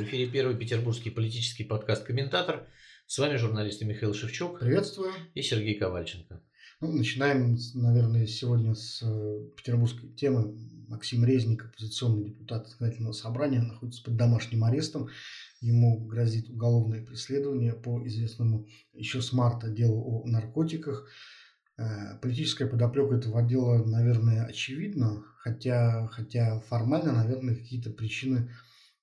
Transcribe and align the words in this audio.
В 0.00 0.04
эфире 0.04 0.26
первый 0.30 0.56
петербургский 0.56 1.10
политический 1.10 1.62
подкаст 1.62 2.04
«Комментатор». 2.04 2.66
С 3.06 3.18
вами 3.18 3.36
журналисты 3.36 3.84
Михаил 3.84 4.14
Шевчук. 4.14 4.58
Приветствую. 4.58 5.12
И 5.34 5.42
Сергей 5.42 5.74
Ковальченко. 5.78 6.42
Ну, 6.80 6.92
начинаем, 6.92 7.58
наверное, 7.74 8.26
сегодня 8.26 8.74
с 8.74 9.02
э, 9.02 9.50
петербургской 9.58 10.08
темы. 10.14 10.56
Максим 10.88 11.22
Резник, 11.26 11.66
оппозиционный 11.66 12.30
депутат 12.30 12.66
законодательного 12.66 13.12
собрания, 13.12 13.60
находится 13.60 14.02
под 14.02 14.16
домашним 14.16 14.64
арестом. 14.64 15.10
Ему 15.60 16.02
грозит 16.06 16.48
уголовное 16.48 17.04
преследование 17.04 17.74
по 17.74 18.02
известному 18.06 18.66
еще 18.94 19.20
с 19.20 19.34
марта 19.34 19.68
делу 19.68 20.02
о 20.02 20.26
наркотиках. 20.26 21.10
Э, 21.76 22.18
политическая 22.22 22.64
подоплека 22.64 23.16
этого 23.16 23.42
дела, 23.42 23.84
наверное, 23.84 24.46
очевидна, 24.46 25.22
хотя, 25.40 26.06
хотя 26.06 26.58
формально, 26.60 27.12
наверное, 27.12 27.54
какие-то 27.54 27.90
причины 27.90 28.50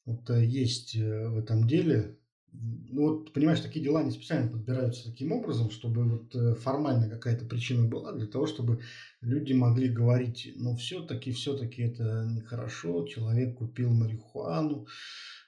вот, 0.07 0.27
э, 0.31 0.43
есть 0.43 0.95
э, 0.95 1.27
в 1.27 1.37
этом 1.37 1.67
деле. 1.67 2.17
Ну 2.51 3.01
вот, 3.01 3.33
понимаешь, 3.33 3.59
такие 3.59 3.85
дела 3.85 4.01
не 4.01 4.09
специально 4.09 4.49
подбираются 4.49 5.11
таким 5.11 5.31
образом, 5.31 5.69
чтобы 5.69 6.05
вот 6.05 6.59
формально 6.59 7.07
какая-то 7.07 7.45
причина 7.45 7.87
была 7.87 8.13
для 8.13 8.25
того, 8.25 8.47
чтобы 8.47 8.79
люди 9.21 9.53
могли 9.53 9.89
говорить, 9.89 10.53
ну 10.55 10.75
все-таки, 10.75 11.31
все-таки 11.31 11.83
это 11.83 12.25
нехорошо, 12.27 13.05
человек 13.05 13.57
купил 13.57 13.93
марихуану, 13.93 14.87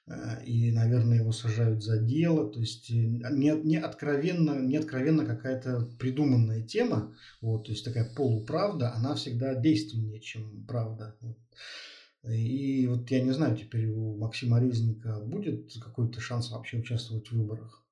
Э, 0.09 0.43
и, 0.43 0.71
наверное, 0.71 1.19
его 1.19 1.31
сажают 1.31 1.83
за 1.83 1.99
дело. 1.99 2.51
То 2.51 2.59
есть 2.59 2.89
э, 2.89 2.93
не, 2.93 3.51
не 3.63 3.77
откровенно, 3.77 4.59
не 4.59 4.77
откровенно 4.77 5.25
какая-то 5.25 5.87
придуманная 5.99 6.63
тема, 6.63 7.15
вот, 7.41 7.65
то 7.65 7.71
есть 7.71 7.85
такая 7.85 8.11
полуправда, 8.15 8.93
она 8.93 9.15
всегда 9.15 9.53
действеннее, 9.53 10.19
чем 10.19 10.65
правда. 10.67 11.15
И 12.27 12.87
вот 12.87 13.09
я 13.11 13.21
не 13.21 13.31
знаю, 13.31 13.55
теперь 13.55 13.87
у 13.87 14.17
Максима 14.17 14.59
Резника 14.59 15.19
будет 15.21 15.71
какой-то 15.81 16.19
шанс 16.19 16.51
вообще 16.51 16.77
участвовать 16.77 17.27
в 17.29 17.37
выборах? 17.37 17.85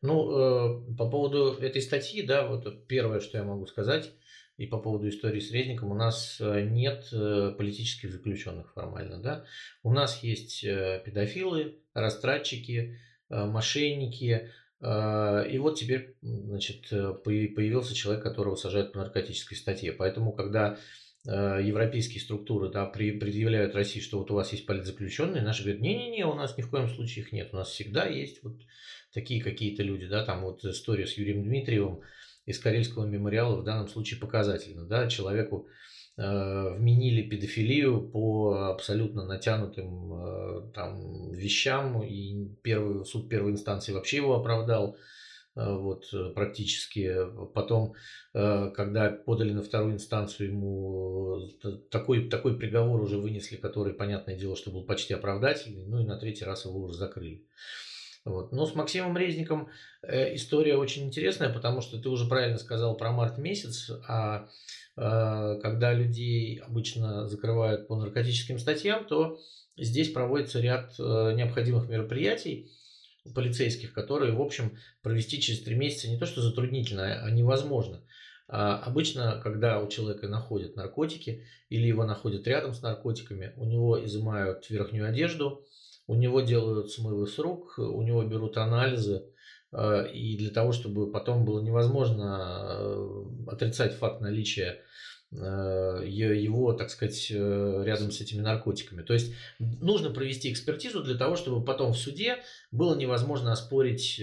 Ну, 0.00 0.30
э, 0.30 0.96
по 0.98 1.08
поводу 1.08 1.54
этой 1.54 1.80
статьи, 1.80 2.22
да, 2.22 2.46
вот 2.46 2.86
первое, 2.86 3.20
что 3.20 3.38
я 3.38 3.44
могу 3.44 3.66
сказать, 3.66 4.12
и 4.56 4.66
по 4.66 4.78
поводу 4.78 5.08
истории 5.08 5.40
с 5.40 5.50
Резником 5.50 5.90
у 5.90 5.94
нас 5.94 6.36
э, 6.40 6.62
нет 6.62 7.08
э, 7.12 7.54
политических 7.56 8.12
заключенных 8.12 8.72
формально. 8.72 9.18
Да? 9.22 9.44
У 9.82 9.92
нас 9.92 10.22
есть 10.22 10.62
педофилы, 10.62 11.78
растратчики, 11.94 12.98
мошенники. 13.30 14.50
И 14.82 15.58
вот 15.58 15.78
теперь 15.78 16.16
значит, 16.20 16.90
появился 16.90 17.94
человек, 17.94 18.22
которого 18.22 18.54
сажают 18.56 18.92
по 18.92 18.98
наркотической 18.98 19.56
статье. 19.56 19.92
Поэтому, 19.92 20.32
когда 20.32 20.78
европейские 21.26 22.20
структуры 22.20 22.68
да, 22.70 22.84
предъявляют 22.84 23.74
России, 23.74 24.00
что 24.00 24.18
вот 24.18 24.30
у 24.30 24.34
вас 24.34 24.52
есть 24.52 24.66
политзаключенные, 24.66 25.42
наши 25.42 25.62
говорят, 25.62 25.80
не-не-не, 25.80 26.26
у 26.26 26.34
нас 26.34 26.56
ни 26.58 26.62
в 26.62 26.68
коем 26.68 26.88
случае 26.88 27.24
их 27.24 27.32
нет. 27.32 27.48
У 27.52 27.56
нас 27.56 27.70
всегда 27.70 28.06
есть 28.06 28.42
вот 28.42 28.60
такие 29.12 29.42
какие-то 29.42 29.82
люди. 29.82 30.06
Да, 30.06 30.24
там 30.24 30.42
вот 30.42 30.64
история 30.64 31.06
с 31.06 31.16
Юрием 31.16 31.42
Дмитриевым, 31.42 32.02
из 32.46 32.58
Карельского 32.58 33.06
мемориала 33.06 33.56
в 33.56 33.64
данном 33.64 33.88
случае 33.88 34.20
показательно. 34.20 34.84
Да? 34.84 35.08
Человеку 35.08 35.66
э, 36.16 36.76
вменили 36.76 37.22
педофилию 37.22 38.02
по 38.02 38.68
абсолютно 38.70 39.24
натянутым 39.24 40.12
э, 40.12 40.70
там, 40.74 41.32
вещам, 41.32 42.02
и 42.02 42.48
первый, 42.62 43.04
суд 43.06 43.28
первой 43.28 43.52
инстанции 43.52 43.92
вообще 43.92 44.18
его 44.18 44.34
оправдал 44.34 44.96
э, 44.96 44.98
вот, 45.54 46.04
практически. 46.34 47.16
Потом, 47.54 47.94
э, 48.32 48.70
когда 48.74 49.10
подали 49.10 49.52
на 49.52 49.62
вторую 49.62 49.94
инстанцию, 49.94 50.50
ему 50.50 51.48
такой, 51.90 52.28
такой 52.28 52.58
приговор 52.58 53.00
уже 53.00 53.18
вынесли, 53.18 53.56
который, 53.56 53.94
понятное 53.94 54.36
дело, 54.36 54.56
что 54.56 54.70
был 54.70 54.84
почти 54.84 55.14
оправдательный, 55.14 55.86
ну 55.86 56.00
и 56.00 56.06
на 56.06 56.18
третий 56.18 56.44
раз 56.44 56.64
его 56.64 56.80
уже 56.80 56.94
закрыли. 56.94 57.44
Вот. 58.24 58.52
Но 58.52 58.64
с 58.64 58.74
Максимом 58.74 59.16
Резником 59.18 59.68
э, 60.02 60.34
история 60.34 60.76
очень 60.76 61.04
интересная, 61.04 61.52
потому 61.52 61.82
что 61.82 62.00
ты 62.00 62.08
уже 62.08 62.26
правильно 62.26 62.58
сказал 62.58 62.96
про 62.96 63.12
март 63.12 63.36
месяц, 63.36 63.90
а 64.08 64.48
э, 64.96 65.60
когда 65.60 65.92
людей 65.92 66.58
обычно 66.58 67.28
закрывают 67.28 67.86
по 67.86 67.96
наркотическим 67.96 68.58
статьям, 68.58 69.04
то 69.04 69.38
здесь 69.76 70.10
проводится 70.10 70.60
ряд 70.60 70.94
э, 70.98 71.34
необходимых 71.34 71.88
мероприятий 71.88 72.70
полицейских, 73.32 73.92
которые, 73.92 74.32
в 74.32 74.42
общем, 74.42 74.76
провести 75.02 75.40
через 75.40 75.62
три 75.62 75.74
месяца 75.74 76.08
не 76.08 76.18
то 76.18 76.26
что 76.26 76.42
затруднительно, 76.42 77.24
а 77.24 77.30
невозможно. 77.30 78.02
А 78.46 78.78
обычно, 78.80 79.40
когда 79.42 79.80
у 79.80 79.88
человека 79.88 80.28
находят 80.28 80.76
наркотики 80.76 81.44
или 81.70 81.86
его 81.86 82.04
находят 82.04 82.46
рядом 82.46 82.74
с 82.74 82.82
наркотиками, 82.82 83.54
у 83.56 83.64
него 83.64 84.04
изымают 84.04 84.68
верхнюю 84.68 85.08
одежду, 85.08 85.64
у 86.06 86.14
него 86.14 86.42
делают 86.42 86.90
смывы 86.90 87.26
с 87.26 87.38
рук, 87.38 87.78
у 87.78 88.02
него 88.02 88.22
берут 88.24 88.58
анализы, 88.58 89.24
э, 89.72 90.12
и 90.12 90.36
для 90.36 90.50
того, 90.50 90.72
чтобы 90.72 91.10
потом 91.10 91.46
было 91.46 91.62
невозможно 91.62 92.76
э, 92.78 93.24
отрицать 93.46 93.94
факт 93.94 94.20
наличия 94.20 94.82
его, 95.34 96.72
так 96.74 96.90
сказать, 96.90 97.30
рядом 97.30 98.12
с 98.12 98.20
этими 98.20 98.40
наркотиками. 98.40 99.02
То 99.02 99.14
есть 99.14 99.32
нужно 99.58 100.10
провести 100.10 100.52
экспертизу 100.52 101.02
для 101.02 101.16
того, 101.16 101.36
чтобы 101.36 101.64
потом 101.64 101.92
в 101.92 101.98
суде 101.98 102.36
было 102.70 102.94
невозможно 102.94 103.52
оспорить 103.52 104.22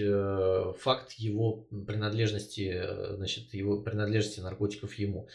факт 0.78 1.12
его 1.12 1.66
принадлежности, 1.86 2.82
значит, 3.16 3.52
его 3.52 3.80
принадлежности 3.80 4.40
наркотиков 4.40 4.94
ему. 4.94 5.28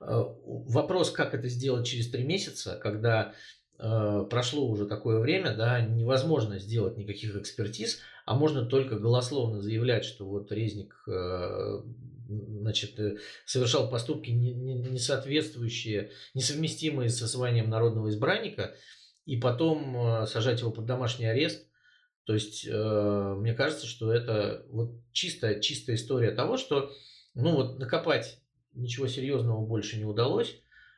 Вопрос, 0.00 1.10
как 1.10 1.34
это 1.34 1.48
сделать 1.48 1.86
через 1.86 2.10
три 2.10 2.24
месяца, 2.24 2.78
когда 2.82 3.34
Э, 3.82 4.26
прошло 4.28 4.68
уже 4.68 4.86
такое 4.86 5.20
время, 5.20 5.56
да, 5.56 5.80
невозможно 5.80 6.58
сделать 6.58 6.98
никаких 6.98 7.34
экспертиз, 7.36 8.00
а 8.26 8.34
можно 8.34 8.66
только 8.66 8.96
голословно 8.98 9.62
заявлять, 9.62 10.04
что 10.04 10.26
вот 10.26 10.52
резник 10.52 11.02
э, 11.08 11.80
значит, 12.30 12.98
э, 12.98 13.16
совершал 13.44 13.90
поступки, 13.90 14.30
не, 14.30 14.52
не, 14.54 14.74
не 14.74 14.98
соответствующие, 14.98 16.12
несовместимые 16.34 17.10
со 17.10 17.26
званием 17.26 17.68
народного 17.68 18.08
избранника, 18.08 18.74
и 19.26 19.36
потом 19.36 20.26
сажать 20.26 20.60
его 20.60 20.70
под 20.70 20.86
домашний 20.86 21.26
арест. 21.26 21.66
То 22.24 22.34
есть, 22.34 22.66
мне 22.66 23.54
кажется, 23.54 23.86
что 23.86 24.12
это 24.12 24.64
вот 24.70 25.02
чистая, 25.12 25.60
чистая 25.60 25.96
история 25.96 26.32
того, 26.32 26.56
что 26.56 26.90
ну 27.34 27.54
вот 27.54 27.78
накопать 27.78 28.40
ничего 28.72 29.06
серьезного 29.06 29.64
больше 29.64 29.98
не 29.98 30.04
удалось, 30.04 30.56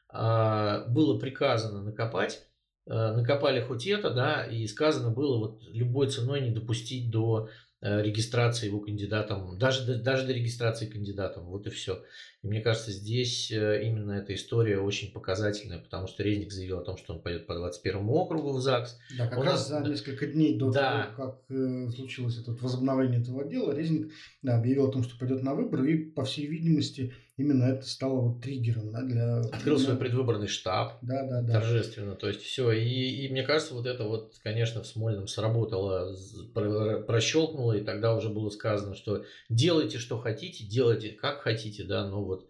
а 0.09 0.87
было 0.88 1.19
приказано 1.19 1.82
накопать, 1.82 2.47
Э, 2.87 3.12
накопали 3.12 3.60
хоть 3.60 3.87
это, 3.87 4.10
да, 4.10 4.44
и 4.44 4.66
сказано 4.66 5.10
было 5.10 5.38
вот 5.38 5.62
любой 5.69 6.09
ценой 6.09 6.41
не 6.41 6.50
допустить 6.50 7.10
до 7.10 7.49
э, 7.49 7.49
регистрации 7.82 8.66
его 8.66 8.81
кандидатом, 8.81 9.59
даже, 9.59 9.98
даже 9.98 10.26
до 10.26 10.32
регистрации 10.32 10.87
кандидатом, 10.87 11.47
вот 11.47 11.66
и 11.66 11.70
все. 11.70 12.03
И 12.43 12.47
мне 12.47 12.60
кажется, 12.60 12.91
здесь 12.91 13.50
э, 13.50 13.82
именно 13.84 14.12
эта 14.12 14.34
история 14.34 14.78
очень 14.78 15.12
показательная, 15.12 15.78
потому 15.78 16.06
что 16.06 16.22
Резник 16.22 16.53
заявил 16.53 16.78
о 16.78 16.84
том, 16.84 16.97
что 16.97 17.15
он 17.15 17.22
пойдет 17.22 17.47
по 17.47 17.54
21 17.54 18.09
округу 18.09 18.53
в 18.53 18.60
ЗАГС. 18.60 18.98
Да, 19.16 19.28
как 19.28 19.38
У 19.38 19.43
раз 19.43 19.69
за 19.69 19.81
несколько 19.81 20.26
дней 20.26 20.59
до 20.59 20.70
да. 20.70 21.12
того, 21.16 21.16
как 21.16 21.56
э, 21.56 21.91
случилось 21.91 22.38
это 22.38 22.53
возобновление 22.53 23.20
этого 23.20 23.44
дела, 23.44 23.72
Резник 23.72 24.12
да, 24.43 24.59
объявил 24.59 24.88
о 24.88 24.93
том, 24.93 25.03
что 25.03 25.19
пойдет 25.19 25.43
на 25.43 25.54
выборы, 25.54 25.93
и, 25.93 25.97
по 25.97 26.25
всей 26.25 26.47
видимости, 26.47 27.14
именно 27.37 27.65
это 27.65 27.87
стало 27.87 28.20
вот 28.20 28.43
триггером 28.43 28.93
да, 28.93 29.03
для... 29.03 29.41
Открыл 29.41 29.78
свой 29.78 29.97
предвыборный 29.97 30.48
штаб. 30.48 30.98
Да, 31.03 31.22
да, 31.25 31.43
да. 31.43 31.53
Торжественно. 31.54 32.15
То 32.15 32.28
есть 32.28 32.43
все. 32.43 32.70
И, 32.72 33.26
и 33.26 33.28
мне 33.31 33.43
кажется, 33.43 33.75
вот 33.75 33.87
это 33.87 34.04
вот, 34.04 34.34
конечно, 34.43 34.82
в 34.82 34.87
Смольном 34.87 35.26
сработало, 35.26 36.15
прощелкнуло, 36.53 37.72
и 37.72 37.84
тогда 37.84 38.15
уже 38.15 38.28
было 38.28 38.50
сказано, 38.50 38.94
что 38.94 39.25
делайте, 39.48 39.98
что 39.98 40.19
хотите, 40.19 40.65
делайте, 40.65 41.10
как 41.10 41.41
хотите, 41.41 41.84
да, 41.84 42.06
но 42.06 42.25
вот, 42.25 42.47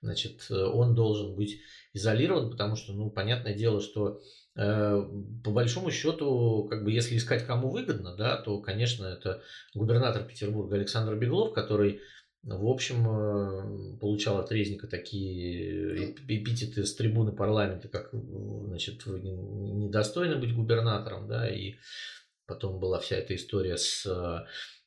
значит, 0.00 0.46
он 0.50 0.94
должен 0.94 1.34
быть 1.34 1.60
изолирован, 1.92 2.50
потому 2.50 2.76
что, 2.76 2.92
ну, 2.92 3.10
понятное 3.10 3.54
дело, 3.54 3.80
что 3.80 4.20
э, 4.54 5.02
по 5.44 5.50
большому 5.50 5.90
счету, 5.90 6.68
как 6.70 6.84
бы, 6.84 6.92
если 6.92 7.16
искать 7.16 7.44
кому 7.44 7.68
выгодно, 7.68 8.14
да, 8.16 8.36
то, 8.36 8.60
конечно, 8.60 9.06
это 9.06 9.42
губернатор 9.74 10.22
Петербурга 10.22 10.76
Александр 10.76 11.16
Беглов, 11.16 11.52
который 11.52 12.00
в 12.42 12.66
общем, 12.66 13.06
э, 13.06 13.98
получал 13.98 14.38
от 14.38 14.50
Резника 14.50 14.86
такие 14.86 16.14
эпитеты 16.14 16.84
с 16.84 16.94
трибуны 16.94 17.32
парламента, 17.32 17.88
как, 17.88 18.10
значит, 18.12 19.04
вы 19.06 19.20
недостойны 19.20 20.36
быть 20.36 20.54
губернатором, 20.54 21.28
да, 21.28 21.48
и 21.48 21.74
потом 22.46 22.80
была 22.80 22.98
вся 22.98 23.16
эта 23.16 23.34
история 23.34 23.76
с 23.76 24.06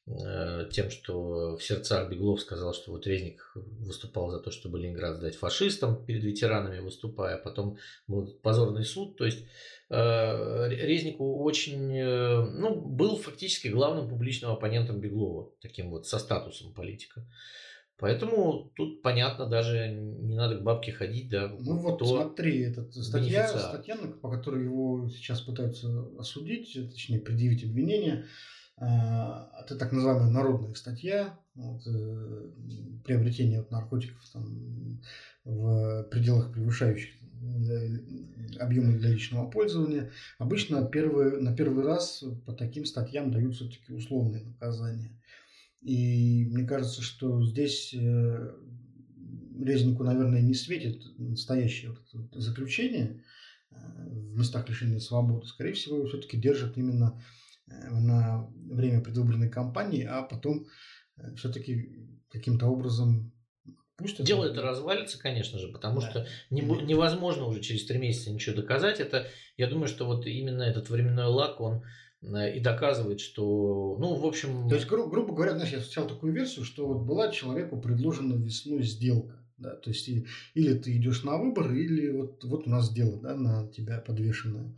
Э, 0.05 0.67
тем, 0.69 0.89
что 0.89 1.55
в 1.55 1.63
сердцах 1.63 2.09
Беглов 2.09 2.41
сказал, 2.41 2.73
что 2.73 2.91
вот 2.91 3.07
Резник 3.07 3.51
выступал 3.55 4.31
за 4.31 4.39
то, 4.39 4.51
чтобы 4.51 4.77
Ленинград 4.77 5.15
сдать 5.15 5.37
фашистам, 5.37 6.05
перед 6.05 6.23
ветеранами 6.23 6.79
выступая, 6.79 7.37
потом 7.37 7.77
был 8.07 8.27
позорный 8.41 8.83
суд, 8.83 9.15
то 9.15 9.25
есть 9.25 9.43
э, 9.43 9.45
Резнику 10.69 11.43
очень, 11.43 11.95
э, 11.95 12.41
ну, 12.41 12.81
был 12.81 13.17
фактически 13.17 13.67
главным 13.67 14.09
публичным 14.09 14.51
оппонентом 14.51 14.99
Беглова, 14.99 15.51
таким 15.61 15.89
вот 15.91 16.07
со 16.07 16.19
статусом 16.19 16.73
политика. 16.73 17.25
Поэтому 17.97 18.71
тут 18.75 19.01
понятно, 19.01 19.45
даже 19.45 19.87
не 19.89 20.35
надо 20.35 20.57
к 20.57 20.63
бабке 20.63 20.91
ходить, 20.91 21.29
да. 21.29 21.47
Ну 21.59 21.77
вот 21.77 22.05
смотри, 22.05 22.61
эта 22.61 22.83
статья, 22.91 23.47
статья, 23.47 23.95
по 24.21 24.29
которой 24.29 24.63
его 24.63 25.07
сейчас 25.09 25.41
пытаются 25.41 25.87
осудить, 26.17 26.73
точнее 26.91 27.19
предъявить 27.19 27.63
обвинение, 27.63 28.25
а, 28.77 29.32
это 29.65 29.75
так 29.75 29.91
называемая 29.91 30.29
народная 30.29 30.73
статья, 30.73 31.37
вот, 31.55 31.81
э, 31.87 32.51
приобретение 33.05 33.59
вот, 33.59 33.71
наркотиков 33.71 34.21
там, 34.31 35.01
в 35.43 36.03
пределах 36.11 36.51
превышающих 36.51 37.11
объемы 38.59 38.97
для 38.97 39.09
личного 39.09 39.49
пользования. 39.49 40.11
Обычно 40.37 40.85
первый, 40.85 41.41
на 41.41 41.55
первый 41.55 41.85
раз 41.85 42.23
по 42.45 42.53
таким 42.53 42.85
статьям 42.85 43.31
дают 43.31 43.55
все-таки 43.55 43.93
условные 43.93 44.43
наказания. 44.43 45.11
И 45.81 46.45
мне 46.49 46.65
кажется, 46.65 47.01
что 47.01 47.43
здесь 47.45 47.93
э, 47.93 48.55
резнику, 49.59 50.03
наверное, 50.03 50.41
не 50.41 50.53
светит 50.53 51.01
настоящее 51.17 51.95
заключение 52.33 53.23
э, 53.71 53.75
в 54.07 54.37
местах 54.37 54.69
лишения 54.69 54.99
свободы. 54.99 55.45
Скорее 55.45 55.73
всего, 55.73 55.97
его 55.97 56.07
все-таки 56.07 56.37
держат 56.37 56.77
именно 56.77 57.21
на 57.67 58.47
время 58.69 59.01
предвыборной 59.01 59.49
кампании, 59.49 60.03
а 60.03 60.23
потом 60.23 60.65
все-таки 61.35 62.09
каким-то 62.29 62.67
образом 62.67 63.33
Пусть 63.95 64.23
Дело 64.23 64.45
это 64.45 64.61
развалится, 64.61 65.19
конечно 65.19 65.59
же, 65.59 65.67
потому 65.67 66.01
да. 66.01 66.09
что 66.09 66.27
не, 66.49 66.61
невозможно 66.61 67.45
уже 67.45 67.61
через 67.61 67.85
три 67.85 67.99
месяца 67.99 68.31
ничего 68.31 68.55
доказать. 68.55 68.99
Это, 68.99 69.27
я 69.55 69.67
думаю, 69.67 69.87
что 69.87 70.05
вот 70.05 70.25
именно 70.25 70.63
этот 70.63 70.89
временной 70.89 71.27
лак, 71.27 71.61
он 71.61 71.83
э, 72.23 72.57
и 72.57 72.59
доказывает, 72.59 73.19
что, 73.19 73.95
ну, 73.99 74.15
в 74.15 74.25
общем... 74.25 74.67
То 74.67 74.75
есть, 74.75 74.87
гру- 74.87 75.07
грубо 75.09 75.35
говоря, 75.35 75.53
знаешь, 75.53 75.71
я 75.71 75.79
встречал 75.79 76.07
такую 76.07 76.33
версию, 76.33 76.65
что 76.65 76.87
вот 76.87 77.05
была 77.05 77.31
человеку 77.31 77.79
предложена 77.79 78.33
весной 78.33 78.81
сделка. 78.81 79.39
Да, 79.57 79.75
то 79.75 79.91
есть, 79.91 80.09
и, 80.09 80.25
или 80.55 80.73
ты 80.73 80.97
идешь 80.97 81.23
на 81.23 81.37
выбор, 81.37 81.71
или 81.71 82.09
вот, 82.09 82.43
вот 82.43 82.65
у 82.65 82.69
нас 82.71 82.91
дело 82.91 83.21
да, 83.21 83.35
на 83.35 83.67
тебя 83.67 83.99
подвешенное. 83.99 84.75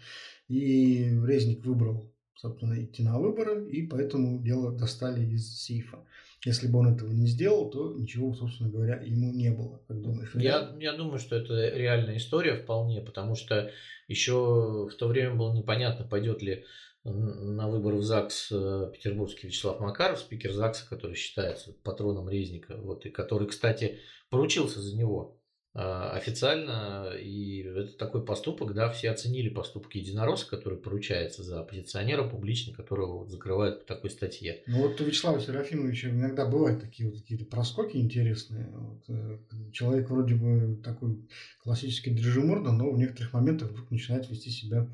И 0.50 1.10
Резник 1.26 1.66
выбрал, 1.66 2.14
собственно, 2.36 2.84
идти 2.84 3.04
на 3.04 3.20
выборы, 3.20 3.68
и 3.70 3.86
поэтому 3.88 4.42
дело 4.42 4.72
достали 4.72 5.26
из 5.26 5.58
сейфа. 5.58 6.00
Если 6.46 6.68
бы 6.68 6.80
он 6.80 6.94
этого 6.94 7.12
не 7.12 7.28
сделал, 7.28 7.70
то 7.70 7.94
ничего, 7.94 8.34
собственно 8.34 8.70
говоря, 8.70 9.02
ему 9.02 9.34
не 9.34 9.50
было. 9.50 9.82
Как 9.88 10.00
думаешь? 10.02 10.36
Я, 10.36 10.76
я 10.80 10.94
думаю, 10.94 11.18
что 11.18 11.36
это 11.36 11.54
реальная 11.76 12.18
история 12.18 12.56
вполне, 12.56 13.02
потому 13.02 13.36
что 13.36 13.72
еще 14.08 14.88
в 14.88 14.96
то 14.96 15.08
время 15.08 15.34
было 15.34 15.54
непонятно, 15.54 16.06
пойдет 16.06 16.42
ли 16.42 16.66
на 17.04 17.70
выборы 17.70 17.98
в 17.98 18.04
ЗАГС 18.04 18.52
э, 18.52 18.92
петербургский 18.94 19.48
Вячеслав 19.48 19.80
Макаров, 19.80 20.20
спикер 20.20 20.52
ЗАГСа, 20.52 20.90
который 20.90 21.16
считается 21.16 21.72
патроном 21.84 22.30
Резника, 22.30 22.78
вот, 22.78 23.06
и 23.06 23.12
который, 23.12 23.48
кстати, 23.48 24.00
поручился 24.30 24.82
за 24.82 24.98
него. 24.98 25.40
А, 25.78 26.12
официально, 26.12 27.12
и 27.22 27.60
это 27.60 27.98
такой 27.98 28.24
поступок, 28.24 28.74
да, 28.74 28.90
все 28.90 29.12
оценили 29.12 29.50
поступок 29.50 29.94
единоросса, 29.96 30.50
который 30.50 30.78
поручается 30.78 31.44
за 31.44 31.60
оппозиционера 31.60 32.24
публично, 32.24 32.74
которого 32.74 33.28
закрывают 33.28 33.82
по 33.82 33.86
такой 33.94 34.10
статье. 34.10 34.64
Ну 34.68 34.84
вот 34.84 35.02
у 35.02 35.04
Вячеслава 35.04 35.42
Серафимовича 35.42 36.12
иногда 36.12 36.46
бывают 36.46 36.80
такие 36.80 37.10
вот 37.10 37.20
какие-то 37.20 37.44
проскоки 37.44 37.98
интересные. 37.98 38.70
Вот, 38.72 39.04
э, 39.10 39.38
человек 39.74 40.10
вроде 40.10 40.36
бы 40.36 40.78
такой 40.82 41.28
классический 41.62 42.12
дрежиморда, 42.12 42.72
но 42.72 42.90
в 42.90 42.98
некоторых 42.98 43.34
моментах 43.34 43.72
вдруг 43.72 43.92
начинает 43.92 44.30
вести 44.30 44.52
себя 44.52 44.88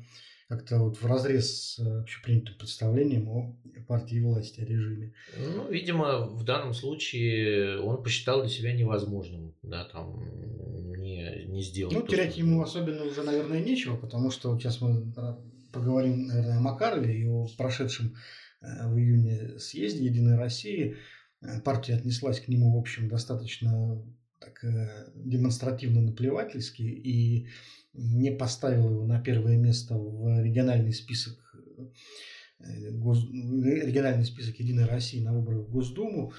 как-то 0.52 0.78
вот 0.80 0.98
в 0.98 1.06
разрез 1.06 1.50
с 1.50 1.78
э, 1.78 2.00
общепринятым 2.00 2.56
представлением 2.56 3.26
о 3.30 3.56
партии 3.88 4.20
власти, 4.20 4.60
о 4.60 4.66
режиме. 4.66 5.14
Ну, 5.38 5.70
видимо, 5.70 6.26
в 6.26 6.44
данном 6.44 6.74
случае 6.74 7.80
он 7.80 8.02
посчитал 8.02 8.42
для 8.42 8.50
себя 8.50 8.74
невозможным, 8.74 9.54
да, 9.62 9.84
там, 9.86 10.20
не, 10.98 11.46
не 11.46 11.62
сделать. 11.62 11.94
Ну, 11.94 12.06
терять 12.06 12.36
ему 12.36 12.62
особенно 12.62 13.04
уже, 13.04 13.22
наверное, 13.22 13.60
нечего, 13.60 13.96
потому 13.96 14.30
что 14.30 14.58
сейчас 14.58 14.82
мы 14.82 15.14
поговорим, 15.72 16.26
наверное, 16.26 16.58
о 16.58 16.60
Макарове 16.60 17.18
и 17.18 17.26
о 17.26 17.46
прошедшем 17.56 18.14
э, 18.60 18.88
в 18.88 18.98
июне 18.98 19.58
съезде 19.58 20.04
Единой 20.04 20.36
России. 20.36 20.98
Э, 21.40 21.62
партия 21.62 21.94
отнеслась 21.94 22.40
к 22.40 22.48
нему, 22.48 22.76
в 22.76 22.78
общем, 22.78 23.08
достаточно 23.08 24.04
так 24.38 24.60
демонстративно 25.14 26.02
наплевательски 26.02 26.82
и 26.82 27.48
не 27.94 28.30
поставил 28.30 28.90
его 28.90 29.06
на 29.06 29.20
первое 29.20 29.56
место 29.56 29.96
в 29.96 30.42
региональный 30.42 30.92
список 30.92 31.38
э, 32.58 32.90
гос... 32.90 33.24
региональный 33.24 34.24
список 34.24 34.56
Единой 34.56 34.86
России 34.86 35.22
на 35.22 35.32
выборы 35.32 35.60
в 35.60 35.70
Госдуму, 35.70 36.32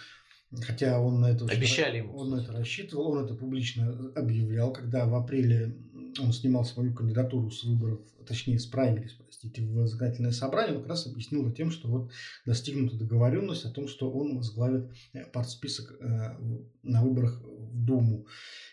хотя 0.62 1.00
он 1.00 1.20
на 1.22 1.32
это 1.32 1.46
обещали 1.46 1.98
ему, 1.98 2.16
он 2.16 2.32
на 2.32 2.42
это 2.42 2.52
рассчитывал, 2.52 3.12
он 3.12 3.26
это 3.26 3.36
публично 3.36 4.12
объявлял, 4.16 4.74
когда 4.74 5.06
в 5.06 5.16
апреле 5.16 5.76
он 6.20 6.32
снимал 6.32 6.64
свою 6.64 6.94
кандидатуру 6.94 7.50
с 7.50 7.64
выборов, 7.64 8.02
точнее 8.28 8.60
с 8.60 8.66
праймерис, 8.66 9.14
простите, 9.14 9.64
в 9.64 9.88
законодательное 9.88 10.32
собрание, 10.32 10.76
он 10.76 10.82
как 10.82 10.90
раз 10.90 11.08
объяснил 11.08 11.52
тем, 11.52 11.72
что 11.72 11.88
вот 11.88 12.12
достигнута 12.46 12.96
договоренность 12.96 13.66
о 13.66 13.72
том, 13.72 13.88
что 13.88 14.12
он 14.12 14.38
возглавит 14.38 14.92
э, 15.14 15.26
партсписок 15.26 15.98
э, 16.00 16.38
на 16.84 17.04
выборах 17.04 17.42
в 17.42 17.84
Думу, 17.84 18.28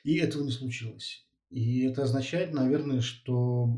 и 0.05 0.17
этого 0.17 0.45
не 0.45 0.51
случилось. 0.51 1.27
И 1.51 1.83
это 1.83 2.05
означает, 2.05 2.55
наверное, 2.55 3.01
что 3.01 3.77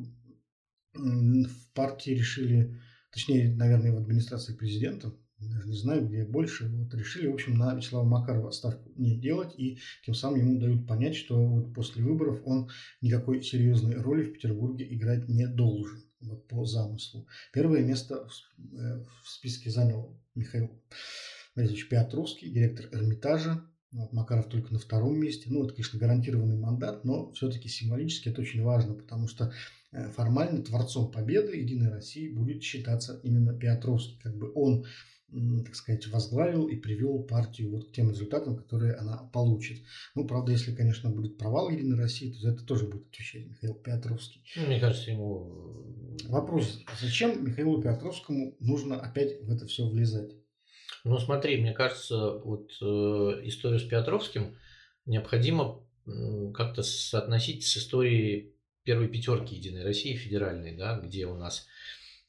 в 0.94 1.72
партии 1.74 2.10
решили, 2.10 2.78
точнее, 3.10 3.54
наверное, 3.54 3.92
в 3.92 3.96
администрации 3.96 4.54
президента, 4.54 5.14
даже 5.38 5.69
не 5.69 5.76
знаю, 5.76 6.06
где 6.06 6.24
больше, 6.24 6.69
вот 6.69 6.94
решили, 6.94 7.26
в 7.26 7.34
общем, 7.34 7.54
на 7.54 7.74
Вячеслава 7.74 8.04
Макарова 8.04 8.50
ставку 8.50 8.92
не 8.96 9.19
делать, 9.19 9.54
и 9.58 9.78
тем 10.04 10.14
самым 10.14 10.40
ему 10.40 10.60
дают 10.60 10.86
понять, 10.86 11.16
что 11.16 11.44
вот 11.44 11.74
после 11.74 12.02
выборов 12.04 12.42
он 12.44 12.69
никакой 13.00 13.42
серьезной 13.42 13.96
роли 13.96 14.25
в 14.25 14.34
Петербурге 14.34 14.86
играть 14.94 15.28
не 15.28 15.48
должен, 15.48 16.04
вот 16.20 16.46
по 16.48 16.64
замыслу. 16.64 17.26
Первое 17.52 17.82
место 17.82 18.28
в, 18.28 18.76
э, 18.76 19.04
в 19.25 19.28
списке 19.28 19.70
занял 19.70 20.20
Михаил 20.34 20.70
Борисович 21.56 21.88
Петрусский, 21.88 22.50
директор 22.50 22.86
Эрмитажа, 22.92 23.62
вот, 23.92 24.12
Макаров 24.12 24.48
только 24.48 24.72
на 24.72 24.78
втором 24.78 25.18
месте. 25.18 25.46
Ну, 25.48 25.64
это, 25.64 25.74
конечно, 25.74 25.98
гарантированный 25.98 26.56
мандат, 26.56 27.04
но 27.04 27.30
все-таки 27.32 27.68
символически 27.68 28.30
это 28.30 28.40
очень 28.40 28.62
важно, 28.62 28.94
потому 28.94 29.28
что 29.28 29.52
э, 29.92 30.08
формально 30.10 30.62
творцом 30.62 31.10
победы 31.10 31.58
Единой 31.58 31.90
России 31.90 32.32
будет 32.32 32.62
считаться 32.62 33.20
именно 33.22 33.52
Петровский. 33.52 34.18
Как 34.22 34.34
бы 34.36 34.50
он, 34.54 34.86
так 35.64 35.74
сказать, 35.74 36.06
возглавил 36.08 36.68
и 36.68 36.76
привел 36.76 37.22
партию 37.22 37.70
вот 37.70 37.90
к 37.90 37.92
тем 37.92 38.10
результатам, 38.10 38.56
которые 38.56 38.94
она 38.94 39.18
получит. 39.18 39.82
Ну, 40.14 40.26
правда, 40.26 40.52
если, 40.52 40.74
конечно, 40.74 41.10
будет 41.10 41.36
провал 41.36 41.68
Единой 41.68 41.98
России, 41.98 42.32
то 42.32 42.40
за 42.40 42.52
это 42.52 42.64
тоже 42.64 42.87
будет 42.87 43.08
отвечать 43.08 43.46
Михаил 43.46 43.75
Петровский. 43.75 44.42
Ну, 44.56 44.66
мне 44.66 44.80
кажется, 44.80 45.11
ему... 45.11 46.16
Вопрос, 46.28 46.82
зачем 47.00 47.44
Михаилу 47.44 47.82
Петровскому 47.82 48.56
нужно 48.58 49.00
опять 49.00 49.42
в 49.42 49.50
это 49.50 49.66
все 49.66 49.87
влезать? 49.87 50.32
Ну, 51.04 51.18
смотри, 51.18 51.61
мне 51.61 51.73
кажется, 51.73 52.30
вот 52.30 52.71
э, 52.80 52.85
историю 53.44 53.80
с 53.80 53.85
Петровским 53.85 54.56
необходимо 55.04 55.85
э, 56.06 56.52
как-то 56.54 56.82
соотносить 56.82 57.66
с 57.66 57.76
историей 57.76 58.54
первой 58.85 59.09
пятерки 59.09 59.56
Единой 59.56 59.85
России 59.85 60.14
федеральной, 60.14 60.76
да, 60.76 60.99
где 60.99 61.26
у 61.26 61.37
нас 61.37 61.66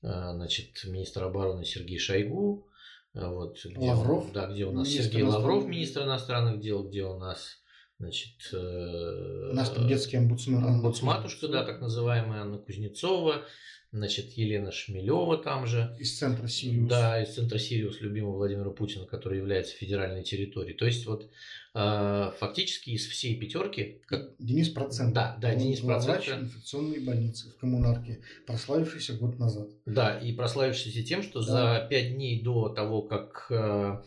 э, 0.01 0.07
значит, 0.07 0.83
министр 0.85 1.25
обороны 1.25 1.65
Сергей 1.65 1.99
Шойгу, 1.99 2.67
э, 3.13 3.27
вот, 3.27 3.63
где, 3.63 3.91
Лавров, 3.91 4.31
да, 4.31 4.47
где 4.47 4.65
у 4.65 4.71
нас 4.71 4.89
Сергей 4.89 5.23
Лавров, 5.23 5.65
министр 5.67 6.03
иностранных 6.03 6.59
дел, 6.59 6.83
где 6.83 7.03
у 7.03 7.17
нас 7.17 7.59
Значит, 7.99 8.49
э, 8.51 9.53
там 9.53 9.87
детский 9.87 10.17
омбудсмен. 10.17 10.63
Омбудсматушка, 10.63 11.47
да, 11.47 11.63
так 11.63 11.79
называемая 11.79 12.41
Анна 12.41 12.57
Кузнецова, 12.57 13.45
значит, 13.93 14.31
Елена 14.33 14.71
Шмелева 14.71 15.37
там 15.37 15.67
же. 15.67 15.95
Из 15.99 16.17
центра 16.17 16.47
Сириус. 16.47 16.89
Да, 16.89 17.21
из 17.21 17.35
центра 17.35 17.59
Сириус 17.59 18.01
любимого 18.01 18.37
Владимира 18.37 18.71
Путина, 18.71 19.05
который 19.05 19.37
является 19.37 19.75
федеральной 19.75 20.23
территорией. 20.23 20.75
То 20.75 20.85
есть 20.85 21.05
вот 21.05 21.29
э, 21.75 22.31
фактически 22.39 22.89
из 22.89 23.05
всей 23.07 23.39
пятерки... 23.39 24.01
Как... 24.07 24.31
Денис 24.39 24.69
Процент. 24.69 25.13
Да, 25.13 25.37
да, 25.39 25.53
Он 25.53 25.59
Денис 25.59 25.79
Процент. 25.79 26.27
инфекционной 26.27 26.99
больницы 26.99 27.51
в 27.51 27.57
коммунарке, 27.57 28.21
прославившийся 28.47 29.13
год 29.13 29.37
назад. 29.37 29.69
Да, 29.85 30.19
и 30.19 30.33
прославившийся 30.33 31.03
тем, 31.03 31.21
что 31.21 31.45
да. 31.45 31.45
за 31.81 31.87
пять 31.87 32.15
дней 32.15 32.41
до 32.41 32.69
того, 32.69 33.03
как 33.03 33.45
э, 33.51 34.01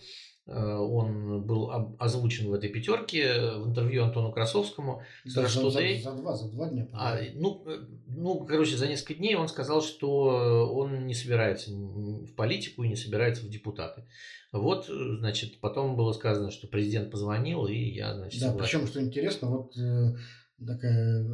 он 0.47 1.43
был 1.43 1.71
озвучен 1.99 2.49
в 2.49 2.55
этой 2.55 2.69
пятерке 2.69 3.57
в 3.57 3.69
интервью 3.69 4.05
Антону 4.05 4.33
Красовскому. 4.33 5.03
За, 5.25 5.47
за, 5.49 5.71
за, 5.71 5.81
за 6.03 6.13
два, 6.13 6.37
за 6.37 6.49
два 6.49 6.69
дня. 6.69 6.89
А, 6.93 7.19
ну, 7.35 7.65
э, 7.67 7.79
ну, 8.07 8.45
короче, 8.47 8.77
за 8.77 8.87
несколько 8.87 9.15
дней 9.15 9.35
он 9.35 9.49
сказал, 9.49 9.83
что 9.83 10.73
он 10.73 11.07
не 11.07 11.15
собирается 11.15 11.73
в 11.73 12.33
политику 12.35 12.85
и 12.85 12.89
не 12.89 12.97
собирается 12.97 13.45
в 13.45 13.49
депутаты. 13.51 14.05
Вот, 14.53 14.87
значит, 14.87 15.59
потом 15.59 15.97
было 15.97 16.13
сказано, 16.13 16.53
что 16.53 16.69
президент 16.69 17.11
позвонил, 17.11 17.67
и 17.67 17.77
я, 17.77 18.15
значит, 18.15 18.41
Да, 18.41 18.51
согласен. 18.51 18.79
причем, 18.81 18.87
что 18.89 19.03
интересно, 19.03 19.49
вот 19.51 19.77
э, 19.77 20.15
такая 20.65 21.27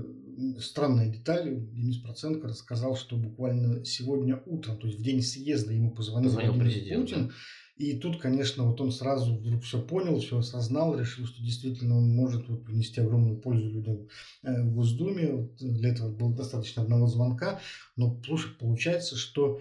странная 0.59 1.12
деталь. 1.12 1.54
Денис 1.54 1.99
Проценко 1.99 2.49
рассказал, 2.49 2.97
что 2.97 3.16
буквально 3.16 3.85
сегодня 3.85 4.42
утром, 4.47 4.78
то 4.78 4.87
есть 4.87 5.00
в 5.00 5.02
день 5.02 5.21
съезда 5.21 5.75
ему 5.75 5.90
позвонил, 5.90 6.31
позвонил 6.31 6.59
президент, 6.59 7.02
Путин. 7.02 7.28
Да 7.28 7.35
И 7.83 7.97
тут, 7.97 8.21
конечно, 8.21 8.62
вот 8.62 8.81
он 8.81 8.93
сразу 8.93 9.35
вдруг 9.35 9.65
все 9.65 9.83
понял, 9.83 10.21
все 10.21 10.39
осознал, 10.39 10.97
решил, 10.97 11.27
что 11.27 11.43
действительно 11.43 11.99
он 11.99 12.15
может 12.15 12.49
вот, 12.49 12.65
принести 12.65 13.01
огромную 13.01 13.41
пользу 13.41 13.69
людям 13.69 14.09
э, 14.45 14.62
в 14.62 14.73
Госдуме. 14.73 15.33
Вот 15.33 15.57
для 15.57 15.91
этого 15.91 16.15
было 16.15 16.33
достаточно 16.33 16.85
одного 16.85 17.09
звонка. 17.09 17.59
Но 17.97 18.23
слушай, 18.25 18.53
получается, 18.57 19.17
что 19.17 19.61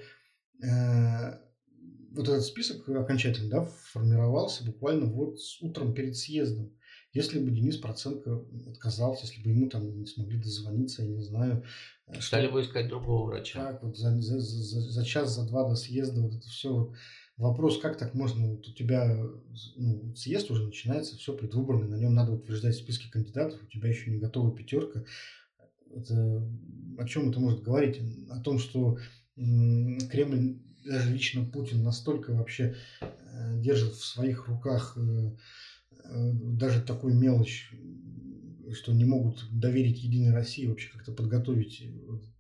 э, 0.62 1.40
вот 2.12 2.30
этот 2.30 2.46
список 2.46 2.88
окончательно 2.88 3.50
да, 3.50 3.66
формировался 3.92 4.66
буквально 4.66 5.08
вот 5.08 5.40
с 5.40 5.60
утром 5.60 5.96
перед 5.96 6.16
съездом. 6.16 6.72
Если 7.14 7.40
бы 7.40 7.50
Денис 7.50 7.78
Проценко 7.78 8.46
отказался, 8.70 9.26
если 9.26 9.42
бы 9.42 9.50
ему 9.50 9.68
там 9.68 9.98
не 9.98 10.06
смогли 10.06 10.38
дозвониться, 10.38 11.02
я 11.02 11.10
не 11.10 11.24
знаю. 11.24 11.64
Э, 12.06 12.22
Стали 12.22 12.46
что, 12.46 12.54
бы 12.54 12.62
искать 12.62 12.88
другого 12.88 13.32
врача. 13.32 13.74
Как 13.74 13.82
вот 13.82 13.98
за, 13.98 14.22
за, 14.22 14.40
за, 14.40 14.80
за 14.80 15.06
час, 15.06 15.34
за 15.34 15.48
два 15.48 15.68
до 15.68 15.76
съезда 15.76 16.22
вот 16.22 16.36
это 16.36 16.48
все 16.48 16.72
вот 16.72 16.94
вопрос, 17.38 17.80
как 17.80 17.98
так 17.98 18.14
можно, 18.14 18.48
вот 18.48 18.68
у 18.68 18.74
тебя 18.74 19.18
ну, 19.76 20.16
съезд 20.16 20.52
уже 20.52 20.66
начинается, 20.66 21.18
все 21.18 21.36
предвыборный, 21.36 21.88
на 21.88 21.96
нем 21.96 22.14
надо 22.14 22.34
утверждать 22.34 22.76
списки 22.76 23.10
кандидатов, 23.10 23.62
у 23.64 23.68
тебя 23.68 23.90
еще 23.90 24.12
не 24.12 24.20
готова 24.20 24.56
пятерка. 24.56 25.04
Это, 25.94 26.48
о 26.98 27.06
чем 27.06 27.30
это 27.30 27.40
может 27.40 27.64
говорить? 27.64 28.00
О 28.30 28.40
том, 28.40 28.60
что 28.60 28.98
Кремль, 29.36 30.60
даже 30.86 31.12
лично 31.12 31.46
Путин 31.46 31.84
настолько 31.84 32.34
вообще 32.34 32.76
э, 33.02 33.60
держит 33.60 33.94
в 33.94 34.06
своих 34.06 34.48
руках 34.48 34.98
э, 34.98 35.32
э, 36.06 36.32
даже 36.34 36.82
такую 36.82 37.16
мелочь, 37.16 37.72
что 38.74 38.94
не 38.94 39.06
могут 39.06 39.48
доверить 39.52 40.04
Единой 40.04 40.32
России 40.32 40.66
вообще 40.66 40.90
как-то 40.92 41.12
подготовить 41.12 41.84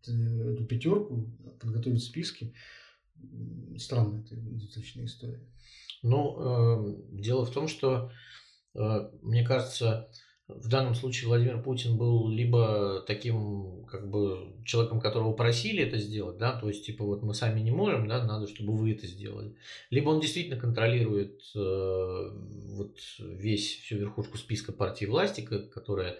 эту 0.07 0.65
пятерку, 0.65 1.29
подготовить 1.59 2.03
списки 2.03 2.53
странная 3.77 4.23
достаточно 4.29 5.05
история. 5.05 5.45
Ну, 6.03 6.35
э, 6.39 7.21
дело 7.21 7.45
в 7.45 7.51
том, 7.51 7.67
что, 7.67 8.11
э, 8.73 9.09
мне 9.21 9.45
кажется, 9.45 10.09
в 10.57 10.67
данном 10.67 10.95
случае 10.95 11.27
Владимир 11.27 11.61
Путин 11.61 11.97
был 11.97 12.29
либо 12.29 13.03
таким, 13.07 13.85
как 13.85 14.09
бы, 14.09 14.55
человеком, 14.65 14.99
которого 14.99 15.33
просили 15.33 15.83
это 15.83 15.97
сделать, 15.97 16.37
да, 16.37 16.59
то 16.59 16.67
есть, 16.67 16.85
типа, 16.85 17.03
вот 17.03 17.23
мы 17.23 17.33
сами 17.33 17.59
не 17.59 17.71
можем, 17.71 18.07
да, 18.07 18.23
надо, 18.23 18.47
чтобы 18.47 18.75
вы 18.75 18.93
это 18.93 19.07
сделали. 19.07 19.55
Либо 19.89 20.09
он 20.09 20.19
действительно 20.19 20.59
контролирует 20.59 21.41
э, 21.55 22.29
вот 22.75 22.97
весь, 23.19 23.81
всю 23.81 23.97
верхушку 23.97 24.37
списка 24.37 24.71
партий 24.71 25.05
власти, 25.05 25.41
которая 25.41 26.17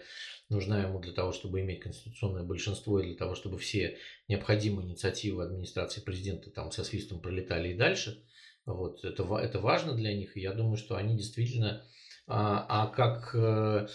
нужна 0.48 0.82
ему 0.82 1.00
для 1.00 1.12
того, 1.12 1.32
чтобы 1.32 1.60
иметь 1.60 1.80
конституционное 1.80 2.42
большинство 2.42 3.00
и 3.00 3.06
для 3.06 3.16
того, 3.16 3.34
чтобы 3.34 3.58
все 3.58 3.98
необходимые 4.28 4.86
инициативы 4.86 5.44
администрации 5.44 6.00
президента 6.00 6.50
там 6.50 6.70
со 6.70 6.84
свистом 6.84 7.20
пролетали 7.20 7.72
и 7.72 7.76
дальше. 7.76 8.22
Вот, 8.64 9.04
это, 9.04 9.24
это 9.38 9.60
важно 9.60 9.94
для 9.94 10.14
них, 10.14 10.36
и 10.36 10.40
я 10.40 10.52
думаю, 10.52 10.76
что 10.76 10.96
они 10.96 11.16
действительно... 11.16 11.84
А, 12.28 12.64
а 12.68 12.86
как 12.86 13.34
э, 13.34 13.88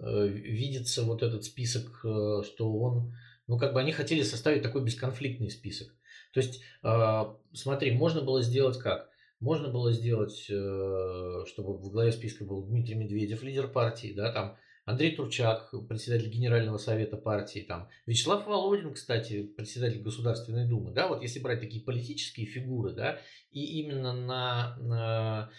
видится 0.00 1.02
вот 1.02 1.22
этот 1.22 1.44
список, 1.44 2.00
э, 2.04 2.42
что 2.44 2.72
он... 2.72 3.14
Ну, 3.46 3.58
как 3.58 3.74
бы 3.74 3.80
они 3.80 3.92
хотели 3.92 4.22
составить 4.22 4.62
такой 4.62 4.82
бесконфликтный 4.82 5.50
список. 5.50 5.94
То 6.32 6.40
есть, 6.40 6.62
э, 6.82 7.24
смотри, 7.52 7.92
можно 7.92 8.22
было 8.22 8.42
сделать 8.42 8.78
как? 8.78 9.08
Можно 9.40 9.68
было 9.68 9.92
сделать, 9.92 10.46
э, 10.48 11.44
чтобы 11.46 11.74
в 11.76 11.90
главе 11.90 12.12
списка 12.12 12.44
был 12.44 12.64
Дмитрий 12.64 12.94
Медведев, 12.94 13.42
лидер 13.42 13.68
партии, 13.68 14.12
да, 14.14 14.32
там 14.32 14.56
Андрей 14.86 15.14
Турчак, 15.14 15.74
председатель 15.88 16.30
Генерального 16.30 16.78
совета 16.78 17.16
партии, 17.16 17.60
там, 17.60 17.88
Вячеслав 18.06 18.46
Володин, 18.46 18.94
кстати, 18.94 19.42
председатель 19.42 20.00
Государственной 20.00 20.66
Думы, 20.66 20.92
да, 20.92 21.08
вот 21.08 21.22
если 21.22 21.40
брать 21.40 21.60
такие 21.60 21.84
политические 21.84 22.46
фигуры, 22.46 22.92
да, 22.92 23.18
и 23.50 23.80
именно 23.80 24.12
на, 24.12 24.76
на 24.78 25.50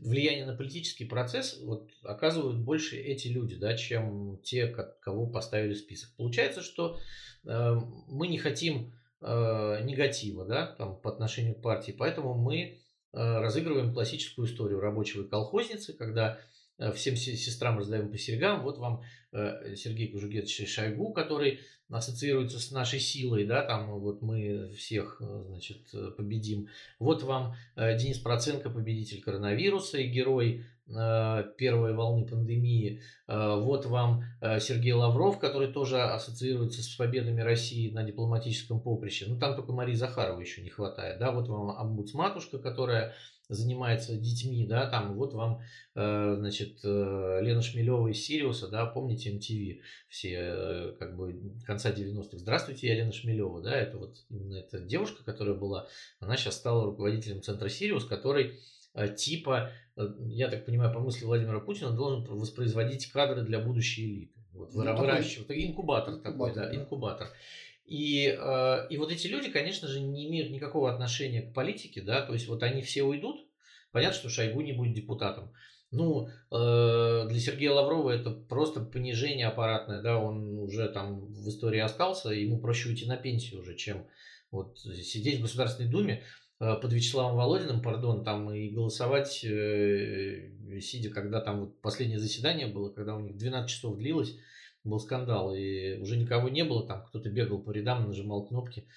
влияние 0.00 0.46
на 0.46 0.54
политический 0.54 1.04
процесс 1.04 1.58
вот, 1.62 1.90
оказывают 2.02 2.58
больше 2.58 2.96
эти 2.96 3.28
люди, 3.28 3.56
да, 3.56 3.76
чем 3.76 4.38
те, 4.42 4.66
кого 4.66 5.26
поставили 5.26 5.74
в 5.74 5.78
список. 5.78 6.10
Получается, 6.16 6.62
что 6.62 6.98
э, 7.44 7.74
мы 8.06 8.28
не 8.28 8.38
хотим 8.38 8.92
э, 9.20 9.80
негатива 9.84 10.44
да, 10.44 10.66
там, 10.66 10.96
по 11.00 11.10
отношению 11.10 11.54
к 11.54 11.62
партии, 11.62 11.92
поэтому 11.92 12.34
мы 12.34 12.60
э, 12.60 12.76
разыгрываем 13.12 13.92
классическую 13.92 14.46
историю 14.46 14.80
рабочего 14.80 15.24
и 15.24 15.28
колхозницы, 15.28 15.92
когда 15.92 16.38
всем 16.94 17.16
сестрам 17.16 17.78
раздаем 17.78 18.10
по 18.10 18.18
серьгам. 18.18 18.62
Вот 18.62 18.78
вам 18.78 19.02
э, 19.32 19.74
Сергей 19.76 20.08
Кужугетович 20.08 20.68
Шойгу, 20.68 21.12
который 21.12 21.60
ассоциируется 21.90 22.58
с 22.60 22.70
нашей 22.70 23.00
силой, 23.00 23.46
да, 23.46 23.62
там 23.62 23.98
вот 23.98 24.22
мы 24.22 24.70
всех, 24.76 25.20
э, 25.20 25.44
значит, 25.48 25.90
победим. 26.16 26.68
Вот 26.98 27.22
вам 27.22 27.54
Денис 27.76 28.18
Проценко, 28.18 28.70
победитель 28.70 29.22
коронавируса 29.22 29.98
и 29.98 30.08
герой 30.08 30.64
первой 30.88 31.94
волны 31.94 32.26
пандемии. 32.26 33.02
Вот 33.26 33.86
вам 33.86 34.24
Сергей 34.40 34.92
Лавров, 34.92 35.38
который 35.38 35.72
тоже 35.72 36.00
ассоциируется 36.00 36.82
с 36.82 36.88
победами 36.96 37.40
России 37.40 37.90
на 37.90 38.02
дипломатическом 38.04 38.80
поприще. 38.80 39.26
Ну, 39.28 39.38
там 39.38 39.54
только 39.54 39.72
Марии 39.72 39.94
Захаровой 39.94 40.44
еще 40.44 40.62
не 40.62 40.70
хватает. 40.70 41.18
Да? 41.18 41.32
Вот 41.32 41.48
вам 41.48 41.70
омбудсматушка, 41.70 42.58
которая 42.58 43.14
занимается 43.48 44.16
детьми, 44.16 44.66
да, 44.66 44.88
там 44.88 45.14
вот 45.14 45.32
вам, 45.32 45.60
э, 45.94 46.34
значит, 46.38 46.80
э, 46.84 47.38
Лена 47.40 47.62
Шмелева 47.62 48.08
из 48.08 48.22
Сириуса, 48.22 48.68
да, 48.68 48.84
помните 48.84 49.34
MTV, 49.34 49.80
все, 50.08 50.34
э, 50.34 50.92
как 50.98 51.16
бы, 51.16 51.54
конца 51.64 51.90
90-х. 51.90 52.38
Здравствуйте, 52.38 52.88
я 52.88 52.96
Лена 52.96 53.12
Шмелева, 53.12 53.62
да, 53.62 53.74
это 53.74 53.96
вот 53.96 54.16
именно 54.28 54.56
эта 54.56 54.80
девушка, 54.80 55.24
которая 55.24 55.54
была, 55.54 55.88
она 56.20 56.36
сейчас 56.36 56.56
стала 56.56 56.84
руководителем 56.84 57.42
центра 57.42 57.68
Сириус, 57.68 58.04
который 58.04 58.58
типа, 59.16 59.70
я 60.26 60.48
так 60.48 60.64
понимаю, 60.64 60.92
по 60.92 61.00
мысли 61.00 61.24
Владимира 61.24 61.60
Путина, 61.60 61.90
должен 61.90 62.24
воспроизводить 62.24 63.10
кадры 63.10 63.42
для 63.42 63.58
будущей 63.58 64.06
элиты. 64.06 64.38
Вот, 64.52 64.74
ну, 64.74 64.96
выращивать. 64.96 65.46
Такой, 65.46 65.66
инкубатор, 65.66 66.14
инкубатор 66.14 66.32
такой, 66.32 66.54
да, 66.54 66.68
да, 66.68 66.76
инкубатор. 66.76 67.28
И, 67.84 68.36
э, 68.38 68.86
и 68.90 68.98
вот 68.98 69.10
эти 69.10 69.28
люди, 69.28 69.50
конечно 69.50 69.88
же, 69.88 70.00
не 70.00 70.28
имеют 70.28 70.50
никакого 70.50 70.92
отношения 70.92 71.42
к 71.42 71.54
политике, 71.54 72.02
да, 72.02 72.20
то 72.22 72.34
есть 72.34 72.46
вот 72.46 72.62
они 72.62 72.82
все 72.82 73.02
уйдут, 73.02 73.40
понятно, 73.92 74.18
что 74.18 74.28
Шойгу 74.28 74.60
не 74.60 74.72
будет 74.72 74.94
депутатом. 74.94 75.52
Ну, 75.90 76.28
э, 76.28 77.26
для 77.30 77.40
Сергея 77.40 77.72
Лаврова 77.72 78.10
это 78.10 78.30
просто 78.30 78.80
понижение 78.80 79.46
аппаратное, 79.46 80.02
да, 80.02 80.18
он 80.18 80.58
уже 80.58 80.88
там 80.90 81.32
в 81.32 81.48
истории 81.48 81.80
остался, 81.80 82.28
ему 82.28 82.60
проще 82.60 82.90
уйти 82.90 83.06
на 83.06 83.16
пенсию 83.16 83.60
уже, 83.60 83.74
чем 83.74 84.06
вот 84.50 84.78
сидеть 84.78 85.38
в 85.38 85.42
Государственной 85.42 85.90
Думе 85.90 86.24
под 86.58 86.92
Вячеславом 86.92 87.36
Володиным, 87.36 87.80
пардон, 87.80 88.24
там 88.24 88.52
и 88.52 88.68
голосовать, 88.68 89.44
э, 89.44 90.50
сидя, 90.80 91.10
когда 91.10 91.40
там 91.40 91.60
вот 91.60 91.80
последнее 91.80 92.18
заседание 92.18 92.66
было, 92.66 92.90
когда 92.90 93.14
у 93.14 93.20
них 93.20 93.36
12 93.36 93.70
часов 93.70 93.96
длилось, 93.96 94.36
был 94.82 94.98
скандал, 94.98 95.54
и 95.54 95.98
уже 95.98 96.16
никого 96.16 96.48
не 96.48 96.64
было, 96.64 96.86
там 96.86 97.04
кто-то 97.04 97.30
бегал 97.30 97.60
по 97.60 97.70
рядам, 97.70 98.08
нажимал 98.08 98.46
кнопки, 98.46 98.88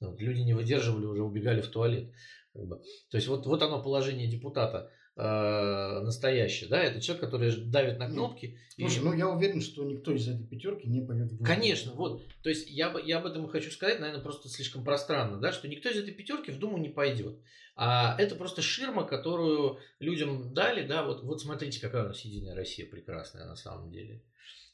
вот, 0.00 0.20
люди 0.20 0.40
не 0.40 0.54
выдерживали, 0.54 1.04
уже 1.04 1.22
убегали 1.22 1.60
в 1.60 1.68
туалет. 1.68 2.12
Как 2.52 2.66
бы. 2.66 2.80
То 3.10 3.16
есть 3.16 3.28
вот, 3.28 3.46
вот 3.46 3.62
оно 3.62 3.82
положение 3.82 4.26
депутата 4.26 4.90
э, 5.20 6.00
настоящее, 6.00 6.70
да, 6.70 6.82
это 6.82 7.00
человек, 7.00 7.24
который 7.24 7.54
давит 7.66 7.98
на 7.98 8.08
кнопки. 8.08 8.58
Слушай, 8.76 8.98
и... 8.98 9.00
ну 9.02 9.12
я 9.12 9.28
уверен, 9.28 9.60
что 9.60 9.84
никто 9.84 10.12
из 10.12 10.26
этой 10.26 10.46
пятерки 10.46 10.88
не 10.88 11.02
пойдет 11.02 11.32
в 11.32 11.44
Конечно, 11.44 11.92
вот, 11.92 12.22
то 12.42 12.48
есть 12.48 12.70
я, 12.70 12.94
я 13.04 13.18
об 13.18 13.26
этом 13.26 13.46
хочу 13.48 13.70
сказать, 13.70 14.00
наверное, 14.00 14.22
просто 14.22 14.48
слишком 14.48 14.82
пространно, 14.82 15.38
да, 15.38 15.52
что 15.52 15.68
никто 15.68 15.90
из 15.90 15.98
этой 15.98 16.14
пятерки 16.14 16.50
в 16.50 16.58
Думу 16.58 16.78
не 16.78 16.88
пойдет. 16.88 17.38
А 17.76 18.16
это 18.18 18.34
просто 18.34 18.62
ширма, 18.62 19.04
которую 19.04 19.78
людям 19.98 20.54
дали, 20.54 20.86
да, 20.86 21.04
вот, 21.04 21.22
вот 21.22 21.40
смотрите, 21.40 21.80
какая 21.80 22.04
у 22.04 22.08
нас 22.08 22.20
Единая 22.22 22.54
Россия 22.54 22.86
прекрасная 22.86 23.46
на 23.46 23.56
самом 23.56 23.90
деле. 23.90 24.22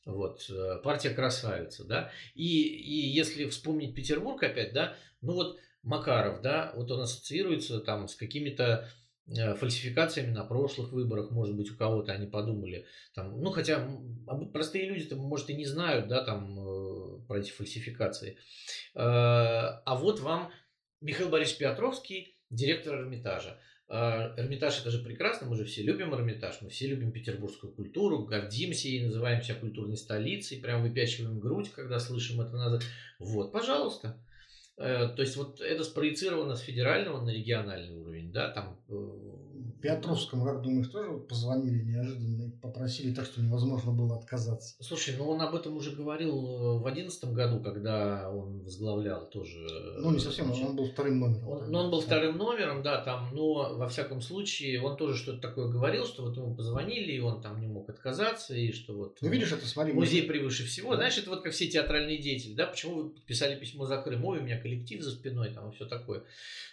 Вот, 0.05 0.49
э, 0.49 0.81
партия 0.85 1.11
красавица, 1.11 1.85
да. 1.85 2.12
И, 2.35 2.62
и 2.62 3.09
если 3.09 3.49
вспомнить 3.49 3.95
Петербург 3.95 4.41
опять, 4.43 4.73
да, 4.73 4.97
ну 5.21 5.33
вот 5.33 5.59
Макаров, 5.83 6.43
да, 6.43 6.73
вот 6.76 6.91
он 6.91 7.00
ассоциируется 7.00 7.81
там 7.81 8.07
с 8.07 8.15
какими-то 8.15 8.88
фальсификациями 9.56 10.30
на 10.30 10.45
прошлых 10.45 10.92
выборах, 10.92 11.30
может 11.30 11.56
быть, 11.56 11.71
у 11.71 11.76
кого-то 11.76 12.12
они 12.12 12.26
подумали, 12.26 12.87
там, 13.14 13.40
ну, 13.40 13.50
хотя 13.50 13.88
простые 14.52 14.88
люди-то, 14.88 15.16
может, 15.16 15.50
и 15.50 15.54
не 15.54 15.64
знают, 15.64 16.09
да, 16.09 16.25
там, 16.25 16.59
э, 16.59 17.26
про 17.26 17.38
эти 17.38 17.50
фальсификации. 17.50 18.38
А 18.95 19.97
вот 19.97 20.21
вам 20.21 20.52
Михаил 21.00 21.28
Борисович 21.28 21.59
Петровский, 21.59 22.37
директор 22.50 23.00
Эрмитажа. 23.00 23.59
А, 23.88 24.35
Эрмитаж 24.37 24.80
это 24.80 24.90
же 24.90 24.99
прекрасно, 24.99 25.47
мы 25.47 25.56
же 25.56 25.64
все 25.64 25.83
любим 25.83 26.12
Эрмитаж, 26.14 26.59
мы 26.61 26.71
все 26.71 26.88
любим 26.88 27.12
петербургскую 27.12 27.73
культуру, 27.73 28.25
гордимся 28.25 28.88
и 28.88 29.04
называем 29.04 29.42
себя 29.42 29.54
культурной 29.54 29.97
столицей, 29.97 30.59
прям 30.59 30.83
выпячиваем 30.83 31.38
грудь, 31.38 31.71
когда 31.71 32.00
слышим 32.00 32.40
это 32.40 32.56
назад. 32.56 32.83
Вот, 33.21 33.52
пожалуйста. 33.52 34.21
Э, 34.78 35.09
то 35.09 35.23
есть 35.23 35.37
вот 35.37 35.61
это 35.61 35.85
спроецировано 35.85 36.54
с 36.54 36.61
федерального 36.61 37.21
на 37.21 37.30
региональный 37.30 37.97
уровень, 37.97 38.30
да, 38.30 38.50
там 38.50 38.78
э, 38.88 39.56
Петровскому, 39.81 40.45
как 40.45 40.63
думаешь, 40.63 40.89
тоже 40.89 41.19
позвонили 41.19 41.83
неожиданно 41.83 42.43
и 42.43 42.51
попросили 42.51 43.15
так, 43.15 43.27
что 43.27 43.41
невозможно 43.41 43.93
было 43.93 44.17
отказаться? 44.17 44.75
Слушай, 44.81 45.15
ну 45.19 45.29
он 45.29 45.41
об 45.41 45.55
этом 45.55 45.77
уже 45.77 45.91
говорил 45.93 46.33
э, 46.33 46.79
в 46.79 46.83
2011 46.83 47.25
году, 47.33 47.61
когда 47.61 48.31
он 48.31 48.63
возглавлял 48.65 49.29
тоже. 49.31 49.59
Э, 49.59 49.99
ну, 50.01 50.13
не 50.13 50.19
совсем, 50.19 50.51
он 50.51 50.77
был 50.77 50.87
вторым 50.87 51.21
номером. 51.21 51.49
Он, 51.49 51.71
ну, 51.71 51.79
он 51.79 51.91
был 51.91 52.01
вторым 52.01 52.37
номером, 52.37 52.83
да, 52.83 53.01
там, 53.03 53.35
но 53.35 53.77
во 53.77 53.89
всяком 53.89 54.21
случае 54.21 54.83
он 54.83 54.97
тоже 54.97 55.17
что-то 55.17 55.41
такое 55.41 55.69
говорил, 55.69 56.05
что 56.05 56.25
вот 56.25 56.37
ему 56.37 56.55
позвонили, 56.55 57.13
и 57.13 57.21
он 57.21 57.41
там 57.41 57.61
не 57.61 57.67
мог 57.67 57.89
отказаться, 57.89 58.55
и 58.55 58.73
что 58.73 58.95
вот... 58.95 59.19
Ну, 59.21 59.29
видишь, 59.29 59.53
это 59.53 59.67
смотри... 59.67 59.93
Музей 59.93 60.23
мы... 60.23 60.29
превыше 60.29 60.65
всего. 60.65 60.91
Да. 60.91 60.97
Знаешь, 60.97 61.19
это 61.19 61.31
вот 61.31 61.43
как 61.43 61.53
все 61.53 61.67
театральные 61.67 62.19
деятели, 62.19 62.55
да, 62.55 62.67
почему 62.67 62.95
вы 62.95 63.11
подписали 63.11 63.59
письмо 63.59 63.87
за 63.87 63.97
Крым, 63.99 64.25
ой, 64.25 64.39
у 64.39 64.43
меня 64.43 64.61
коллектив 64.61 65.03
за 65.03 65.11
спиной, 65.11 65.53
там, 65.53 65.71
и 65.71 65.75
все 65.75 65.87
такое. 65.87 66.25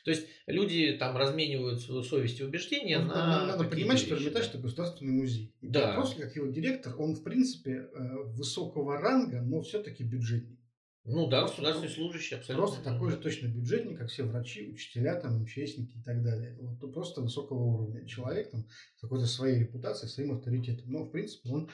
То 0.03 0.11
есть 0.11 0.27
люди 0.47 0.97
там 0.99 1.15
разменивают 1.15 1.81
свою 1.81 2.03
совесть 2.03 2.39
и 2.39 2.43
убеждения 2.43 2.72
ну, 2.81 3.07
на 3.07 3.45
Надо 3.45 3.63
понимать, 3.65 3.97
вещи, 3.97 4.05
что 4.05 4.15
Эрмитаж 4.15 4.45
да. 4.45 4.49
это 4.49 4.57
государственный 4.59 5.13
музей. 5.13 5.55
И 5.61 5.67
да. 5.67 5.93
Просто 5.93 6.21
как 6.21 6.35
его 6.35 6.47
директор, 6.47 6.95
он 6.99 7.15
в 7.15 7.23
принципе 7.23 7.89
э, 7.93 8.17
высокого 8.27 8.97
ранга, 8.97 9.41
но 9.41 9.61
все-таки 9.61 10.03
бюджетник. 10.03 10.59
Ну 11.05 11.27
да, 11.27 11.41
просто, 11.41 11.61
государственный 11.61 11.93
служащий 11.93 12.35
абсолютно. 12.35 12.65
Просто 12.65 12.83
такой 12.83 13.11
же 13.11 13.17
точно 13.17 13.47
бюджетник, 13.47 13.97
как 13.97 14.09
все 14.09 14.23
врачи, 14.23 14.71
учителя, 14.71 15.19
там, 15.19 15.41
МЧСники 15.41 15.97
и 15.97 16.01
так 16.01 16.23
далее. 16.23 16.57
Вот, 16.61 16.93
просто 16.93 17.21
высокого 17.21 17.61
уровня 17.61 18.05
человек, 18.07 18.51
там, 18.51 18.65
с 18.95 19.01
какой-то 19.01 19.25
своей 19.25 19.59
репутацией, 19.59 20.09
своим 20.09 20.31
авторитетом. 20.31 20.89
Но, 20.89 21.03
в 21.03 21.11
принципе, 21.11 21.49
он 21.49 21.69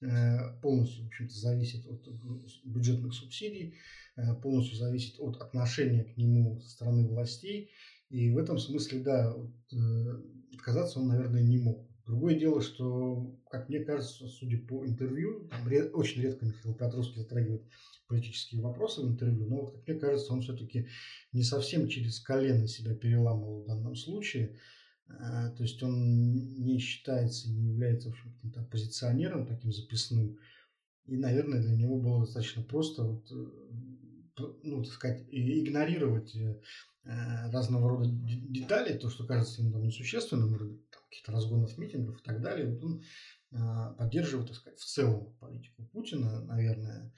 э, 0.00 0.60
полностью, 0.60 1.04
в 1.04 1.06
общем-то, 1.08 1.32
зависит 1.32 1.86
от 1.86 2.08
бюджетных 2.64 3.14
субсидий, 3.14 3.76
э, 4.16 4.34
полностью 4.42 4.76
зависит 4.76 5.14
от 5.20 5.40
отношения 5.40 6.02
к 6.02 6.16
нему 6.16 6.60
со 6.60 6.70
стороны 6.70 7.06
властей. 7.06 7.70
И 8.12 8.30
в 8.30 8.36
этом 8.36 8.58
смысле, 8.58 9.00
да, 9.00 9.34
э, 9.34 9.76
отказаться 10.52 11.00
он, 11.00 11.08
наверное, 11.08 11.42
не 11.42 11.56
мог. 11.56 11.88
Другое 12.04 12.38
дело, 12.38 12.60
что, 12.60 13.34
как 13.50 13.70
мне 13.70 13.80
кажется, 13.80 14.28
судя 14.28 14.58
по 14.58 14.84
интервью, 14.84 15.48
там 15.48 15.66
ред, 15.66 15.92
очень 15.94 16.20
редко 16.20 16.44
Михаил 16.44 16.74
Петровский 16.74 17.20
затрагивает 17.20 17.62
политические 18.08 18.60
вопросы 18.60 19.00
в 19.00 19.08
интервью, 19.08 19.46
но, 19.46 19.64
как 19.64 19.88
мне 19.88 19.98
кажется, 19.98 20.30
он 20.34 20.42
все-таки 20.42 20.88
не 21.32 21.42
совсем 21.42 21.88
через 21.88 22.20
колено 22.20 22.68
себя 22.68 22.94
переламывал 22.94 23.62
в 23.62 23.66
данном 23.66 23.96
случае. 23.96 24.58
А, 25.08 25.48
то 25.48 25.62
есть 25.62 25.82
он 25.82 26.34
не 26.62 26.78
считается, 26.80 27.50
не 27.50 27.70
является, 27.70 28.10
в 28.10 28.12
общем, 28.12 28.34
каким-то 28.34 28.60
оппозиционером 28.60 29.46
таким 29.46 29.72
записным. 29.72 30.36
И, 31.06 31.16
наверное, 31.16 31.62
для 31.62 31.74
него 31.74 31.98
было 31.98 32.26
достаточно 32.26 32.62
просто 32.62 33.04
вот, 33.04 33.32
э, 33.32 33.91
ну, 34.62 34.82
так 34.84 34.92
сказать, 34.92 35.24
игнорировать 35.30 36.34
э, 36.36 36.60
Э, 37.04 37.50
разного 37.50 37.88
рода 37.88 38.08
детали, 38.08 38.96
то, 38.96 39.10
что 39.10 39.26
кажется 39.26 39.60
ему 39.60 39.72
там, 39.72 39.82
несущественным, 39.82 40.80
каких-то 40.88 41.32
разгонов 41.32 41.76
митингов 41.76 42.20
и 42.20 42.22
так 42.22 42.40
далее, 42.40 42.68
вот 42.68 42.84
он 42.84 43.02
а, 43.50 43.92
поддерживает, 43.94 44.48
так 44.48 44.56
сказать, 44.56 44.78
в 44.78 44.84
целом 44.84 45.34
политику 45.40 45.82
Путина, 45.92 46.42
наверное, 46.44 47.12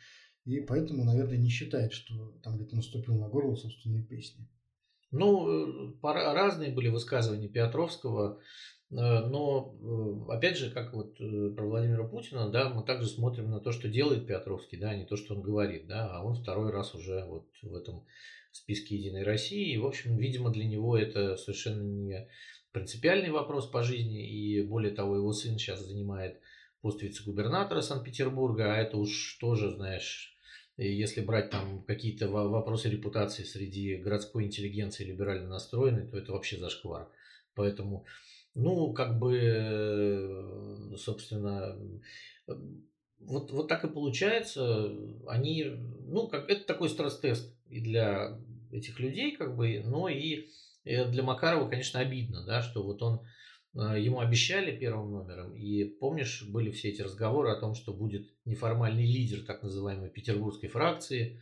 и 0.47 0.61
поэтому, 0.61 1.04
наверное, 1.04 1.37
не 1.37 1.50
считает, 1.50 1.92
что 1.92 2.33
там 2.42 2.56
где-то 2.56 2.76
наступил 2.76 3.14
на 3.18 3.28
горло 3.28 3.56
собственной 3.56 4.02
песни. 4.02 4.49
Ну, 5.11 5.92
э, 5.92 5.94
разные 6.02 6.73
были 6.73 6.88
высказывания 6.88 7.49
Петровского, 7.49 8.40
э, 8.40 8.42
но, 8.97 9.75
опять 10.29 10.57
же, 10.57 10.71
как 10.71 10.95
вот 10.95 11.17
про 11.17 11.67
Владимира 11.67 12.05
Путина, 12.05 12.49
да, 12.49 12.69
мы 12.69 12.85
также 12.85 13.09
смотрим 13.09 13.51
на 13.51 13.59
то, 13.59 13.73
что 13.73 13.89
делает 13.89 14.27
Петровский, 14.29 14.77
да, 14.77 14.91
а 14.91 14.97
не 14.97 15.05
то, 15.05 15.17
что 15.17 15.35
он 15.35 15.43
говорит, 15.43 15.89
да, 15.89 16.09
а 16.11 16.25
он 16.25 16.35
второй 16.35 16.71
раз 16.71 16.95
уже 16.95 17.25
вот 17.25 17.49
в 17.63 17.75
этом 17.75 18.05
списке 18.53 18.97
Единой 18.97 19.25
России. 19.25 19.75
И, 19.75 19.79
в 19.79 19.87
общем, 19.87 20.17
видимо, 20.17 20.51
для 20.51 20.65
него 20.65 20.97
это 20.97 21.37
совершенно 21.37 21.83
не 21.83 22.29
принципиальный 22.71 23.31
вопрос 23.31 23.67
по 23.67 23.83
жизни. 23.83 24.29
И 24.29 24.63
более 24.63 24.93
того, 24.93 25.17
его 25.17 25.33
сын 25.33 25.59
сейчас 25.59 25.81
занимает 25.81 26.41
пост 26.81 27.03
вице-губернатора 27.03 27.81
Санкт-Петербурга, 27.81 28.75
а 28.75 28.77
это 28.77 28.97
уж 28.97 29.39
тоже, 29.41 29.73
знаешь, 29.73 30.39
если 30.77 31.21
брать 31.21 31.51
там 31.51 31.83
какие-то 31.83 32.29
вопросы 32.29 32.89
репутации 32.91 33.43
среди 33.43 33.97
городской 33.97 34.45
интеллигенции 34.45 35.05
либерально 35.05 35.49
настроенной, 35.49 36.07
то 36.07 36.17
это 36.17 36.33
вообще 36.33 36.59
зашквар. 36.59 37.09
Поэтому, 37.57 38.05
ну, 38.55 38.93
как 38.93 39.19
бы, 39.19 40.95
собственно, 40.97 41.77
вот, 43.19 43.51
вот 43.51 43.69
так 43.69 43.85
и 43.85 43.89
получается. 43.89 44.93
Они, 45.27 45.65
ну, 46.07 46.29
как 46.29 46.49
это 46.49 46.65
такой 46.65 46.89
стресс-тест 46.89 47.55
и 47.69 47.81
для 47.81 48.38
этих 48.71 49.01
людей, 49.01 49.37
как 49.37 49.57
бы, 49.57 49.83
но 49.85 50.09
и 50.09 50.49
э, 50.85 51.11
для 51.11 51.23
Макарова, 51.23 51.69
конечно, 51.69 52.01
обидно, 52.01 52.45
да, 52.45 52.61
что 52.61 52.83
вот 52.83 53.03
он 53.03 53.23
э, 53.75 54.01
ему 54.01 54.21
обещали 54.21 54.77
первым 54.77 55.12
номером, 55.12 55.55
и 55.55 55.85
помнишь, 55.85 56.45
были 56.49 56.71
все 56.71 56.90
эти 56.90 57.03
разговоры 57.03 57.51
о 57.51 57.61
том, 57.61 57.75
что 57.75 57.93
будет 57.93 58.29
неформальный 58.45 59.07
лидер 59.07 59.45
так 59.45 59.62
называемой 59.62 60.11
петербургской 60.11 60.69
фракции. 60.69 61.40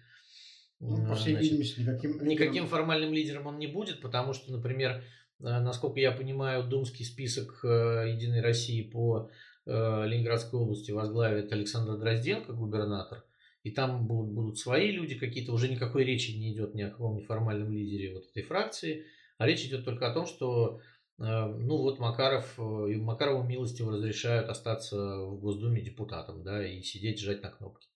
Ну, 0.79 1.07
по 1.07 1.15
всей 1.15 1.37
видимости, 1.37 1.81
никаким, 1.81 2.25
никаким 2.27 2.67
формальным 2.67 3.13
лидером 3.13 3.47
он 3.47 3.59
не 3.59 3.69
будет, 3.69 4.01
потому 4.01 4.33
что, 4.33 4.51
например, 4.51 5.05
насколько 5.43 6.01
я 6.01 6.13
понимаю, 6.13 6.65
думский 6.67 7.05
список 7.05 7.61
Единой 7.63 8.41
России 8.41 8.83
по 8.83 9.31
Ленинградской 9.67 10.59
области 10.59 10.91
возглавит 10.91 11.53
Александр 11.53 11.99
Дрозденко, 11.99 12.53
губернатор. 12.53 13.25
И 13.63 13.71
там 13.71 14.07
будут, 14.07 14.33
будут 14.33 14.59
свои 14.59 14.91
люди 14.91 15.17
какие-то. 15.17 15.53
Уже 15.53 15.69
никакой 15.69 16.05
речи 16.05 16.33
не 16.33 16.53
идет 16.53 16.75
ни 16.75 16.83
о 16.83 16.91
каком 16.91 17.17
неформальном 17.17 17.71
лидере 17.73 18.15
вот 18.15 18.25
этой 18.31 18.43
фракции. 18.43 19.05
А 19.39 19.47
речь 19.47 19.65
идет 19.65 19.85
только 19.85 20.11
о 20.11 20.15
том, 20.15 20.27
что 20.27 20.81
ну 21.19 21.77
вот 21.77 22.01
Макаров, 22.01 22.59
и 22.59 22.97
Макарову 22.97 23.45
милостиво 23.45 23.93
разрешают 23.93 24.49
остаться 24.49 24.97
в 24.97 25.39
Госдуме 25.39 25.81
депутатом, 25.81 26.43
да, 26.43 26.67
и 26.67 26.83
сидеть, 26.83 27.21
жать 27.21 27.43
на 27.43 27.51
кнопки. 27.51 27.87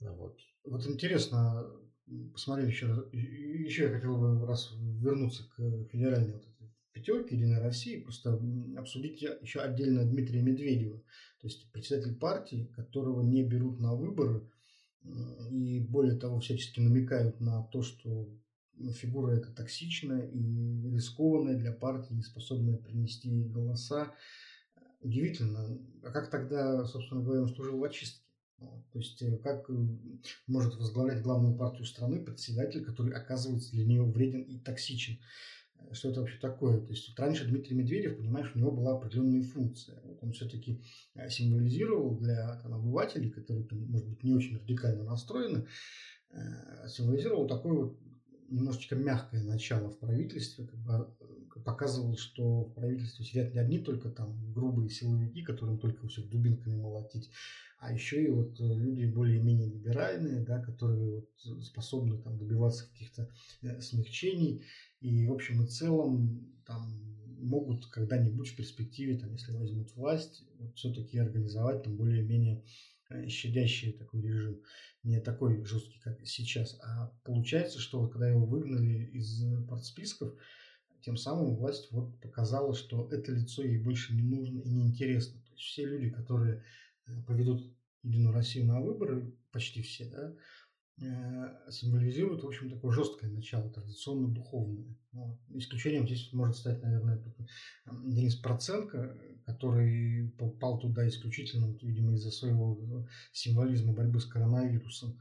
Вот. 0.00 0.36
Вот 0.64 0.86
интересно, 0.86 1.64
посмотрели 2.32 2.68
еще 2.68 2.86
раз, 2.86 2.98
еще 3.12 3.84
я 3.84 3.90
хотел 3.90 4.18
бы 4.18 4.46
раз 4.46 4.74
вернуться 4.76 5.44
к 5.56 5.88
федеральной 5.90 6.34
вот 6.34 6.44
этой 6.94 7.00
пятерке 7.00 7.36
Единой 7.36 7.60
России, 7.60 8.00
просто 8.00 8.40
обсудить 8.76 9.22
еще 9.22 9.60
отдельно 9.60 10.04
Дмитрия 10.04 10.42
Медведева, 10.42 10.98
то 11.40 11.46
есть 11.46 11.70
председатель 11.72 12.14
партии, 12.14 12.70
которого 12.74 13.22
не 13.22 13.42
берут 13.42 13.80
на 13.80 13.94
выборы, 13.94 14.48
и 15.50 15.80
более 15.80 16.18
того 16.18 16.40
всячески 16.40 16.80
намекают 16.80 17.40
на 17.40 17.62
то, 17.64 17.82
что 17.82 18.28
фигура 18.94 19.32
эта 19.32 19.52
токсичная 19.52 20.26
и 20.26 20.90
рискованная 20.90 21.58
для 21.58 21.72
партии, 21.72 22.14
не 22.14 22.22
способная 22.22 22.76
принести 22.76 23.30
голоса. 23.44 24.14
Удивительно. 25.00 25.78
А 26.02 26.10
как 26.10 26.30
тогда, 26.30 26.84
собственно 26.86 27.22
говоря, 27.22 27.42
он 27.42 27.54
служил 27.54 27.78
в 27.78 27.84
очистке? 27.84 28.24
То 28.92 28.98
есть 28.98 29.20
э, 29.20 29.36
как 29.36 29.68
э, 29.68 29.74
может 30.46 30.76
возглавлять 30.76 31.22
главную 31.22 31.54
партию 31.54 31.84
страны 31.84 32.24
председатель, 32.24 32.82
который 32.82 33.12
оказывается 33.12 33.72
для 33.72 33.84
нее 33.84 34.02
вреден 34.02 34.40
и 34.42 34.58
токсичен? 34.58 35.18
Что 35.92 36.10
это 36.10 36.20
вообще 36.20 36.38
такое. 36.38 36.80
То 36.80 36.90
есть 36.92 37.08
вот 37.08 37.18
раньше 37.18 37.46
Дмитрий 37.46 37.76
Медведев, 37.76 38.16
понимаешь, 38.16 38.50
у 38.54 38.58
него 38.58 38.70
была 38.70 38.92
определенная 38.96 39.42
функция. 39.42 40.00
Вот 40.04 40.18
он 40.22 40.32
все-таки 40.32 40.82
э, 41.14 41.28
символизировал 41.28 42.16
для 42.16 42.60
там, 42.62 42.74
обывателей, 42.74 43.30
которые, 43.30 43.66
там, 43.66 43.80
может 43.86 44.08
быть, 44.08 44.22
не 44.22 44.34
очень 44.34 44.56
радикально 44.56 45.04
настроены, 45.04 45.66
э, 46.30 46.88
символизировал 46.88 47.46
такое 47.46 47.72
вот 47.72 47.98
немножечко 48.48 48.94
мягкое 48.94 49.42
начало 49.42 49.90
в 49.90 49.98
правительстве, 49.98 50.66
как 50.66 50.78
бы 50.80 51.14
э, 51.20 51.60
показывал, 51.64 52.16
что 52.16 52.64
в 52.64 52.74
правительстве 52.74 53.24
сидят 53.24 53.54
не 53.54 53.60
одни 53.60 53.78
только 53.78 54.10
там 54.10 54.52
грубые 54.52 54.90
силовики, 54.90 55.42
которым 55.42 55.78
только 55.78 56.06
всех 56.08 56.28
дубинками 56.28 56.76
молотить, 56.76 57.30
а 57.78 57.92
еще 57.92 58.24
и 58.24 58.30
вот 58.30 58.58
люди 58.58 59.04
более-менее 59.04 59.68
либеральные, 59.68 60.40
да, 60.40 60.58
которые 60.58 61.10
вот 61.10 61.64
способны 61.64 62.16
там 62.16 62.38
добиваться 62.38 62.88
каких-то 62.88 63.30
смягчений 63.80 64.64
и 65.04 65.26
в 65.26 65.32
общем 65.32 65.62
и 65.62 65.66
целом 65.66 66.50
там 66.64 66.80
могут 67.38 67.86
когда-нибудь 67.88 68.48
в 68.48 68.56
перспективе, 68.56 69.18
там, 69.18 69.32
если 69.32 69.52
возьмут 69.52 69.94
власть, 69.96 70.44
вот, 70.58 70.74
все-таки 70.76 71.18
организовать 71.18 71.82
там 71.82 71.96
более-менее 71.96 72.64
э, 73.10 73.28
щадящий 73.28 73.92
такой 73.92 74.22
режим, 74.22 74.62
не 75.02 75.20
такой 75.20 75.62
жесткий, 75.66 76.00
как 76.00 76.26
сейчас. 76.26 76.78
А 76.82 77.12
получается, 77.22 77.80
что 77.80 78.08
когда 78.08 78.30
его 78.30 78.46
выгнали 78.46 79.04
из 79.12 79.44
партсписков, 79.68 80.32
тем 81.02 81.18
самым 81.18 81.54
власть 81.56 81.92
вот 81.92 82.18
показала, 82.22 82.74
что 82.74 83.06
это 83.12 83.30
лицо 83.30 83.62
ей 83.62 83.76
больше 83.76 84.14
не 84.14 84.22
нужно 84.22 84.60
и 84.60 84.70
не 84.70 84.86
интересно. 84.86 85.38
То 85.42 85.52
есть 85.52 85.64
все 85.64 85.84
люди, 85.84 86.08
которые 86.08 86.64
э, 87.06 87.22
поведут 87.26 87.62
Единую 88.02 88.32
Россию 88.32 88.66
на 88.66 88.80
выборы, 88.80 89.34
почти 89.50 89.82
все, 89.82 90.06
да, 90.06 90.30
Э, 90.30 90.36
символизирует, 90.96 92.42
в 92.42 92.46
общем, 92.46 92.70
такое 92.70 92.92
жесткое 92.92 93.30
начало, 93.30 93.68
традиционно-духовное. 93.70 94.96
Вот. 95.12 95.38
Исключением 95.50 96.06
здесь 96.06 96.32
может 96.32 96.56
стать, 96.56 96.82
наверное, 96.82 97.22
Денис 98.04 98.36
Проценко, 98.36 99.18
который 99.44 100.30
попал 100.38 100.78
туда 100.78 101.06
исключительно, 101.08 101.68
вот, 101.68 101.82
видимо, 101.82 102.14
из-за 102.14 102.30
своего 102.30 103.06
символизма 103.32 103.92
борьбы 103.92 104.20
с 104.20 104.24
коронавирусом, 104.24 105.18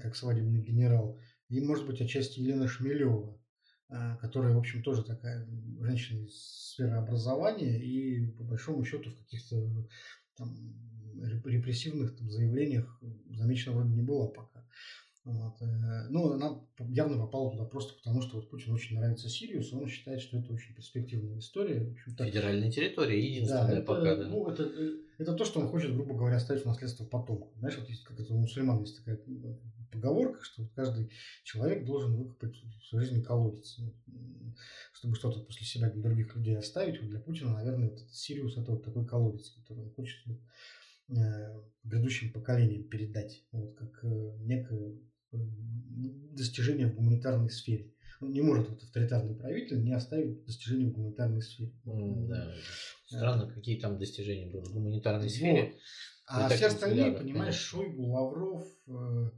как 0.00 0.16
свадебный 0.16 0.62
генерал. 0.62 1.20
И, 1.48 1.60
может 1.60 1.86
быть, 1.86 2.00
отчасти 2.00 2.40
Елена 2.40 2.66
Шмелева, 2.66 3.40
которая, 4.20 4.54
в 4.54 4.58
общем, 4.58 4.82
тоже 4.82 5.04
такая 5.04 5.46
женщина 5.80 6.24
из 6.24 6.34
сферы 6.72 6.96
образования 6.96 7.80
и, 7.80 8.26
по 8.32 8.44
большому 8.44 8.84
счету, 8.84 9.10
в 9.10 9.16
каких-то 9.16 9.88
там, 10.36 10.56
репрессивных 11.44 12.16
там, 12.16 12.30
заявлениях 12.30 13.00
замечена 13.30 13.76
вроде 13.76 13.94
не 13.94 14.02
была 14.02 14.28
пока. 14.28 14.64
Вот. 15.24 15.60
Э, 15.60 16.08
ну, 16.08 16.32
она 16.32 16.60
явно 16.88 17.18
попала 17.18 17.50
туда 17.50 17.64
просто 17.64 17.94
потому, 17.94 18.22
что 18.22 18.36
вот 18.36 18.48
Путин 18.48 18.72
очень 18.72 18.96
нравится 18.96 19.28
Сириус, 19.28 19.72
он 19.72 19.86
считает, 19.86 20.20
что 20.22 20.38
это 20.38 20.52
очень 20.52 20.74
перспективная 20.74 21.38
история. 21.38 21.94
Федеральная 22.06 22.70
территория, 22.70 23.20
единственная 23.20 23.66
да, 23.66 23.72
это, 23.78 23.86
пока, 23.86 24.16
да. 24.16 24.28
Ну, 24.28 24.48
это, 24.48 24.62
э, 24.62 24.92
это 25.18 25.34
то, 25.34 25.44
что 25.44 25.60
он 25.60 25.68
хочет, 25.68 25.94
грубо 25.94 26.14
говоря, 26.14 26.36
оставить 26.36 26.62
в 26.62 26.66
наследство 26.66 27.04
потомкам. 27.04 27.50
Знаешь, 27.58 27.76
вот 27.78 27.88
есть, 27.90 28.04
как 28.04 28.18
это 28.18 28.32
у 28.32 28.38
мусульман 28.38 28.80
есть 28.80 28.96
такая 28.96 29.20
поговорка, 29.92 30.42
что 30.42 30.66
каждый 30.74 31.10
человек 31.44 31.84
должен 31.84 32.16
выкопать 32.16 32.56
в 32.80 32.86
своей 32.86 33.06
жизни 33.06 33.22
колодец, 33.22 33.78
чтобы 34.94 35.16
что-то 35.16 35.40
после 35.40 35.66
себя 35.66 35.90
для 35.90 36.02
других 36.02 36.34
людей 36.34 36.56
оставить. 36.56 37.00
Вот 37.00 37.10
для 37.10 37.20
Путина, 37.20 37.52
наверное, 37.52 37.90
вот 37.90 37.98
этот 37.98 38.14
Сириус 38.14 38.56
это 38.56 38.72
вот 38.72 38.84
такой 38.84 39.06
колодец, 39.06 39.50
который 39.50 39.84
он 39.84 39.90
хочет 39.90 40.24
э, 41.10 41.60
предыдущим 41.82 42.32
поколениям 42.32 42.84
передать, 42.84 43.44
вот 43.52 43.74
как 43.74 44.04
некое 44.40 44.98
достижения 45.32 46.86
в 46.86 46.94
гуманитарной 46.94 47.50
сфере. 47.50 47.92
Он 48.20 48.32
не 48.32 48.42
может 48.42 48.68
вот 48.68 48.82
авторитарный 48.82 49.34
правитель 49.34 49.82
не 49.82 49.92
оставить 49.92 50.44
достижения 50.44 50.86
в 50.86 50.92
гуманитарной 50.92 51.40
сфере. 51.40 51.72
Mm, 51.86 52.26
да. 52.26 52.54
Странно, 53.06 53.44
а, 53.44 53.50
какие 53.50 53.80
там 53.80 53.98
достижения 53.98 54.50
будут 54.50 54.68
в 54.68 54.74
гуманитарной 54.74 55.24
вот. 55.24 55.32
сфере. 55.32 55.74
А 56.26 56.48
все 56.48 56.66
остальные, 56.66 57.06
взглядов, 57.06 57.22
понимаешь, 57.22 57.70
конечно. 57.70 57.88
Шойгу, 57.88 58.06
Лавров, 58.06 58.64
э, 58.86 59.30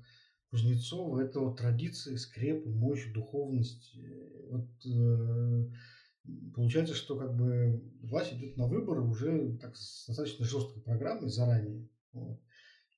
Кузнецов, 0.50 1.18
это 1.18 1.40
вот 1.40 1.56
традиции, 1.56 2.16
скрепы, 2.16 2.68
мощь, 2.68 3.10
духовность. 3.12 3.96
Вот 4.50 4.68
э, 4.84 5.70
получается, 6.54 6.94
что 6.94 7.16
как 7.16 7.34
бы 7.34 7.82
власть 8.02 8.32
идет 8.32 8.56
на 8.56 8.66
выборы 8.66 9.02
уже 9.02 9.56
так 9.58 9.76
с 9.76 10.06
достаточно 10.06 10.44
жесткой 10.44 10.82
программой 10.82 11.28
заранее. 11.28 11.88
Вот. 12.12 12.40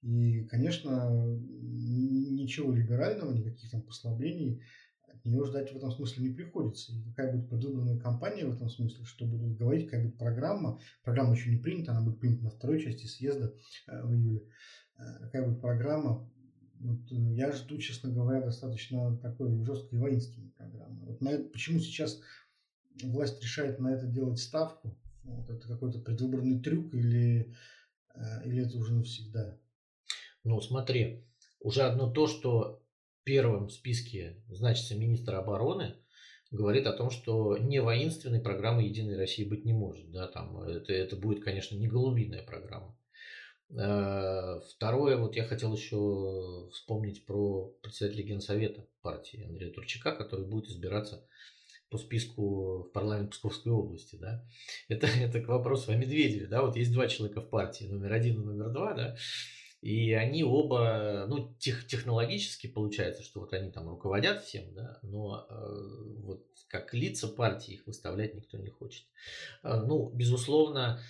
И, 0.02 0.44
конечно, 0.44 1.10
ничего 1.40 2.72
либерального, 2.72 3.32
никаких 3.32 3.70
там 3.70 3.82
послаблений 3.82 4.60
от 5.08 5.24
нее 5.24 5.44
ждать 5.44 5.72
в 5.72 5.76
этом 5.76 5.90
смысле 5.90 6.28
не 6.28 6.34
приходится. 6.34 6.92
И 6.92 7.02
какая 7.04 7.32
будет 7.32 7.48
предвыборная 7.48 7.98
кампания 7.98 8.44
в 8.44 8.54
этом 8.54 8.68
смысле, 8.68 9.04
что 9.04 9.26
будут 9.26 9.56
говорить, 9.56 9.86
какая 9.86 10.04
будет 10.04 10.18
программа. 10.18 10.78
Программа 11.02 11.34
еще 11.34 11.50
не 11.50 11.56
принята, 11.56 11.92
она 11.92 12.02
будет 12.02 12.20
принята 12.20 12.44
на 12.44 12.50
второй 12.50 12.82
части 12.82 13.06
съезда 13.06 13.54
э, 13.86 14.02
в 14.02 14.12
июле. 14.12 14.46
Э, 14.98 15.20
какая 15.20 15.46
будет 15.46 15.60
программа, 15.60 16.30
вот 16.80 17.10
э, 17.10 17.34
я 17.34 17.52
жду, 17.52 17.78
честно 17.78 18.10
говоря, 18.10 18.42
достаточно 18.42 19.16
такой 19.18 19.64
жесткой 19.64 19.98
воинственной 19.98 20.50
программы. 20.50 21.06
Вот 21.06 21.20
на 21.20 21.30
это, 21.30 21.48
почему 21.48 21.78
сейчас 21.78 22.20
власть 23.02 23.42
решает 23.42 23.78
на 23.78 23.94
это 23.94 24.06
делать 24.06 24.38
ставку? 24.38 24.96
Вот 25.24 25.48
это 25.50 25.66
какой-то 25.66 25.98
предвыборный 26.00 26.60
трюк 26.60 26.92
или, 26.94 27.54
или 28.44 28.66
это 28.66 28.76
уже 28.78 28.94
навсегда? 28.94 29.58
Ну, 30.44 30.60
смотри, 30.60 31.24
уже 31.60 31.82
одно 31.82 32.10
то, 32.10 32.26
что 32.26 32.82
первым 33.24 33.68
в 33.68 33.72
списке 33.72 34.42
значится 34.48 34.94
министр 34.94 35.36
обороны, 35.36 35.96
говорит 36.50 36.86
о 36.86 36.92
том, 36.92 37.10
что 37.10 37.56
не 37.56 37.80
воинственной 37.80 38.40
программы 38.40 38.82
Единой 38.82 39.16
России 39.16 39.44
быть 39.44 39.64
не 39.64 39.72
может. 39.72 40.10
Да, 40.10 40.28
там, 40.28 40.62
это, 40.62 40.92
это 40.92 41.16
будет, 41.16 41.42
конечно, 41.42 41.74
не 41.76 41.88
голубиная 41.88 42.44
программа. 42.44 42.96
Э, 43.70 44.60
второе, 44.70 45.16
вот 45.16 45.36
я 45.36 45.44
хотел 45.44 45.74
еще 45.74 46.68
вспомнить 46.72 47.24
про 47.26 47.74
председателя 47.82 48.22
Генсовета 48.22 48.86
партии 49.02 49.44
Андрея 49.44 49.72
Турчака, 49.72 50.14
который 50.14 50.46
будет 50.46 50.68
избираться 50.68 51.26
по 51.94 51.98
списку 51.98 52.82
в 52.82 52.92
парламент 52.92 53.30
Псковской 53.30 53.70
области, 53.70 54.16
да. 54.16 54.44
Это, 54.88 55.06
это 55.20 55.40
к 55.40 55.46
вопросу 55.46 55.92
о 55.92 55.96
Медведеве, 55.96 56.48
да, 56.48 56.62
вот 56.62 56.74
есть 56.74 56.92
два 56.92 57.06
человека 57.06 57.40
в 57.40 57.48
партии, 57.48 57.84
номер 57.84 58.14
один 58.14 58.40
и 58.40 58.44
номер 58.44 58.70
два, 58.70 58.94
да. 58.94 59.16
И 59.80 60.12
они 60.12 60.42
оба, 60.42 61.26
ну, 61.28 61.54
тех, 61.60 61.86
технологически 61.86 62.66
получается, 62.66 63.22
что 63.22 63.38
вот 63.38 63.52
они 63.52 63.70
там 63.70 63.88
руководят 63.88 64.42
всем, 64.42 64.74
да, 64.74 64.98
но 65.02 65.46
э, 65.48 65.54
вот 66.22 66.44
как 66.66 66.92
лица 66.94 67.28
партии 67.28 67.74
их 67.74 67.86
выставлять 67.86 68.34
никто 68.34 68.58
не 68.58 68.70
хочет. 68.70 69.04
Э, 69.62 69.76
ну, 69.86 70.10
безусловно, 70.10 71.00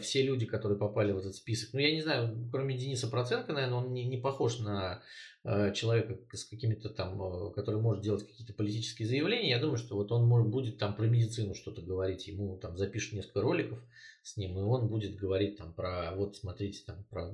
все 0.00 0.22
люди, 0.22 0.46
которые 0.46 0.78
попали 0.78 1.12
в 1.12 1.18
этот 1.18 1.34
список, 1.34 1.72
ну, 1.72 1.80
я 1.80 1.92
не 1.92 2.00
знаю, 2.00 2.48
кроме 2.52 2.76
Дениса 2.76 3.08
Проценко, 3.08 3.52
наверное, 3.52 3.78
он 3.78 3.92
не, 3.92 4.04
не 4.04 4.18
похож 4.18 4.60
на 4.60 5.02
э, 5.42 5.72
человека 5.72 6.18
с 6.32 6.44
какими-то 6.44 6.90
там, 6.90 7.20
э, 7.20 7.52
который 7.54 7.80
может 7.80 8.02
делать 8.02 8.26
какие-то 8.26 8.52
политические 8.52 9.08
заявления. 9.08 9.50
Я 9.50 9.58
думаю, 9.58 9.78
что 9.78 9.96
вот 9.96 10.12
он 10.12 10.26
может, 10.26 10.48
будет 10.48 10.78
там 10.78 10.94
про 10.94 11.06
медицину 11.06 11.54
что-то 11.54 11.82
говорить, 11.82 12.28
ему 12.28 12.56
там 12.58 12.76
запишут 12.76 13.14
несколько 13.14 13.40
роликов 13.40 13.80
с 14.22 14.36
ним, 14.36 14.58
и 14.58 14.62
он 14.62 14.88
будет 14.88 15.16
говорить 15.16 15.58
там 15.58 15.72
про, 15.72 16.14
вот 16.14 16.36
смотрите, 16.36 16.82
там 16.86 17.04
про 17.10 17.32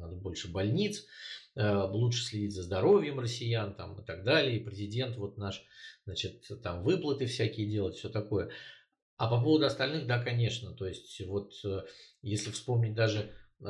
надо 0.00 0.16
больше 0.16 0.50
больниц, 0.50 1.06
э, 1.54 1.76
лучше 1.90 2.24
следить 2.24 2.54
за 2.54 2.62
здоровьем 2.62 3.20
россиян 3.20 3.74
там, 3.74 4.00
и 4.00 4.04
так 4.04 4.24
далее. 4.24 4.56
И 4.56 4.64
президент 4.64 5.16
вот 5.16 5.36
наш, 5.36 5.64
значит, 6.04 6.42
там 6.62 6.82
выплаты 6.82 7.26
всякие 7.26 7.68
делать, 7.68 7.96
все 7.96 8.08
такое. 8.08 8.50
А 9.20 9.28
по 9.28 9.38
поводу 9.38 9.66
остальных, 9.66 10.06
да, 10.06 10.18
конечно. 10.18 10.72
То 10.72 10.86
есть 10.86 11.20
вот 11.26 11.52
э, 11.62 11.82
если 12.22 12.50
вспомнить 12.52 12.94
даже 12.94 13.30
э, 13.60 13.66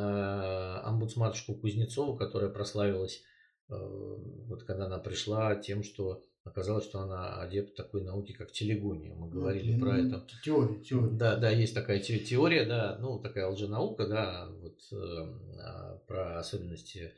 омбудсматушку 0.84 1.56
Кузнецову, 1.56 2.16
которая 2.16 2.50
прославилась, 2.50 3.24
э, 3.68 3.74
вот 3.74 4.62
когда 4.62 4.86
она 4.86 4.98
пришла 4.98 5.56
тем, 5.56 5.82
что 5.82 6.22
оказалось, 6.44 6.84
что 6.84 7.00
она 7.00 7.34
адепт 7.42 7.74
такой 7.74 8.04
науки, 8.04 8.30
как 8.30 8.52
телегония. 8.52 9.12
Мы 9.12 9.26
ну, 9.26 9.32
говорили 9.32 9.74
ну, 9.74 9.80
про 9.80 9.94
ну, 9.94 10.06
это. 10.06 10.26
Теория, 10.44 10.84
теория. 10.84 11.10
Да, 11.16 11.34
да, 11.34 11.50
есть 11.50 11.74
такая 11.74 11.98
теория, 11.98 12.64
да, 12.64 12.96
ну, 13.00 13.18
такая 13.18 13.48
лженаука, 13.48 14.06
да, 14.06 14.48
вот 14.60 14.78
э, 14.92 15.98
про 16.06 16.38
особенности 16.38 17.12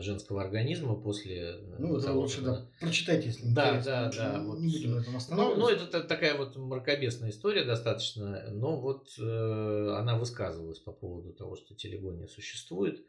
женского 0.00 0.42
организма 0.42 0.94
после... 0.94 1.36
Э, 1.38 1.76
ну, 1.78 1.96
это 1.96 2.06
того, 2.06 2.20
лучше, 2.20 2.42
да, 2.42 2.66
прочитайте, 2.80 3.26
если 3.28 3.46
да, 3.52 3.78
интересно. 3.78 3.82
Да, 3.84 4.10
да, 4.10 4.38
Не 4.38 4.46
вот. 4.46 4.58
будем 4.58 4.94
на 4.94 5.00
этом 5.00 5.12
ну, 5.12 5.18
останавливаться. 5.18 5.60
Ну, 5.60 5.66
ну, 5.66 5.70
это 5.70 6.02
такая 6.02 6.36
вот 6.36 6.56
мракобесная 6.56 7.30
история 7.30 7.64
достаточно, 7.64 8.50
но 8.50 8.80
вот 8.80 9.08
э, 9.18 9.94
она 9.98 10.18
высказывалась 10.18 10.78
по 10.78 10.92
поводу 10.92 11.32
того, 11.32 11.56
что 11.56 11.74
телегония 11.74 12.26
существует. 12.26 13.04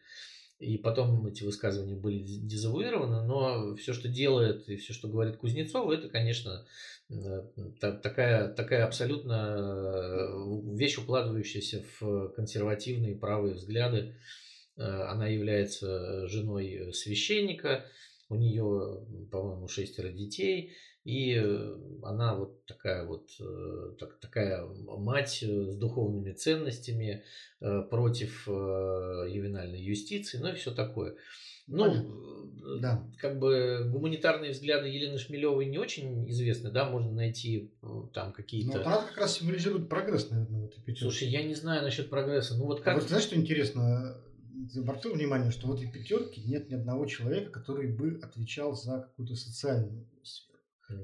И 0.59 0.77
потом 0.77 1.25
эти 1.25 1.43
высказывания 1.43 1.95
были 1.95 2.21
дезавуированы, 2.21 3.23
но 3.23 3.75
все, 3.77 3.93
что 3.93 4.09
делает 4.09 4.67
и 4.67 4.75
все, 4.75 4.91
что 4.91 5.07
говорит 5.07 5.37
Кузнецов, 5.37 5.89
это, 5.89 6.09
конечно, 6.09 6.65
такая, 7.79 8.49
такая 8.49 8.85
абсолютно 8.85 9.55
э, 9.57 10.75
вещь, 10.75 10.97
укладывающаяся 10.97 11.85
в 11.99 12.29
консервативные 12.29 13.15
правые 13.15 13.55
взгляды. 13.55 14.15
Э, 14.79 15.03
она 15.09 15.27
является 15.27 16.27
женой 16.27 16.93
священника, 16.93 17.85
у 18.29 18.35
нее, 18.35 19.05
по-моему, 19.31 19.67
шестеро 19.67 20.09
детей– 20.09 20.73
и 21.05 21.33
э, 21.33 21.75
она 22.03 22.35
вот 22.35 22.65
такая 22.65 23.05
вот 23.05 23.29
э, 23.39 23.93
так, 23.97 24.19
такая 24.19 24.65
мать 24.65 25.43
с 25.43 25.75
духовными 25.75 26.33
ценностями 26.33 27.23
против 27.59 28.47
ювенальной 28.47 29.81
юстиции, 29.81 30.37
ну 30.37 30.49
и 30.49 30.55
все 30.55 30.71
такое. 30.71 31.15
Ну, 31.67 31.93
да. 32.79 33.05
как 33.17 33.37
бы 33.37 33.85
гуманитарные 33.91 34.51
взгляды 34.51 34.87
Елены 34.87 35.17
Шмелевой 35.17 35.65
не 35.65 35.77
очень 35.77 36.29
известны, 36.29 36.71
да, 36.71 36.89
можно 36.89 37.11
найти 37.11 37.71
там 38.13 38.31
какие-то... 38.31 38.77
Ну, 38.77 38.85
она 38.85 39.01
как 39.01 39.17
раз 39.17 39.37
символизирует 39.37 39.89
прогресс, 39.89 40.29
наверное, 40.29 40.61
в 40.61 40.65
этой 40.65 40.81
пятерке. 40.81 41.01
Слушай, 41.01 41.27
я 41.27 41.43
не 41.43 41.53
знаю 41.53 41.83
насчет 41.83 42.09
прогресса. 42.09 42.55
Ну 42.55 42.65
вот 42.65 42.81
как... 42.81 42.93
А 42.93 42.99
вот 42.99 43.09
знаешь, 43.09 43.25
что 43.25 43.35
интересно? 43.35 44.19
Обратил 44.77 45.13
внимание, 45.13 45.51
что 45.51 45.67
в 45.67 45.73
этой 45.73 45.91
пятерке 45.91 46.41
нет 46.41 46.69
ни 46.69 46.75
одного 46.75 47.05
человека, 47.05 47.51
который 47.51 47.91
бы 47.91 48.19
отвечал 48.21 48.75
за 48.75 49.01
какую-то 49.01 49.35
социальную 49.35 50.07
сферу 50.23 50.49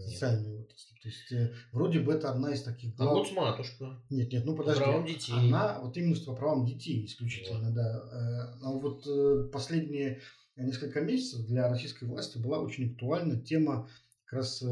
социальной 0.01 0.61
отрасли. 0.61 0.95
То 1.01 1.09
есть 1.09 1.31
э, 1.31 1.53
вроде 1.71 1.99
бы 1.99 2.13
это 2.13 2.31
одна 2.31 2.53
из 2.53 2.63
таких 2.63 2.95
глав... 2.95 3.09
А 3.09 3.13
вот 3.13 3.31
матушка. 3.33 4.01
Нет, 4.09 4.31
нет, 4.31 4.45
ну 4.45 4.55
подожди. 4.55 4.81
По 4.81 4.87
правам 4.87 5.05
детей. 5.05 5.33
Она 5.33 5.79
вот 5.81 5.97
именно 5.97 6.15
по 6.25 6.35
правам 6.35 6.65
детей 6.65 7.05
исключительно, 7.05 7.69
вот. 7.69 7.73
да. 7.75 8.57
А 8.61 8.71
вот 8.71 9.05
э, 9.07 9.49
последние 9.51 10.21
несколько 10.55 11.01
месяцев 11.01 11.45
для 11.45 11.69
российской 11.69 12.05
власти 12.05 12.37
была 12.37 12.59
очень 12.59 12.91
актуальна 12.91 13.39
тема 13.39 13.89
как 14.25 14.39
раз 14.39 14.63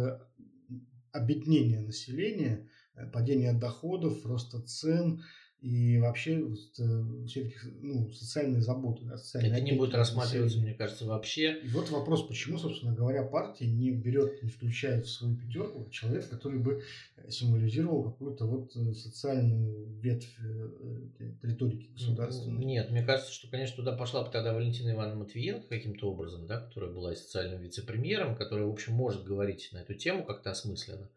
обеднения 1.11 1.79
населения, 1.81 2.67
падения 3.11 3.53
доходов, 3.53 4.25
роста 4.25 4.61
цен 4.61 5.23
и 5.63 5.97
вообще 5.97 6.41
э, 6.77 7.25
все 7.25 7.43
эти 7.43 7.55
ну, 7.81 8.11
социальные 8.11 8.61
заботы. 8.61 9.05
Да, 9.05 9.17
социальные 9.17 9.53
Это 9.53 9.61
не 9.61 9.71
будет 9.71 9.95
рассматриваться, 9.95 10.59
мне 10.59 10.73
кажется, 10.73 11.05
вообще. 11.05 11.57
И 11.63 11.69
вот 11.69 11.89
вопрос, 11.89 12.27
почему, 12.27 12.57
собственно 12.57 12.93
говоря, 12.93 13.23
партия 13.23 13.67
не 13.67 13.91
берет, 13.91 14.43
не 14.43 14.49
включает 14.49 15.05
в 15.05 15.09
свою 15.09 15.37
пятерку 15.37 15.89
человека, 15.89 16.27
который 16.31 16.59
бы 16.59 16.83
символизировал 17.29 18.03
какую-то 18.03 18.45
вот 18.45 18.75
э, 18.75 18.93
социальную 18.93 19.87
ветвь 20.01 20.35
э, 20.43 21.29
риторики 21.41 21.87
государственной. 21.93 22.65
Нет, 22.65 22.91
мне 22.91 23.01
кажется, 23.01 23.31
что, 23.31 23.47
конечно, 23.47 23.77
туда 23.77 23.95
пошла 23.95 24.25
бы 24.25 24.31
тогда 24.31 24.53
Валентина 24.53 24.91
Ивановна 24.91 25.23
Матвиенко 25.23 25.69
каким-то 25.69 26.11
образом, 26.11 26.45
да, 26.45 26.59
которая 26.59 26.91
была 26.91 27.13
и 27.13 27.15
социальным 27.15 27.61
вице-премьером, 27.61 28.35
которая, 28.35 28.67
в 28.67 28.71
общем, 28.71 28.95
может 28.95 29.23
говорить 29.23 29.69
на 29.71 29.77
эту 29.77 29.93
тему 29.93 30.25
как-то 30.25 30.51
осмысленно. 30.51 31.09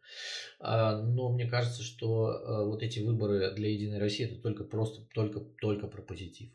А, 0.60 1.02
но 1.02 1.32
мне 1.32 1.48
кажется, 1.48 1.82
что 1.82 2.66
вот 2.66 2.84
эти 2.84 3.00
выборы 3.00 3.52
для 3.52 3.70
Единой 3.70 3.98
России 3.98 4.35
это 4.36 4.42
только 4.42 4.64
просто, 4.64 5.02
только, 5.12 5.40
только 5.40 5.86
про 5.88 6.02
позитив. 6.02 6.50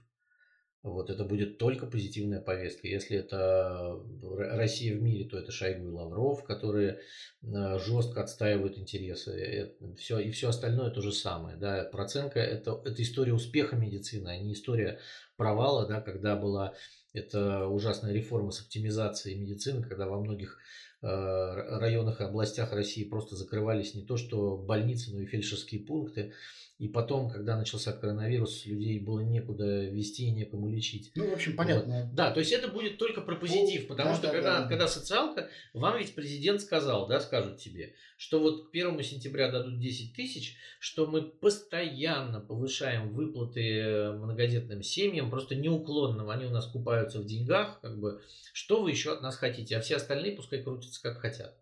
Вот 0.83 1.11
это 1.11 1.23
будет 1.25 1.59
только 1.59 1.85
позитивная 1.85 2.41
повестка. 2.41 2.87
Если 2.87 3.15
это 3.15 4.01
Россия 4.23 4.97
в 4.97 5.01
мире, 5.01 5.25
то 5.25 5.37
это 5.37 5.51
Шойгу 5.51 5.87
и 5.87 5.91
Лавров, 5.91 6.43
которые 6.43 7.01
э, 7.43 7.77
жестко 7.77 8.23
отстаивают 8.23 8.79
интересы. 8.79 9.75
все, 9.95 10.17
и 10.17 10.31
все 10.31 10.49
остальное 10.49 10.89
то 10.89 11.01
же 11.03 11.11
самое. 11.11 11.55
Да. 11.55 11.83
Проценко 11.83 12.39
это, 12.39 12.81
это 12.83 12.99
история 13.03 13.33
успеха 13.33 13.75
медицины, 13.75 14.29
а 14.29 14.37
не 14.37 14.53
история 14.53 14.99
провала, 15.37 15.87
да, 15.87 16.01
когда 16.01 16.35
была 16.35 16.73
эта 17.13 17.67
ужасная 17.67 18.13
реформа 18.13 18.49
с 18.49 18.61
оптимизацией 18.61 19.37
медицины, 19.37 19.83
когда 19.83 20.07
во 20.07 20.19
многих 20.19 20.57
э, 21.03 21.07
районах 21.07 22.21
и 22.21 22.23
областях 22.23 22.73
России 22.73 23.03
просто 23.03 23.35
закрывались 23.35 23.93
не 23.93 24.03
то 24.03 24.17
что 24.17 24.57
больницы, 24.57 25.11
но 25.13 25.21
и 25.21 25.27
фельдшерские 25.27 25.81
пункты. 25.81 26.33
И 26.81 26.87
потом, 26.87 27.29
когда 27.29 27.57
начался 27.57 27.93
коронавирус, 27.93 28.65
людей 28.65 28.99
было 28.99 29.19
некуда 29.19 29.85
вести 29.85 30.25
и 30.25 30.31
некому 30.31 30.67
лечить. 30.67 31.11
Ну, 31.13 31.29
в 31.29 31.33
общем, 31.33 31.55
понятно. 31.55 32.05
Вот. 32.05 32.15
Да, 32.15 32.31
то 32.31 32.39
есть 32.39 32.51
это 32.51 32.69
будет 32.69 32.97
только 32.97 33.21
про 33.21 33.35
позитив, 33.35 33.85
потому 33.85 34.09
да, 34.09 34.15
что 34.15 34.23
да, 34.23 34.33
когда, 34.33 34.61
да, 34.61 34.67
когда 34.67 34.87
социалка, 34.87 35.47
вам 35.75 35.99
ведь 35.99 36.15
президент 36.15 36.59
сказал, 36.59 37.07
да, 37.07 37.19
скажут 37.19 37.59
тебе, 37.59 37.93
что 38.17 38.39
вот 38.39 38.69
к 38.69 38.71
первому 38.71 39.03
сентября 39.03 39.51
дадут 39.51 39.79
10 39.79 40.15
тысяч, 40.15 40.57
что 40.79 41.05
мы 41.05 41.21
постоянно 41.21 42.39
повышаем 42.39 43.13
выплаты 43.13 44.13
многодетным 44.13 44.81
семьям, 44.81 45.29
просто 45.29 45.53
неуклонно, 45.53 46.33
они 46.33 46.45
у 46.45 46.49
нас 46.49 46.65
купаются 46.65 47.19
в 47.19 47.27
деньгах, 47.27 47.79
как 47.81 47.99
бы, 47.99 48.23
что 48.53 48.81
вы 48.81 48.89
еще 48.89 49.13
от 49.13 49.21
нас 49.21 49.35
хотите, 49.35 49.77
а 49.77 49.81
все 49.81 49.97
остальные 49.97 50.35
пускай 50.35 50.63
крутятся 50.63 50.99
как 51.03 51.19
хотят. 51.19 51.55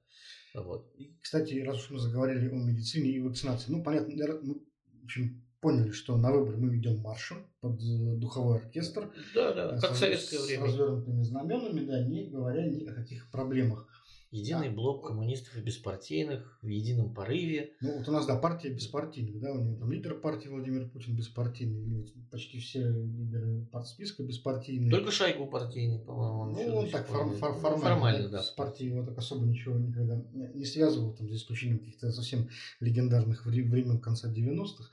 Вот. 0.54 0.90
Кстати, 1.22 1.60
раз 1.60 1.84
уж 1.84 1.90
мы 1.90 2.00
заговорили 2.00 2.48
о 2.48 2.54
медицине 2.54 3.10
и 3.10 3.20
вакцинации, 3.20 3.70
ну, 3.70 3.84
понятно, 3.84 4.14
ну, 4.42 4.64
общем, 5.10 5.42
поняли, 5.60 5.92
что 5.92 6.18
на 6.18 6.32
выборы 6.32 6.58
мы 6.58 6.78
идем 6.78 7.00
маршем 7.00 7.46
под 7.62 7.82
э, 7.82 8.16
духовой 8.18 8.60
оркестр. 8.60 9.12
Да, 9.34 9.54
да, 9.54 9.76
э, 9.76 9.80
как 9.82 9.92
в 9.92 9.98
советское 9.98 10.40
время. 10.40 10.62
С 10.62 10.66
развернутыми 10.68 11.24
знаменами, 11.24 11.86
да, 11.86 12.06
не 12.06 12.30
говоря 12.30 12.68
ни 12.68 12.86
о 12.86 12.94
каких 12.94 13.30
проблемах. 13.32 13.88
Единый 14.32 14.70
блок 14.70 15.08
коммунистов 15.08 15.58
и 15.58 15.62
беспартийных 15.62 16.60
в 16.62 16.68
едином 16.68 17.16
порыве. 17.16 17.74
Ну, 17.82 17.98
вот 17.98 18.08
у 18.08 18.12
нас, 18.12 18.28
да, 18.28 18.36
партия 18.36 18.70
беспартийных, 18.70 19.40
да, 19.40 19.54
у 19.54 19.60
него 19.60 19.76
там 19.78 19.92
лидер 19.92 20.20
партии 20.20 20.50
Владимир 20.50 20.88
Путин 20.88 21.16
беспартийный, 21.16 21.84
или 21.84 21.96
вот 21.96 22.10
почти 22.30 22.60
все 22.60 22.88
лидеры 22.88 23.66
партсписка 23.72 24.22
беспартийные. 24.24 24.92
Только 24.92 25.10
Шойгу 25.12 25.48
партийный, 25.48 26.00
по-моему. 26.00 26.46
Ну, 26.52 26.76
он 26.76 26.90
так 26.90 27.08
фор- 27.08 27.34
фор- 27.38 27.56
формально, 27.56 27.80
формально 27.80 28.30
да. 28.30 28.44
С 28.44 28.52
партией 28.52 28.92
его 28.92 29.04
так 29.04 29.18
особо 29.18 29.48
ничего 29.48 29.76
никогда 29.76 30.24
не 30.32 30.66
связывал, 30.66 31.16
там, 31.16 31.28
за 31.28 31.36
исключением 31.36 31.80
каких-то 31.80 32.12
совсем 32.12 32.50
легендарных 32.80 33.48
времен 33.48 34.00
конца 34.00 34.32
90-х. 34.32 34.92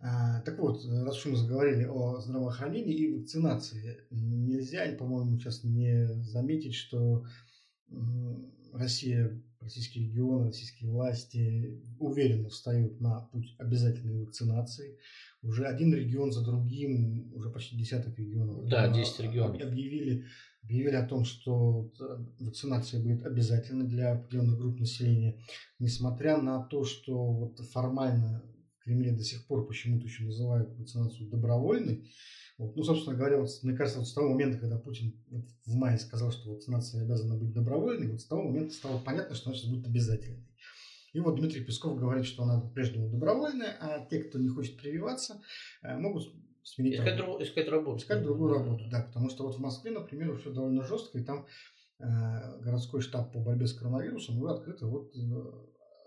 А, 0.00 0.40
так 0.40 0.58
вот, 0.58 0.84
раз 0.84 1.16
уж 1.18 1.26
мы 1.26 1.36
заговорили 1.36 1.84
о 1.84 2.18
здравоохранении 2.20 2.94
и 2.94 3.16
вакцинации, 3.16 4.04
нельзя, 4.10 4.84
по-моему, 4.98 5.38
сейчас 5.38 5.62
не 5.62 6.08
заметить, 6.24 6.74
что 6.74 7.24
Россия, 8.74 9.40
российские 9.60 10.04
регионы, 10.04 10.46
российские 10.46 10.90
власти 10.90 11.80
уверенно 11.98 12.48
встают 12.48 13.00
на 13.00 13.20
путь 13.20 13.54
обязательной 13.58 14.20
вакцинации. 14.20 14.98
Уже 15.42 15.66
один 15.66 15.94
регион 15.94 16.32
за 16.32 16.44
другим, 16.44 17.32
уже 17.34 17.50
почти 17.50 17.76
десяток 17.76 18.18
регионов. 18.18 18.68
Да, 18.68 18.88
10 18.88 19.20
регионов. 19.20 19.62
Объявили, 19.62 20.24
объявили 20.62 20.96
о 20.96 21.06
том, 21.06 21.24
что 21.24 21.92
вакцинация 22.40 23.00
будет 23.00 23.24
обязательной 23.24 23.86
для 23.86 24.12
определенных 24.12 24.58
групп 24.58 24.80
населения. 24.80 25.38
Несмотря 25.78 26.38
на 26.38 26.62
то, 26.64 26.84
что 26.84 27.32
вот 27.32 27.60
формально 27.60 28.42
в 28.84 28.86
Кремле 28.86 29.12
до 29.12 29.24
сих 29.24 29.46
пор 29.46 29.66
почему-то 29.66 30.04
еще 30.04 30.24
называют 30.24 30.76
вакцинацию 30.76 31.30
добровольной, 31.30 32.06
вот. 32.58 32.76
Ну, 32.76 32.82
собственно 32.84 33.16
говоря, 33.16 33.38
вот, 33.38 33.48
мне 33.62 33.76
кажется, 33.76 33.98
вот 33.98 34.08
с 34.08 34.12
того 34.12 34.28
момента, 34.28 34.58
когда 34.58 34.78
Путин 34.78 35.14
в 35.66 35.74
мае 35.74 35.98
сказал, 35.98 36.30
что 36.30 36.50
вакцинация 36.50 37.02
обязана 37.02 37.36
быть 37.36 37.52
добровольной, 37.52 38.12
вот 38.12 38.20
с 38.20 38.26
того 38.26 38.42
момента 38.42 38.74
стало 38.74 39.00
понятно, 39.00 39.34
что 39.34 39.50
она 39.50 39.56
сейчас 39.56 39.70
будет 39.70 39.86
обязательной. 39.86 40.46
И 41.12 41.20
вот 41.20 41.36
Дмитрий 41.36 41.64
Песков 41.64 41.98
говорит, 41.98 42.26
что 42.26 42.42
она 42.42 42.60
прежде 42.60 42.98
добровольная, 42.98 43.76
а 43.80 44.06
те, 44.06 44.18
кто 44.22 44.38
не 44.38 44.48
хочет 44.48 44.76
прививаться, 44.76 45.40
э, 45.82 45.96
могут 45.96 46.32
сменить 46.62 46.94
искать, 46.94 47.18
работу. 47.20 47.44
искать 47.44 47.68
работу. 47.68 47.98
Искать 47.98 48.22
другую 48.22 48.52
работу, 48.52 48.84
да. 48.90 49.02
Потому 49.02 49.30
что 49.30 49.44
вот 49.44 49.56
в 49.56 49.60
Москве, 49.60 49.90
например, 49.90 50.36
все 50.36 50.52
довольно 50.52 50.84
жестко, 50.84 51.18
и 51.18 51.24
там 51.24 51.46
э, 52.00 52.60
городской 52.60 53.00
штаб 53.00 53.32
по 53.32 53.38
борьбе 53.38 53.66
с 53.66 53.74
коронавирусом 53.74 54.38
уже 54.38 54.52
открыто 54.52 54.86
вот 54.86 55.14
э, 55.14 55.20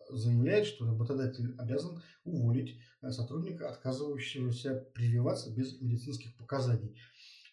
заявляет, 0.09 0.67
что 0.67 0.85
работодатель 0.85 1.55
обязан 1.57 2.01
уволить 2.23 2.77
э, 3.01 3.11
сотрудника, 3.11 3.69
отказывающегося 3.69 4.87
прививаться 4.93 5.51
без 5.51 5.79
медицинских 5.81 6.35
показаний. 6.35 6.95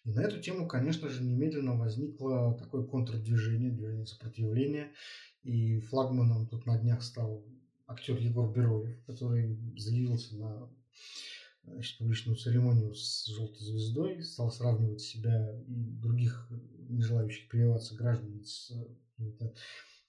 И 0.03 0.11
на 0.11 0.21
эту 0.21 0.39
тему, 0.39 0.67
конечно 0.67 1.09
же, 1.09 1.23
немедленно 1.23 1.75
возникло 1.75 2.55
такое 2.57 2.83
контрдвижение, 2.83 3.71
движение 3.71 4.05
сопротивления. 4.05 4.91
И 5.43 5.79
флагманом 5.79 6.47
тут 6.47 6.65
на 6.65 6.77
днях 6.77 7.01
стал 7.01 7.43
актер 7.87 8.17
Егор 8.17 8.51
Бероев, 8.51 9.03
который 9.05 9.57
заявился 9.77 10.37
на 10.37 10.69
значит, 11.63 11.97
публичную 11.97 12.37
церемонию 12.37 12.93
с 12.93 13.25
желтой 13.25 13.65
звездой, 13.65 14.23
стал 14.23 14.51
сравнивать 14.51 15.01
себя 15.01 15.51
и 15.67 15.73
других 15.73 16.49
не 16.89 17.01
желающих 17.01 17.49
прививаться 17.49 17.95
граждан 17.95 18.43
с 18.43 18.71
э, 19.17 19.23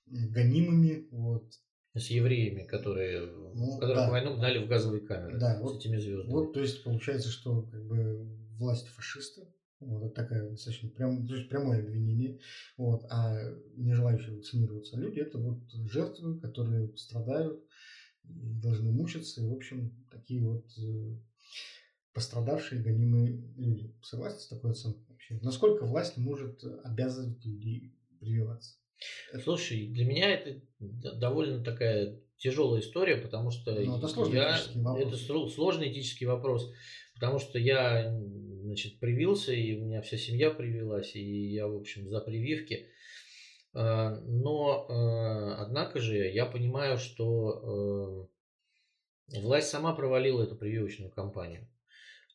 гонимыми. 0.09 1.07
Вот 1.11 1.53
с 2.01 2.09
евреями, 2.09 2.65
которые, 2.65 3.27
ну, 3.55 3.79
которых 3.79 3.97
да. 3.97 4.11
войну 4.11 4.37
гнали 4.37 4.65
в 4.65 4.69
газовые 4.69 5.01
камеры 5.01 5.39
да, 5.39 5.59
с 5.59 5.61
вот, 5.61 5.79
этими 5.79 5.99
звездами. 5.99 6.31
Вот, 6.31 6.53
то 6.53 6.61
есть 6.61 6.83
получается, 6.83 7.29
что 7.29 7.63
как 7.63 7.85
бы 7.87 8.27
власть 8.59 8.89
фашисты, 8.89 9.47
вот 9.81 10.05
это 10.05 10.15
такая 10.15 10.49
достаточно 10.49 10.89
прям, 10.89 11.27
то 11.27 11.35
есть 11.35 11.49
прямое 11.49 11.81
обвинение, 11.81 12.39
вот, 12.77 13.05
а 13.11 13.39
не 13.77 13.95
желающие 13.95 14.37
вакцинироваться 14.37 14.97
люди 14.97 15.21
это 15.21 15.39
вот 15.39 15.61
жертвы, 15.91 16.41
которые 16.41 16.97
страдают 16.97 17.63
и 18.25 18.55
должны 18.61 18.91
мучиться, 18.91 19.41
и 19.41 19.47
в 19.47 19.53
общем 19.53 20.07
такие 20.11 20.43
вот 20.43 20.67
э, 20.79 21.17
пострадавшие, 22.13 22.83
гонимые 22.83 23.43
люди. 23.57 23.95
Согласен 24.03 24.39
с 24.39 24.49
такой 24.49 24.73
оценкой 24.73 25.05
вообще? 25.09 25.39
Насколько 25.43 25.85
власть 25.85 26.17
может 26.17 26.65
обязывать 26.83 27.45
людей 27.45 27.95
прививаться? 28.19 28.77
Слушай, 29.45 29.89
для 29.89 30.05
меня 30.05 30.31
это 30.31 30.61
довольно 30.79 31.63
такая 31.63 32.21
тяжелая 32.39 32.81
история, 32.81 33.17
потому 33.17 33.51
что 33.51 33.73
ну, 33.73 33.99
это 33.99 34.09
сложный 34.09 34.37
я, 34.37 34.57
этический 34.57 34.83
вопрос. 34.83 35.07
это 35.07 35.51
сложный 35.51 35.93
этический 35.93 36.27
вопрос, 36.27 36.73
потому 37.15 37.39
что 37.39 37.59
я 37.59 38.15
значит, 38.67 38.99
привился, 38.99 39.53
и 39.53 39.77
у 39.77 39.85
меня 39.85 40.03
вся 40.03 40.17
семья 40.17 40.51
привилась, 40.51 41.15
и 41.15 41.53
я, 41.53 41.67
в 41.67 41.77
общем, 41.77 42.09
за 42.09 42.21
прививки. 42.21 42.89
А, 43.75 44.21
но, 44.23 44.87
а, 44.89 45.63
однако 45.63 46.01
же, 46.01 46.17
я 46.17 46.47
понимаю, 46.47 46.99
что 46.99 48.29
а, 49.33 49.39
власть 49.41 49.69
сама 49.69 49.95
провалила 49.95 50.43
эту 50.43 50.57
прививочную 50.57 51.11
кампанию. 51.11 51.69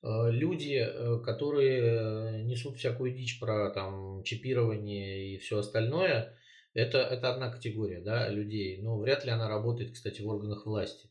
Люди, 0.03 0.83
которые 1.23 2.43
несут 2.43 2.77
всякую 2.77 3.13
дичь 3.13 3.39
про 3.39 3.69
там, 3.69 4.23
чипирование 4.23 5.35
и 5.35 5.37
все 5.37 5.59
остальное, 5.59 6.35
это, 6.73 6.99
это 6.99 7.33
одна 7.33 7.49
категория 7.51 7.99
да, 7.99 8.29
людей, 8.29 8.81
но 8.81 8.97
вряд 8.97 9.25
ли 9.25 9.31
она 9.31 9.49
работает, 9.49 9.93
кстати, 9.93 10.21
в 10.21 10.27
органах 10.27 10.65
власти, 10.65 11.09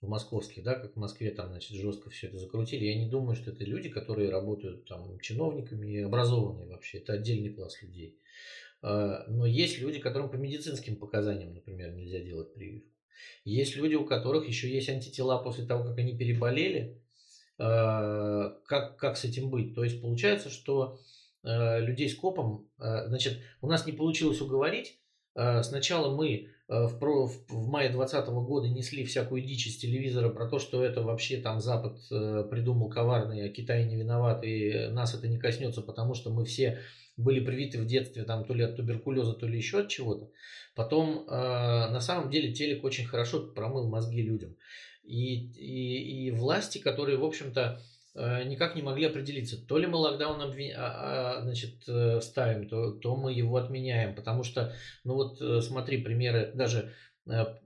в 0.00 0.08
московских, 0.08 0.62
да, 0.62 0.74
как 0.74 0.94
в 0.94 0.98
Москве 0.98 1.30
там, 1.30 1.48
значит, 1.48 1.76
жестко 1.76 2.10
все 2.10 2.28
это 2.28 2.38
закрутили. 2.38 2.84
Я 2.84 2.94
не 2.96 3.08
думаю, 3.08 3.36
что 3.36 3.50
это 3.50 3.64
люди, 3.64 3.88
которые 3.88 4.30
работают 4.30 4.86
там 4.86 5.18
чиновниками 5.20 6.02
образованные 6.02 6.68
вообще. 6.68 6.98
Это 6.98 7.14
отдельный 7.14 7.52
класс 7.52 7.82
людей. 7.82 8.18
А, 8.82 9.24
но 9.28 9.46
есть 9.46 9.78
люди, 9.78 9.98
которым 9.98 10.30
по 10.30 10.36
медицинским 10.36 10.96
показаниям, 10.96 11.54
например, 11.54 11.92
нельзя 11.92 12.20
делать 12.20 12.54
прививку. 12.54 12.90
Есть 13.44 13.76
люди, 13.76 13.94
у 13.94 14.06
которых 14.06 14.48
еще 14.48 14.70
есть 14.70 14.88
антитела 14.88 15.38
после 15.38 15.66
того, 15.66 15.84
как 15.84 15.98
они 15.98 16.16
переболели. 16.16 17.02
А, 17.58 18.58
как, 18.66 18.96
как 18.96 19.18
с 19.18 19.24
этим 19.24 19.50
быть? 19.50 19.74
То 19.74 19.84
есть 19.84 20.00
получается, 20.00 20.48
что 20.48 20.98
людей 21.42 22.08
с 22.08 22.14
копом, 22.14 22.68
э, 22.78 23.06
значит, 23.08 23.40
у 23.60 23.66
нас 23.66 23.86
не 23.86 23.92
получилось 23.92 24.40
уговорить 24.40 24.98
э, 25.34 25.62
сначала 25.62 26.14
мы 26.14 26.28
э, 26.68 26.86
в, 26.86 26.98
про, 26.98 27.26
в 27.26 27.68
мае 27.68 27.88
2020 27.88 28.28
года 28.46 28.68
несли 28.68 29.04
всякую 29.04 29.42
дичь 29.42 29.66
из 29.66 29.78
телевизора 29.78 30.28
про 30.28 30.48
то, 30.48 30.58
что 30.58 30.84
это 30.84 31.02
вообще 31.02 31.38
там 31.38 31.60
Запад 31.60 31.98
придумал 32.50 32.90
коварный, 32.90 33.46
а 33.46 33.48
Китай 33.48 33.84
не 33.84 33.96
виноват, 33.96 34.44
и 34.44 34.88
нас 34.90 35.14
это 35.14 35.28
не 35.28 35.38
коснется, 35.38 35.80
потому 35.82 36.14
что 36.14 36.30
мы 36.30 36.44
все 36.44 36.80
были 37.16 37.44
привиты 37.44 37.80
в 37.80 37.86
детстве 37.86 38.24
там 38.24 38.44
то 38.44 38.54
ли 38.54 38.62
от 38.62 38.76
туберкулеза, 38.76 39.32
то 39.32 39.46
ли 39.46 39.56
еще 39.56 39.80
от 39.80 39.88
чего-то. 39.88 40.30
Потом, 40.74 41.26
на 41.26 42.00
самом 42.00 42.30
деле, 42.30 42.54
телек 42.54 42.82
очень 42.82 43.04
хорошо 43.04 43.52
промыл 43.52 43.90
мозги 43.90 44.22
людям. 44.22 44.56
И, 45.02 45.50
и, 45.52 46.26
и 46.26 46.30
власти, 46.30 46.78
которые, 46.78 47.18
в 47.18 47.24
общем-то, 47.24 47.82
Э, 47.82 47.99
никак 48.44 48.74
не 48.76 48.82
могли 48.82 49.06
определиться, 49.06 49.56
то 49.56 49.78
ли 49.78 49.86
мы 49.86 49.96
локдаун 49.96 50.40
обвин... 50.40 50.74
а, 50.76 51.38
а, 51.38 51.42
значит, 51.42 51.82
э, 51.88 52.20
ставим, 52.20 52.68
то, 52.68 52.92
то 52.92 53.16
мы 53.16 53.32
его 53.32 53.56
отменяем, 53.56 54.14
потому 54.14 54.42
что, 54.42 54.74
ну 55.04 55.14
вот 55.14 55.40
э, 55.40 55.60
смотри, 55.60 55.98
примеры, 55.98 56.50
даже 56.54 56.92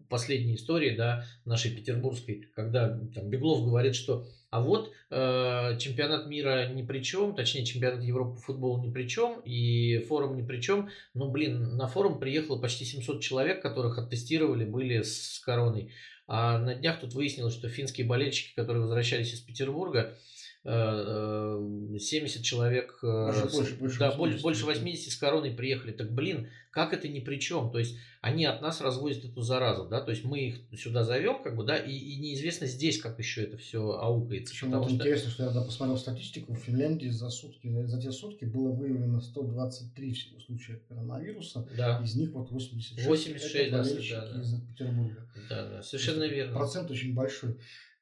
последней 0.09 0.57
истории, 0.57 0.95
да, 0.95 1.25
нашей 1.45 1.71
петербургской, 1.75 2.51
когда 2.55 2.89
там 3.15 3.31
Беглов 3.31 3.65
говорит, 3.65 3.95
что 3.95 4.27
а 4.55 4.61
вот 4.61 4.93
э, 5.11 5.77
чемпионат 5.81 6.29
мира 6.29 6.69
ни 6.73 6.83
при 6.83 7.01
чем, 7.01 7.35
точнее 7.35 7.65
чемпионат 7.65 8.05
Европы 8.05 8.37
по 8.37 8.41
футболу 8.41 8.81
ни 8.81 8.93
при 8.93 9.09
чем, 9.09 9.41
и 9.41 9.99
форум 10.09 10.37
ни 10.37 10.43
при 10.43 10.61
чем. 10.61 10.91
Но, 11.13 11.29
блин, 11.29 11.77
на 11.77 11.89
форум 11.89 12.21
приехало 12.21 12.61
почти 12.61 12.85
700 12.85 13.21
человек, 13.21 13.61
которых 13.61 13.99
оттестировали, 13.99 14.65
были 14.65 15.03
с 15.03 15.41
короной. 15.45 15.91
А 16.29 16.59
на 16.59 16.77
днях 16.77 17.01
тут 17.01 17.15
выяснилось, 17.15 17.55
что 17.55 17.69
финские 17.69 18.07
болельщики, 18.07 18.55
которые 18.55 18.83
возвращались 18.83 19.35
из 19.35 19.41
Петербурга, 19.41 20.17
70 20.65 22.43
человек, 22.43 22.99
Даже 23.03 23.45
больше, 23.47 23.75
больше, 23.75 23.99
да, 23.99 24.11
80, 24.13 24.43
больше 24.43 24.65
80 24.65 25.13
с 25.13 25.17
короной 25.17 25.51
приехали. 25.51 25.93
Так, 25.93 26.11
блин, 26.11 26.49
как 26.71 26.95
это 26.95 27.07
ни 27.07 27.21
при 27.21 27.39
чем? 27.39 27.71
То 27.71 27.79
есть 27.79 27.99
они 28.23 28.47
от 28.47 28.63
нас 28.63 28.81
развозят 28.81 29.27
эту 29.27 29.43
заразу, 29.43 29.87
да, 29.87 30.01
то 30.01 30.11
есть 30.11 30.25
мы 30.25 30.49
их 30.49 30.61
сюда 30.79 31.05
зовем, 31.05 31.43
как 31.43 31.55
бы, 31.57 31.65
да, 31.65 31.77
и, 31.77 31.93
и 31.93 32.17
неизвестно 32.17 32.67
здесь, 32.67 32.99
как 32.99 33.19
еще 33.19 33.43
это 33.43 33.59
все 33.59 33.91
аукается. 33.91 34.55
Причем 34.55 34.71
вот 34.71 34.87
что... 34.87 34.95
интересно, 34.95 35.31
что 35.31 35.43
я 35.43 35.49
когда 35.51 35.63
посмотрел 35.63 35.99
статистику, 35.99 36.55
в 36.55 36.59
Финляндии 36.59 37.09
за 37.09 37.29
сутки, 37.29 37.85
за 37.85 38.01
те 38.01 38.11
сутки 38.11 38.47
было 38.47 38.73
выявлено 38.73 39.21
123 39.21 40.15
всего 40.15 40.41
случая 40.41 40.81
коронавируса, 40.89 41.69
да. 41.77 42.01
из 42.03 42.17
них 42.17 42.33
вот 42.33 42.51
86, 42.51 43.07
86 43.07 43.55
это 43.55 43.71
да, 43.71 43.85
да, 43.85 44.41
из 44.41 44.61
Петербурга. 44.63 45.29
Да, 45.51 45.69
да, 45.69 45.83
совершенно 45.83 46.25
верно. 46.25 46.55
Процент 46.55 46.91
очень 46.91 47.13
большой. 47.13 47.59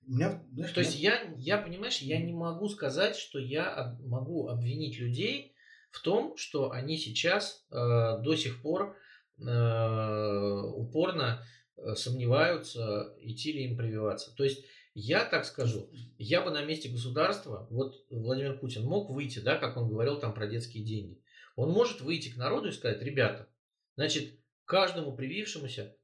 Меня, 0.06 0.42
знаешь, 0.52 0.72
То 0.72 0.80
есть 0.80 0.98
я, 0.98 1.32
я, 1.36 1.58
понимаешь, 1.58 1.98
я 1.98 2.20
не 2.20 2.32
могу 2.32 2.68
сказать, 2.68 3.16
что 3.16 3.38
я 3.38 3.96
могу 4.00 4.48
обвинить 4.48 4.98
людей 4.98 5.54
в 5.90 6.02
том, 6.02 6.36
что 6.36 6.72
они 6.72 6.96
сейчас 6.96 7.64
э, 7.70 7.74
до 7.74 8.34
сих 8.34 8.62
пор 8.62 8.96
э, 9.38 10.62
упорно 10.74 11.46
э, 11.76 11.94
сомневаются, 11.94 13.14
идти 13.20 13.52
ли 13.52 13.64
им 13.64 13.76
прививаться. 13.76 14.34
То 14.34 14.44
есть 14.44 14.64
я 14.94 15.24
так 15.24 15.44
скажу, 15.44 15.88
я 16.18 16.42
бы 16.42 16.50
на 16.50 16.64
месте 16.64 16.88
государства, 16.88 17.66
вот 17.70 18.04
Владимир 18.10 18.58
Путин 18.58 18.84
мог 18.84 19.10
выйти, 19.10 19.38
да, 19.38 19.56
как 19.56 19.76
он 19.76 19.88
говорил 19.88 20.18
там 20.18 20.34
про 20.34 20.46
детские 20.46 20.84
деньги. 20.84 21.22
Он 21.56 21.70
может 21.70 22.00
выйти 22.00 22.30
к 22.30 22.36
народу 22.36 22.68
и 22.68 22.72
сказать, 22.72 23.02
ребята, 23.02 23.48
значит, 23.96 24.38
каждому 24.64 25.14
привившемуся 25.14 25.96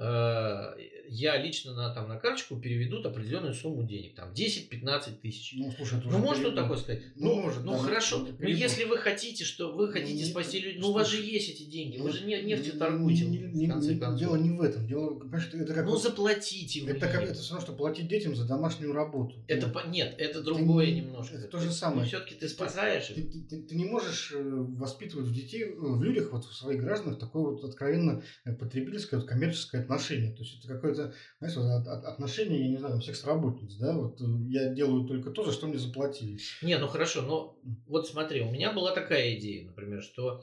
я 0.00 1.36
лично 1.36 1.74
на, 1.74 1.92
там, 1.92 2.08
на 2.08 2.16
карточку 2.16 2.56
переведут 2.56 3.04
определенную 3.04 3.52
сумму 3.52 3.82
денег, 3.82 4.14
там 4.14 4.32
10-15 4.32 5.20
тысяч. 5.20 5.54
Ну, 5.56 5.72
слушай, 5.76 6.00
ну 6.04 6.18
может 6.18 6.44
кто 6.44 6.52
такое 6.52 6.76
сказать? 6.76 7.02
Ну, 7.16 7.34
ну 7.34 7.42
может, 7.42 7.64
ну 7.64 7.72
да, 7.72 7.78
хорошо. 7.78 8.28
Ну, 8.38 8.48
если 8.48 8.84
вы 8.84 8.96
хотите, 8.96 9.44
что 9.44 9.72
вы 9.72 9.90
хотите 9.90 10.24
ну, 10.24 10.30
спасти 10.30 10.60
людей, 10.60 10.80
ну 10.80 10.88
у 10.88 10.92
вас 10.92 11.08
же 11.08 11.20
есть 11.20 11.50
эти 11.50 11.64
деньги, 11.64 11.98
вы 11.98 12.12
же 12.12 12.24
нефтью 12.24 12.78
торгуете, 12.78 13.26
не, 13.26 13.38
не, 13.38 13.66
в 13.66 13.70
конце 13.70 13.96
концов. 13.96 14.20
Дело 14.20 14.36
не 14.36 14.50
в 14.50 14.62
этом, 14.62 14.86
дело, 14.86 15.16
понимаешь, 15.16 15.50
это 15.52 15.74
как... 15.74 15.84
Ну 15.84 15.92
вот, 15.92 16.02
заплатите 16.02 16.86
это, 16.86 17.08
как, 17.08 17.22
это 17.22 17.34
все 17.34 17.54
равно, 17.54 17.66
что 17.66 17.76
платить 17.76 18.08
детям 18.08 18.36
за 18.36 18.46
домашнюю 18.46 18.92
работу. 18.92 19.34
Это, 19.48 19.66
нет, 19.88 19.90
нет, 19.90 20.14
это 20.18 20.42
другое 20.42 20.86
ты, 20.86 20.92
немножко. 20.92 21.36
Это 21.36 21.48
то 21.48 21.58
же 21.58 21.72
самое. 21.72 22.06
Все-таки 22.06 22.36
ты 22.36 22.48
спасаешь 22.48 23.08
ты, 23.08 23.22
ты, 23.22 23.40
ты, 23.42 23.62
ты 23.62 23.74
не 23.74 23.84
можешь 23.84 24.32
э, 24.32 24.40
воспитывать 24.40 25.26
в 25.26 25.34
детей, 25.34 25.64
э, 25.64 25.74
в 25.76 26.02
людях, 26.02 26.30
вот 26.32 26.44
в 26.44 26.54
своих 26.54 26.80
гражданах 26.80 27.18
такое 27.18 27.42
вот 27.50 27.64
откровенно 27.64 28.22
э, 28.44 28.52
потребительское, 28.52 29.18
вот, 29.18 29.28
коммерческое 29.28 29.84
отношение. 29.90 30.32
То 30.32 30.42
есть 30.42 30.58
это 30.58 30.74
какое-то, 30.74 31.12
знаешь, 31.38 31.56
вот 31.56 31.64
от, 31.64 31.86
от, 31.86 32.04
отношение, 32.04 32.60
я 32.60 32.68
не 32.68 32.76
знаю, 32.78 33.00
секс-работниц, 33.00 33.74
да, 33.74 33.92
вот 33.92 34.20
э, 34.20 34.24
я 34.48 34.72
делаю 34.72 35.06
только 35.06 35.30
то, 35.30 35.44
за 35.44 35.52
что 35.52 35.66
мне 35.66 35.78
заплатили. 35.78 36.38
Не, 36.62 36.78
ну 36.78 36.86
хорошо, 36.86 37.22
но 37.22 37.58
вот 37.86 38.08
смотри, 38.08 38.40
у 38.42 38.50
меня 38.50 38.72
была 38.72 38.92
такая 38.92 39.36
идея, 39.36 39.66
например, 39.66 40.02
что 40.02 40.42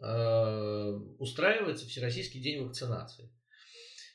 э, 0.00 1.00
устраивается 1.18 1.86
Всероссийский 1.86 2.40
день 2.40 2.64
вакцинации. 2.64 3.30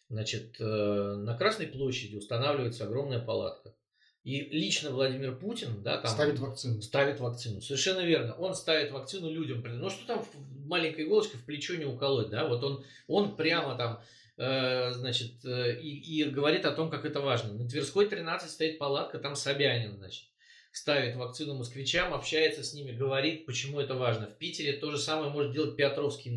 Значит, 0.10 0.56
э, 0.60 0.63
на 0.63 1.38
Красной 1.38 1.68
площади 1.68 2.15
устанавливается 2.15 2.86
огромная 2.86 3.20
палатка. 3.20 3.76
И 4.24 4.42
лично 4.42 4.92
Владимир 4.92 5.38
Путин, 5.38 5.82
да, 5.82 5.98
там 6.02 6.12
ставит 6.12 6.39
вакцину. 6.39 6.82
Ставит 6.82 7.20
вакцину. 7.20 7.62
Совершенно 7.62 8.02
верно. 8.02 8.34
Он 8.34 8.54
ставит 8.54 8.92
вакцину 8.92 9.32
людям. 9.32 9.63
Ну 9.65 9.89
что 9.89 10.06
там 10.06 10.26
маленькая 10.65 11.06
иголочка 11.06 11.38
в 11.38 11.46
плечо 11.46 11.76
не 11.76 11.86
уколоть, 11.86 12.30
да? 12.30 12.48
Вот 12.48 12.63
он, 12.63 12.84
он 13.08 13.36
прямо 13.38 13.76
там 13.78 14.02
значит, 14.39 15.43
э, 15.43 15.80
и, 15.82 16.21
и 16.21 16.23
говорит 16.23 16.65
о 16.65 16.71
том, 16.71 16.89
как 16.89 17.04
это 17.04 17.19
важно. 17.19 17.54
На 17.54 17.67
Тверской 17.67 18.08
13 18.08 18.49
стоит 18.49 18.78
палатка, 18.80 19.19
там 19.19 19.36
Собянин, 19.36 19.97
значит, 19.97 20.30
ставит 20.71 21.15
вакцину 21.15 21.56
москвичам, 21.56 22.13
общается 22.13 22.63
с 22.63 22.73
ними, 22.73 22.91
говорит, 22.91 23.45
почему 23.45 23.82
это 23.82 23.95
важно. 23.95 24.28
В 24.28 24.38
Питере 24.38 24.73
то 24.73 24.91
же 24.91 24.97
самое 24.97 25.30
может 25.30 25.52
делать 25.52 25.75
Петровский. 25.75 26.32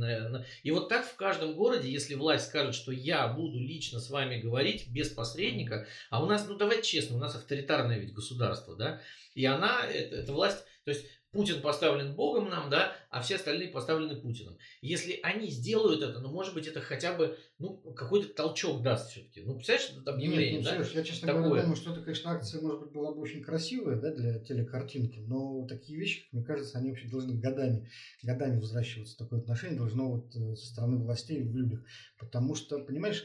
И 0.65 0.71
вот 0.73 0.89
так 0.89 1.07
в 1.07 1.15
каждом 1.15 1.55
городе, 1.55 1.91
если 1.91 2.15
власть 2.15 2.49
скажет, 2.49 2.75
что 2.75 2.91
я 2.91 3.29
буду 3.29 3.61
лично 3.61 4.01
с 4.01 4.11
вами 4.11 4.41
говорить 4.41 4.89
без 4.89 5.11
посредника, 5.11 5.87
а 6.11 6.23
у 6.23 6.27
нас, 6.27 6.47
ну 6.49 6.57
давайте 6.57 6.83
честно, 6.83 7.17
у 7.17 7.21
нас 7.21 7.37
авторитарное 7.37 7.99
ведь 7.99 8.13
государство, 8.13 8.75
да, 8.75 9.01
и 9.35 9.45
она, 9.45 9.87
это, 9.87 10.17
это 10.17 10.33
власть, 10.33 10.65
то 10.85 10.91
есть 10.91 11.07
Путин 11.33 11.63
поставлен 11.63 12.15
Богом 12.15 12.51
нам, 12.51 12.69
да, 12.69 12.93
а 13.11 13.23
все 13.23 13.37
остальные 13.37 13.69
поставлены 13.69 14.17
Путиным. 14.17 14.59
Если 14.83 15.19
они 15.23 15.49
сделают 15.49 16.03
это, 16.03 16.21
ну, 16.21 16.31
может 16.31 16.53
быть, 16.53 16.67
это 16.67 16.81
хотя 16.81 17.15
бы, 17.15 17.39
ну, 17.59 17.77
какой-то 17.77 18.29
толчок 18.35 18.83
даст 18.83 19.11
все-таки. 19.11 19.41
Ну, 19.43 19.55
представляешь, 19.55 19.97
это 19.99 20.13
объявление, 20.13 20.59
Нет, 20.59 20.65
ну, 20.65 20.71
да? 20.71 20.77
Сереж, 20.77 20.95
я, 20.95 21.03
честно 21.03 21.29
Такое. 21.29 21.45
говоря, 21.45 21.63
думаю, 21.63 21.77
что 21.77 21.93
это, 21.93 22.03
конечно, 22.03 22.33
акция, 22.33 22.61
может 22.61 22.81
быть, 22.81 22.93
была 22.93 23.13
бы 23.13 23.21
очень 23.21 23.43
красивая, 23.43 23.97
да, 23.97 24.15
для 24.15 24.41
телекартинки, 24.41 25.21
но 25.21 25.67
такие 25.67 25.99
вещи, 25.99 26.29
мне 26.33 26.45
кажется, 26.45 26.79
они 26.79 26.91
вообще 26.91 27.09
должны 27.09 27.39
годами, 27.39 27.89
годами 28.23 28.59
возвращаться. 28.59 29.17
Такое 29.17 29.41
отношение 29.41 29.79
должно 29.79 30.11
вот 30.11 30.37
э, 30.37 30.55
со 30.55 30.67
стороны 30.67 30.99
властей 30.99 31.43
в 31.43 31.57
людях. 31.57 31.81
Потому 32.19 32.55
что, 32.55 32.79
понимаешь, 32.79 33.25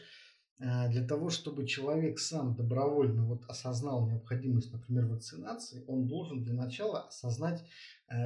э, 0.59 0.89
для 0.89 1.05
того, 1.05 1.29
чтобы 1.29 1.67
человек 1.67 2.19
сам 2.19 2.55
добровольно 2.55 3.25
вот 3.25 3.43
осознал 3.49 4.07
необходимость, 4.07 4.71
например, 4.71 5.07
вакцинации, 5.07 5.83
он 5.87 6.07
должен 6.07 6.43
для 6.43 6.53
начала 6.53 7.07
осознать 7.07 7.63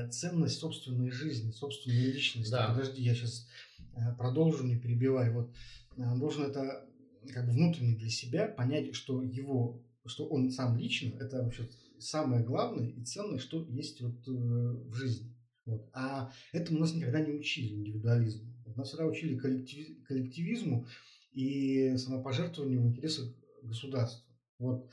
ценность 0.10 0.60
собственной 0.60 1.12
жизни, 1.12 1.52
собственной 1.52 2.12
личности. 2.12 2.52
Да. 2.52 2.70
Подожди, 2.70 3.02
я 3.02 3.15
сейчас 3.15 3.48
э, 3.96 4.15
продолжу, 4.17 4.63
не 4.63 4.78
перебивай. 4.78 5.32
Вот 5.32 5.54
э, 5.98 6.04
он 6.04 6.20
должен 6.20 6.44
это 6.44 6.86
как 7.34 7.46
бы 7.46 7.54
внутренне 7.54 7.96
для 7.96 8.10
себя 8.10 8.48
понять, 8.48 8.96
что 8.96 9.22
его, 9.22 9.82
что 10.06 10.28
он 10.28 10.52
сам 10.52 10.78
лично, 10.78 11.17
это 11.20 11.44
вообще 11.44 11.70
самое 12.00 12.44
главное 12.44 12.89
и 12.89 13.04
ценное, 13.04 13.39
что 13.39 13.65
есть 13.70 14.02
вот 14.02 14.26
в 14.26 14.94
жизни. 14.94 15.36
Вот. 15.65 15.88
А 15.94 16.32
этому 16.52 16.80
нас 16.80 16.94
никогда 16.94 17.22
не 17.22 17.32
учили, 17.32 17.76
индивидуализму. 17.76 18.52
Нас 18.76 18.88
всегда 18.88 19.06
учили 19.06 19.38
коллектив, 19.38 20.04
коллективизму 20.08 20.88
и 21.34 21.96
самопожертвованию 21.98 22.82
в 22.82 22.88
интересах 22.88 23.28
государства. 23.62 24.26
Вот. 24.60 24.89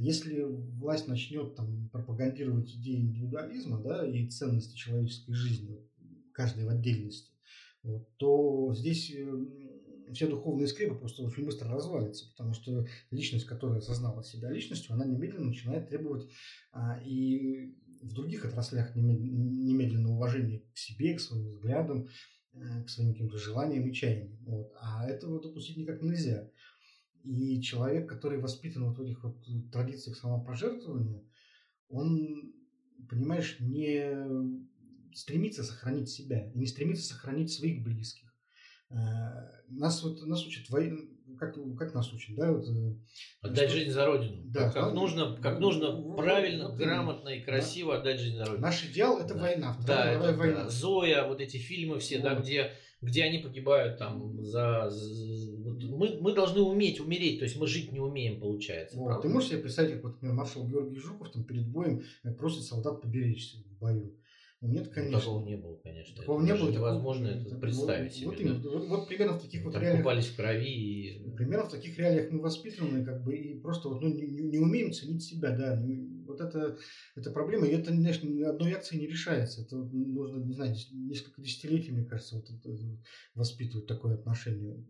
Если 0.00 0.42
власть 0.42 1.08
начнет 1.08 1.56
там, 1.56 1.88
пропагандировать 1.90 2.74
идеи 2.74 3.00
индивидуализма 3.00 3.82
да, 3.82 4.06
и 4.06 4.26
ценности 4.28 4.76
человеческой 4.76 5.32
жизни, 5.34 5.78
каждой 6.32 6.64
в 6.64 6.68
отдельности, 6.68 7.32
вот, 7.82 8.08
то 8.16 8.74
здесь 8.74 9.14
все 10.12 10.28
духовные 10.28 10.68
скрепы 10.68 10.94
просто 10.94 11.22
очень 11.22 11.44
быстро 11.44 11.68
развалится, 11.68 12.30
потому 12.30 12.54
что 12.54 12.86
личность, 13.10 13.46
которая 13.46 13.78
осознала 13.78 14.22
себя 14.22 14.50
личностью, 14.50 14.94
она 14.94 15.04
немедленно 15.04 15.46
начинает 15.46 15.88
требовать 15.88 16.28
а, 16.72 17.00
и 17.04 17.74
в 18.02 18.12
других 18.12 18.44
отраслях 18.44 18.94
немедленно 18.94 20.10
уважения 20.10 20.62
к 20.72 20.78
себе, 20.78 21.14
к 21.14 21.20
своим 21.20 21.48
взглядам, 21.48 22.08
э, 22.52 22.84
к 22.84 22.88
своим 22.90 23.12
каким-то 23.12 23.38
желаниям 23.38 23.88
и 23.88 23.94
чаяниям. 23.94 24.38
Вот. 24.44 24.72
А 24.80 25.06
этого 25.08 25.40
допустить 25.40 25.76
никак 25.76 26.02
нельзя. 26.02 26.50
И 27.24 27.60
человек, 27.62 28.08
который 28.08 28.38
воспитан 28.38 28.84
вот 28.84 28.98
в 28.98 29.02
этих 29.02 29.24
вот 29.24 29.42
традициях 29.72 30.16
самопожертвования, 30.16 31.24
он, 31.88 32.52
понимаешь, 33.08 33.56
не 33.60 34.54
стремится 35.14 35.64
сохранить 35.64 36.10
себя 36.10 36.50
и 36.52 36.58
не 36.58 36.66
стремится 36.66 37.14
сохранить 37.14 37.52
своих 37.52 37.82
близких. 37.82 38.34
Э, 38.90 38.96
нас 39.68 40.02
вот 40.02 40.22
нас 40.26 40.46
учат 40.46 40.68
войны, 40.68 41.08
как, 41.38 41.56
как 41.78 41.94
нас 41.94 42.12
учат, 42.12 42.36
да? 42.36 42.52
Вот, 42.52 42.68
э, 42.68 42.94
отдать 43.40 43.70
что, 43.70 43.78
жизнь 43.78 43.90
за 43.90 44.06
родину. 44.06 44.42
Да, 44.46 44.70
как, 44.70 44.74
как 44.74 44.94
нужно, 44.94 45.36
как 45.36 45.58
нужно 45.60 45.92
ну, 45.92 46.14
правильно, 46.14 46.68
вот, 46.68 46.76
грамотно 46.76 47.30
и 47.30 47.42
красиво 47.42 47.94
да. 47.94 48.00
отдать 48.00 48.20
жизнь 48.20 48.36
за 48.36 48.44
родину. 48.44 48.60
Наш 48.60 48.84
идеал 48.84 49.18
это 49.18 49.34
война. 49.34 49.76
Да, 49.86 50.12
это, 50.12 50.36
война. 50.36 50.68
Зоя, 50.68 51.26
вот 51.26 51.40
эти 51.40 51.56
фильмы 51.56 51.98
все, 51.98 52.18
вот. 52.18 52.24
да, 52.24 52.34
где 52.34 52.72
где 53.04 53.24
они 53.24 53.38
погибают 53.38 53.98
там 53.98 54.42
за... 54.42 54.90
Мы, 55.90 56.18
мы 56.20 56.34
должны 56.34 56.60
уметь 56.60 57.00
умереть, 57.00 57.38
то 57.38 57.44
есть 57.44 57.56
мы 57.56 57.66
жить 57.66 57.92
не 57.92 58.00
умеем, 58.00 58.40
получается. 58.40 58.98
Вот. 58.98 59.22
Ты 59.22 59.28
можешь 59.28 59.50
себе 59.50 59.60
представить, 59.60 59.92
как, 59.92 60.02
вот, 60.04 60.12
например, 60.14 60.34
маршал 60.34 60.66
Георгий 60.66 60.98
Жуков 60.98 61.30
там 61.30 61.44
перед 61.44 61.68
боем 61.68 62.02
просит 62.38 62.62
солдат 62.62 63.00
поберечься 63.00 63.58
в 63.58 63.78
бою. 63.78 64.14
Ну, 64.64 64.70
нет, 64.70 64.88
конечно. 64.88 65.18
Ну, 65.18 65.20
такого 65.20 65.44
не 65.44 65.56
было, 65.56 65.76
конечно. 65.76 66.16
Такого 66.16 66.42
это 66.42 66.52
не 66.52 66.58
было. 66.58 66.70
Невозможно 66.70 67.26
это, 67.26 67.48
это 67.48 67.56
представить 67.56 68.12
вот, 68.12 68.16
себе. 68.16 68.26
Вот, 68.26 68.40
именно, 68.40 68.70
вот, 68.70 68.88
вот 68.88 69.08
примерно 69.08 69.38
в 69.38 69.42
таких 69.42 69.62
вот 69.62 69.74
там 69.74 69.82
реалиях... 69.82 70.02
купались 70.02 70.26
в 70.26 70.36
крови. 70.36 70.66
И... 70.66 71.30
Примерно 71.36 71.66
в 71.66 71.70
таких 71.70 71.98
реалиях 71.98 72.30
мы 72.30 72.40
воспитаны, 72.40 73.04
как 73.04 73.22
бы, 73.24 73.36
и 73.36 73.60
просто 73.60 73.90
вот, 73.90 74.00
ну, 74.00 74.08
не, 74.08 74.22
не 74.24 74.58
умеем 74.58 74.92
ценить 74.92 75.22
себя, 75.22 75.50
да. 75.50 75.78
Вот 76.34 76.40
это, 76.40 76.78
это 77.16 77.30
проблема, 77.30 77.66
и 77.66 77.72
это, 77.72 77.86
конечно, 77.86 78.28
одной 78.48 78.72
акцией 78.72 79.02
не 79.02 79.08
решается. 79.08 79.62
Это 79.62 79.76
нужно, 79.76 80.44
не 80.44 80.54
знаю, 80.54 80.74
несколько 80.92 81.40
десятилетий, 81.40 81.92
мне 81.92 82.04
кажется, 82.04 82.36
вот 82.36 82.50
это, 82.50 82.76
воспитывать 83.34 83.86
такое 83.86 84.14
отношение 84.14 84.84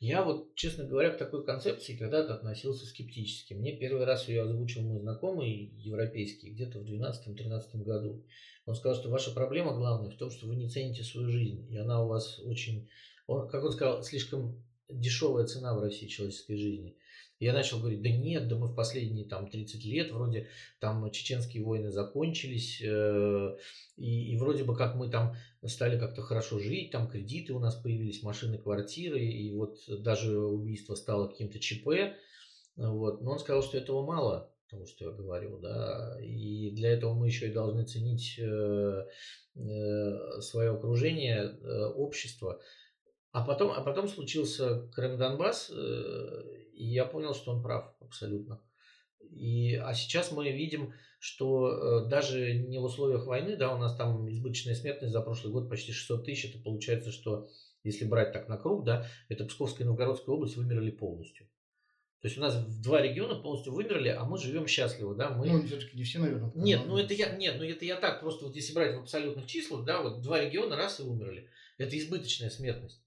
я 0.00 0.24
вот, 0.24 0.54
честно 0.54 0.84
говоря, 0.84 1.10
к 1.10 1.18
такой 1.18 1.44
концепции 1.44 1.96
когда-то 1.96 2.34
относился 2.34 2.86
скептически. 2.86 3.54
Мне 3.54 3.76
первый 3.76 4.04
раз 4.04 4.28
ее 4.28 4.42
озвучил 4.42 4.82
мой 4.82 4.98
знакомый 4.98 5.72
европейский 5.76 6.50
где-то 6.50 6.80
в 6.80 6.84
2012-2013 6.84 7.82
году. 7.82 8.24
Он 8.64 8.74
сказал, 8.74 8.98
что 8.98 9.10
ваша 9.10 9.32
проблема 9.32 9.74
главная 9.74 10.10
в 10.10 10.16
том, 10.16 10.30
что 10.30 10.46
вы 10.46 10.56
не 10.56 10.68
цените 10.68 11.02
свою 11.02 11.30
жизнь, 11.30 11.70
и 11.70 11.76
она 11.76 12.02
у 12.02 12.08
вас 12.08 12.40
очень, 12.40 12.88
он, 13.26 13.48
как 13.48 13.62
он 13.62 13.72
сказал, 13.72 14.02
слишком 14.02 14.62
дешевая 14.88 15.46
цена 15.46 15.74
в 15.74 15.82
России 15.82 16.06
человеческой 16.06 16.56
жизни. 16.56 16.96
Я 17.38 17.52
начал 17.52 17.80
говорить, 17.80 18.02
да 18.02 18.08
нет, 18.08 18.48
да 18.48 18.56
мы 18.56 18.68
в 18.68 18.74
последние 18.74 19.26
там 19.26 19.48
30 19.48 19.84
лет, 19.84 20.10
вроде 20.10 20.48
там 20.80 21.10
чеченские 21.10 21.62
войны 21.62 21.90
закончились, 21.90 22.80
э, 22.82 23.56
и, 23.96 24.32
и 24.32 24.36
вроде 24.38 24.64
бы 24.64 24.74
как 24.74 24.94
мы 24.94 25.10
там 25.10 25.36
стали 25.66 25.98
как-то 25.98 26.22
хорошо 26.22 26.58
жить, 26.58 26.92
там 26.92 27.08
кредиты 27.08 27.52
у 27.52 27.58
нас 27.58 27.74
появились, 27.74 28.22
машины, 28.22 28.56
квартиры, 28.56 29.22
и 29.22 29.54
вот 29.54 29.80
даже 29.86 30.38
убийство 30.38 30.94
стало 30.94 31.28
каким-то 31.28 31.58
ЧП. 31.58 32.16
Вот. 32.76 33.20
Но 33.20 33.32
он 33.32 33.38
сказал, 33.38 33.62
что 33.62 33.76
этого 33.76 34.04
мало, 34.04 34.50
потому 34.64 34.86
что 34.86 35.04
я 35.04 35.10
говорил, 35.10 35.58
да, 35.58 36.18
и 36.22 36.70
для 36.70 36.90
этого 36.90 37.12
мы 37.12 37.26
еще 37.26 37.48
и 37.48 37.52
должны 37.52 37.84
ценить 37.84 38.38
э, 38.38 39.06
э, 39.56 40.40
свое 40.40 40.70
окружение, 40.70 41.50
общество. 41.96 42.60
А 43.32 43.44
потом, 43.44 43.72
а 43.72 43.82
потом 43.82 44.08
случился 44.08 44.88
Крым-Донбасс, 44.96 45.70
и 46.76 46.84
я 46.84 47.04
понял, 47.04 47.34
что 47.34 47.52
он 47.52 47.62
прав 47.62 47.94
абсолютно. 48.00 48.60
И, 49.18 49.74
а 49.74 49.94
сейчас 49.94 50.30
мы 50.30 50.50
видим, 50.50 50.92
что 51.18 52.04
э, 52.04 52.08
даже 52.08 52.54
не 52.54 52.78
в 52.78 52.84
условиях 52.84 53.26
войны, 53.26 53.56
да, 53.56 53.74
у 53.74 53.78
нас 53.78 53.96
там 53.96 54.28
избыточная 54.30 54.74
смертность 54.74 55.12
за 55.12 55.20
прошлый 55.22 55.52
год 55.52 55.68
почти 55.68 55.92
600 55.92 56.24
тысяч, 56.24 56.50
это 56.50 56.62
получается, 56.62 57.10
что 57.10 57.48
если 57.82 58.04
брать 58.04 58.32
так 58.32 58.48
на 58.48 58.58
круг, 58.58 58.84
да, 58.84 59.06
это 59.28 59.44
Псковская 59.44 59.84
и 59.84 59.88
Новгородская 59.88 60.34
область 60.34 60.56
вымерли 60.56 60.90
полностью. 60.90 61.46
То 62.20 62.28
есть 62.28 62.38
у 62.38 62.40
нас 62.40 62.56
два 62.82 63.00
региона 63.00 63.36
полностью 63.36 63.72
вымерли, 63.72 64.08
а 64.08 64.24
мы 64.24 64.38
живем 64.38 64.66
счастливо, 64.66 65.14
да? 65.14 65.30
Мы... 65.30 65.46
Ну, 65.46 65.66
все-таки 65.66 65.96
не 65.96 66.02
все, 66.02 66.18
наверное. 66.18 66.50
Нет, 66.54 66.82
ну 66.86 66.98
это 66.98 67.14
я, 67.14 67.36
нет, 67.36 67.56
ну 67.58 67.64
это 67.64 67.84
я 67.84 67.96
так 67.96 68.20
просто 68.20 68.46
вот 68.46 68.56
если 68.56 68.72
брать 68.74 68.96
в 68.96 69.00
абсолютных 69.00 69.46
числах, 69.46 69.84
да, 69.84 70.02
вот 70.02 70.22
два 70.22 70.40
региона 70.40 70.76
раз 70.76 71.00
и 71.00 71.04
умерли. 71.04 71.48
Это 71.78 71.96
избыточная 71.96 72.50
смертность. 72.50 73.00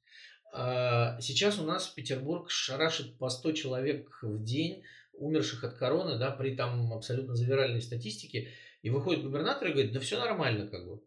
А 0.51 1.19
сейчас 1.21 1.59
у 1.59 1.63
нас 1.63 1.87
Петербург 1.87 2.49
шарашит 2.49 3.17
по 3.17 3.29
100 3.29 3.51
человек 3.51 4.19
в 4.21 4.43
день, 4.43 4.83
умерших 5.13 5.63
от 5.63 5.75
короны, 5.75 6.17
да, 6.17 6.31
при 6.31 6.55
там 6.55 6.91
абсолютно 6.93 7.35
завиральной 7.35 7.81
статистике. 7.81 8.49
И 8.81 8.89
выходит 8.89 9.23
губернатор 9.23 9.67
и 9.67 9.71
говорит, 9.73 9.91
да 9.91 9.99
все 9.99 10.17
нормально, 10.17 10.67
как 10.67 10.87
бы. 10.87 11.01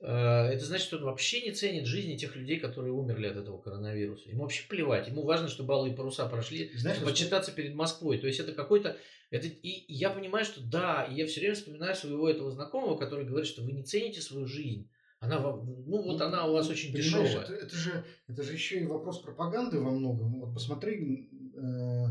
А, 0.00 0.48
это 0.48 0.64
значит, 0.64 0.86
что 0.86 0.98
он 0.98 1.04
вообще 1.04 1.42
не 1.42 1.52
ценит 1.52 1.86
жизни 1.86 2.16
тех 2.16 2.36
людей, 2.36 2.58
которые 2.58 2.92
умерли 2.92 3.26
от 3.26 3.36
этого 3.36 3.60
коронавируса. 3.60 4.28
Ему 4.28 4.42
вообще 4.42 4.66
плевать. 4.68 5.08
Ему 5.08 5.22
важно, 5.22 5.48
чтобы 5.48 5.74
алые 5.74 5.94
паруса 5.94 6.26
прошли, 6.28 6.70
Знаешь, 6.76 6.98
чтобы 6.98 7.12
отчитаться 7.12 7.52
перед 7.52 7.74
Москвой. 7.74 8.18
То 8.18 8.26
есть 8.26 8.40
это 8.40 8.52
какой-то... 8.52 8.96
Это... 9.30 9.46
И 9.46 9.84
я 9.92 10.10
понимаю, 10.10 10.44
что 10.44 10.60
да, 10.60 11.04
и 11.04 11.14
я 11.14 11.26
все 11.26 11.40
время 11.40 11.54
вспоминаю 11.54 11.94
своего 11.94 12.28
этого 12.28 12.50
знакомого, 12.50 12.96
который 12.96 13.24
говорит, 13.24 13.48
что 13.48 13.62
вы 13.62 13.72
не 13.72 13.82
цените 13.82 14.20
свою 14.20 14.46
жизнь. 14.46 14.90
Она, 15.26 15.40
ну 15.40 16.02
вот 16.02 16.18
ну, 16.18 16.24
она 16.24 16.46
у 16.46 16.52
вас 16.52 16.68
очень 16.68 16.92
дешевая. 16.92 17.42
Это, 17.42 17.54
это, 17.54 17.76
же, 17.76 18.04
это 18.28 18.42
же 18.42 18.52
еще 18.52 18.80
и 18.80 18.86
вопрос 18.86 19.20
пропаганды 19.20 19.80
во 19.80 19.90
многом. 19.90 20.40
Вот 20.40 20.54
посмотри, 20.54 21.28
э, 21.54 22.04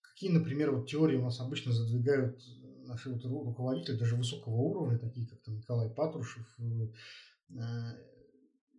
какие, 0.00 0.30
например, 0.30 0.72
вот 0.72 0.88
теории 0.88 1.16
у 1.16 1.22
нас 1.22 1.40
обычно 1.40 1.72
задвигают 1.72 2.40
наши 2.86 3.10
вот 3.10 3.24
руководители, 3.24 3.96
даже 3.96 4.16
высокого 4.16 4.54
уровня, 4.54 4.98
такие 4.98 5.26
как 5.26 5.40
там 5.42 5.56
Николай 5.56 5.88
Патрушев. 5.88 6.46
Э, 6.58 7.94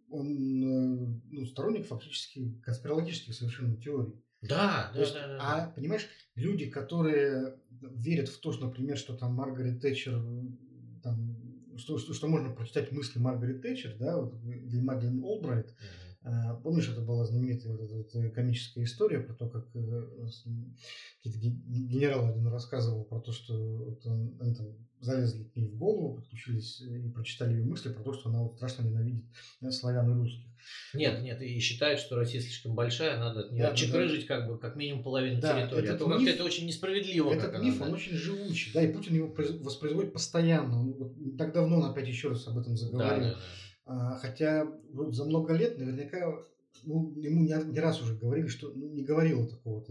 он 0.09 0.27
э, 0.63 1.21
ну, 1.31 1.45
сторонник 1.45 1.87
фактически 1.87 2.59
конспирологических 2.63 3.33
совершенно 3.33 3.77
теорий. 3.77 4.21
Да, 4.41 4.89
То 4.89 4.93
да, 4.95 4.99
есть, 4.99 5.13
да, 5.13 5.27
да. 5.27 5.37
А 5.39 5.71
понимаешь, 5.71 6.07
люди, 6.35 6.69
которые 6.69 7.59
верят 7.69 8.27
в 8.27 8.39
то, 8.39 8.51
что, 8.51 8.65
например, 8.65 8.97
что 8.97 9.15
там 9.15 9.33
Маргарет 9.33 9.81
Тэтчер 9.81 10.19
там 11.03 11.37
что, 11.81 11.97
что, 11.97 12.13
что 12.13 12.27
можно 12.27 12.51
прочитать 12.51 12.91
мысли 12.91 13.19
Маргарет 13.19 13.61
Тэтчер, 13.61 13.97
да, 13.99 14.17
вот, 14.17 14.33
или 14.43 14.79
Мадлен 14.79 15.23
Олбрайт. 15.23 15.67
Mm-hmm. 15.67 16.61
Помнишь, 16.61 16.87
это 16.87 17.01
была 17.01 17.25
знаменитая 17.25 17.71
вот 17.71 17.81
эта 17.81 17.95
вот 17.95 18.15
э, 18.15 18.29
комическая 18.29 18.83
история 18.83 19.21
про 19.21 19.33
то, 19.33 19.49
как 19.49 19.65
э, 19.73 20.07
какие-то 21.23 21.39
генерал 21.39 22.27
один 22.27 22.45
рассказывал 22.45 23.05
про 23.05 23.19
то, 23.19 23.31
что 23.31 23.55
вот 23.55 24.05
он, 24.05 24.37
они 24.39 24.53
там 24.53 24.67
залезли 24.99 25.45
к 25.45 25.55
ней 25.55 25.67
в 25.67 25.77
голову, 25.77 26.17
подключились 26.17 26.79
и 26.81 27.09
прочитали 27.09 27.55
ее 27.55 27.65
мысли 27.65 27.91
про 27.91 28.03
то, 28.03 28.13
что 28.13 28.29
она 28.29 28.43
вот 28.43 28.55
страшно 28.55 28.83
ненавидит 28.83 29.25
славян 29.71 30.11
и 30.11 30.13
русских. 30.13 30.50
Нет, 30.93 31.21
нет, 31.21 31.41
и 31.41 31.59
считают, 31.59 31.99
что 31.99 32.15
Россия 32.15 32.41
слишком 32.41 32.75
большая, 32.75 33.17
надо 33.17 33.41
от 33.41 33.51
нее 33.51 33.63
да, 33.63 33.69
отчекрыжить 33.69 34.27
да, 34.27 34.35
как 34.35 34.47
бы 34.47 34.57
как 34.57 34.75
минимум 34.75 35.03
половину 35.03 35.41
да, 35.41 35.61
территории. 35.61 35.89
А 35.89 35.97
то 35.97 36.07
миф, 36.07 36.27
это 36.27 36.43
очень 36.43 36.67
несправедливо. 36.67 37.31
Этот 37.31 37.61
миф, 37.61 37.75
она, 37.77 37.85
он 37.85 37.91
да? 37.91 37.97
очень 37.97 38.13
живучий, 38.13 38.71
да, 38.73 38.83
и 38.83 38.91
Путин 38.91 39.15
его 39.15 39.33
воспроизводит 39.61 40.13
постоянно. 40.13 40.81
Он, 40.81 40.93
вот, 40.93 41.37
так 41.37 41.53
давно 41.53 41.77
он 41.77 41.85
опять 41.85 42.07
еще 42.07 42.29
раз 42.29 42.47
об 42.47 42.57
этом 42.57 42.75
заговорил. 42.75 43.23
Да, 43.23 43.29
да, 43.29 43.33
да. 43.33 43.39
А, 43.85 44.17
хотя 44.17 44.67
вот 44.93 45.15
за 45.15 45.25
много 45.25 45.53
лет 45.53 45.77
наверняка 45.77 46.45
ну, 46.83 47.13
ему 47.17 47.43
не, 47.43 47.71
не 47.71 47.79
раз 47.79 48.01
уже 48.01 48.15
говорили, 48.15 48.47
что 48.47 48.71
ну, 48.73 48.89
не 48.89 49.03
говорила 49.03 49.47
такого. 49.47 49.79
Вот 49.79 49.89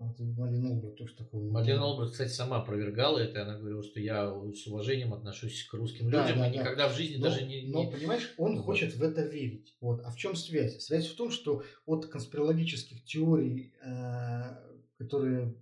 Мадлен 0.00 0.66
Олбрайт 0.66 0.96
тоже 0.96 1.14
такого. 1.14 1.50
Мадлен 1.50 1.78
Олбрайт, 1.78 2.12
кстати, 2.12 2.30
сама 2.30 2.62
опровергала 2.62 3.18
это. 3.18 3.42
Она 3.42 3.58
говорила, 3.58 3.82
что 3.82 4.00
я 4.00 4.32
с 4.54 4.66
уважением 4.66 5.12
отношусь 5.12 5.64
к 5.64 5.74
русским 5.74 6.10
да, 6.10 6.22
людям 6.22 6.38
да, 6.38 6.48
и 6.48 6.54
да. 6.54 6.60
никогда 6.60 6.88
в 6.88 6.96
жизни 6.96 7.16
но, 7.16 7.24
даже 7.24 7.42
не... 7.42 7.62
Но, 7.66 7.90
понимаешь, 7.90 8.32
он 8.38 8.56
вот. 8.56 8.64
хочет 8.64 8.94
в 8.94 9.02
это 9.02 9.22
верить. 9.22 9.76
Вот. 9.80 10.00
А 10.04 10.10
в 10.10 10.16
чем 10.16 10.34
связь? 10.34 10.82
Связь 10.82 11.06
в 11.06 11.16
том, 11.16 11.30
что 11.30 11.62
от 11.84 12.06
конспирологических 12.06 13.04
теорий, 13.04 13.74
э, 13.82 14.56
которые 14.96 15.54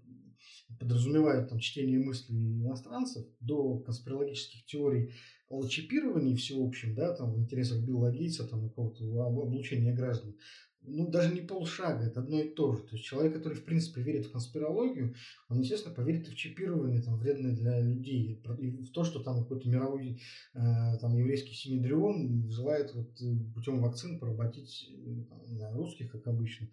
подразумевают 0.78 1.49
там, 1.49 1.59
чтение 1.59 1.99
мыслей 1.99 2.36
иностранцев, 2.36 3.26
до 3.41 3.78
конспирологических 3.78 4.64
теорий 4.66 5.14
о 5.49 5.66
чипировании 5.66 6.36
всеобщем, 6.36 6.95
да, 6.95 7.14
там, 7.14 7.32
в 7.32 7.39
интересах 7.39 7.78
Гейтса, 7.78 8.47
там, 8.47 8.68
какого-то 8.68 9.05
облучения 9.24 9.95
граждан, 9.95 10.36
ну, 10.83 11.09
даже 11.09 11.35
не 11.35 11.41
полшага, 11.41 12.05
это 12.05 12.20
одно 12.20 12.41
и 12.41 12.49
то 12.49 12.72
же. 12.72 12.83
То 12.83 12.97
есть 12.97 13.05
человек, 13.05 13.35
который, 13.35 13.55
в 13.55 13.64
принципе, 13.64 14.03
верит 14.03 14.26
в 14.26 14.33
конспирологию, 14.33 15.14
он, 15.49 15.61
естественно, 15.61 15.95
поверит 15.95 16.29
и 16.29 16.31
в 16.31 16.37
чипирование, 16.37 17.03
там, 17.03 17.18
вредное 17.18 17.55
для 17.55 17.81
людей, 17.81 18.41
и 18.59 18.70
в 18.85 18.91
то, 18.93 19.05
что 19.05 19.22
там 19.22 19.43
какой-то 19.43 19.68
мировой 19.68 20.20
э, 20.55 20.99
там, 21.01 21.16
еврейский 21.16 21.55
синедрион 21.55 22.51
желает 22.51 22.95
вот, 22.95 23.20
э, 23.20 23.53
путем 23.55 23.81
вакцин 23.81 24.18
поработить 24.18 24.91
э, 24.91 25.59
там, 25.59 25.76
русских, 25.76 26.11
как 26.11 26.26
обычно. 26.26 26.68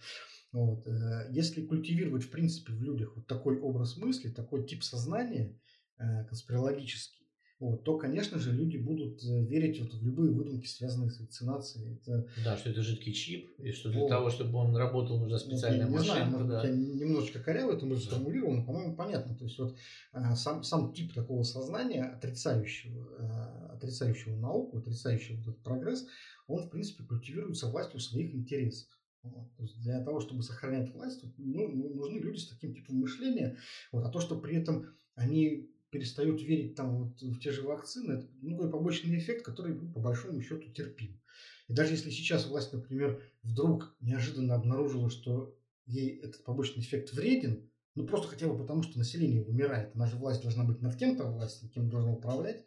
Вот. 0.51 0.87
Если 1.31 1.65
культивировать, 1.65 2.23
в 2.23 2.29
принципе, 2.29 2.71
в 2.71 2.81
людях 2.81 3.17
вот 3.17 3.27
такой 3.27 3.59
образ 3.59 3.97
мысли, 3.97 4.29
такой 4.29 4.65
тип 4.65 4.83
сознания 4.83 5.59
конспирологический, 5.97 7.24
вот, 7.57 7.85
то, 7.85 7.97
конечно 7.97 8.37
же, 8.37 8.51
люди 8.51 8.75
будут 8.75 9.23
э, 9.23 9.45
верить 9.45 9.79
вот 9.79 9.93
в 9.93 10.05
любые 10.05 10.31
выдумки, 10.31 10.67
связанные 10.67 11.09
с 11.09 11.21
вакцинацией. 11.21 11.95
Это... 11.95 12.27
Да, 12.43 12.57
что 12.57 12.69
это 12.69 12.81
жидкий 12.81 13.13
чип, 13.13 13.49
и 13.59 13.71
что 13.71 13.89
для 13.89 14.01
вот. 14.01 14.09
того, 14.09 14.29
чтобы 14.29 14.57
он 14.57 14.75
работал, 14.75 15.17
нужна 15.19 15.37
специальная 15.37 15.87
вот, 15.87 15.93
я 15.93 15.99
машина. 15.99 16.13
Не 16.13 16.29
знаю, 16.29 16.31
может 16.31 16.47
да. 16.49 16.61
быть, 16.61 16.69
я 16.69 17.05
немножечко 17.05 17.39
коряво 17.39 17.71
это 17.71 17.85
мысль 17.85 18.07
сформулировал, 18.07 18.55
но, 18.55 18.65
по-моему, 18.65 18.95
понятно. 18.97 19.35
То 19.35 19.45
есть, 19.45 19.57
вот 19.57 19.77
а, 20.11 20.35
сам, 20.35 20.63
сам 20.63 20.93
тип 20.93 21.13
такого 21.13 21.43
сознания, 21.43 22.03
отрицающего, 22.03 23.07
а, 23.19 23.71
отрицающего 23.75 24.35
науку, 24.35 24.79
отрицающего 24.79 25.39
этот 25.39 25.63
прогресс, 25.63 26.05
он, 26.47 26.63
в 26.63 26.69
принципе, 26.69 27.05
культивируется 27.05 27.67
властью 27.67 28.01
своих 28.01 28.35
интересах. 28.35 28.89
Вот. 29.23 29.55
То 29.55 29.63
есть 29.63 29.81
для 29.81 30.03
того, 30.03 30.19
чтобы 30.19 30.43
сохранять 30.43 30.93
власть, 30.93 31.23
ну, 31.37 31.67
нужны 31.67 32.19
люди 32.19 32.37
с 32.37 32.49
таким 32.49 32.75
типом 32.75 32.97
мышления. 32.97 33.57
Вот. 33.93 34.03
А 34.05 34.09
то, 34.09 34.19
что 34.19 34.39
при 34.39 34.57
этом 34.57 34.87
они 35.15 35.71
перестают 35.95 36.41
верить 36.41 36.75
там 36.75 37.05
вот 37.05 37.21
в 37.21 37.39
те 37.39 37.51
же 37.51 37.61
вакцины, 37.61 38.13
это 38.13 38.27
ну, 38.41 38.57
такой 38.57 38.69
побочный 38.69 39.17
эффект, 39.17 39.45
который 39.45 39.75
ну, 39.75 39.93
по 39.93 40.01
большому 40.01 40.41
счету 40.41 40.69
терпим. 40.73 41.21
И 41.69 41.73
даже 41.73 41.93
если 41.93 42.09
сейчас 42.09 42.47
власть, 42.47 42.73
например, 42.73 43.23
вдруг 43.43 43.95
неожиданно 44.01 44.55
обнаружила, 44.55 45.09
что 45.09 45.57
ей 45.85 46.19
этот 46.19 46.43
побочный 46.43 46.83
эффект 46.83 47.13
вреден, 47.13 47.71
ну 47.95 48.05
просто 48.05 48.27
хотя 48.27 48.49
бы 48.49 48.57
потому, 48.57 48.83
что 48.83 48.97
население 48.97 49.41
вымирает, 49.41 49.95
она 49.95 50.05
же 50.05 50.17
власть 50.17 50.41
должна 50.41 50.65
быть 50.65 50.81
над 50.81 50.97
кем-то 50.97 51.23
власть, 51.23 51.63
над 51.63 51.71
кем 51.71 51.89
должна 51.89 52.11
управлять, 52.11 52.65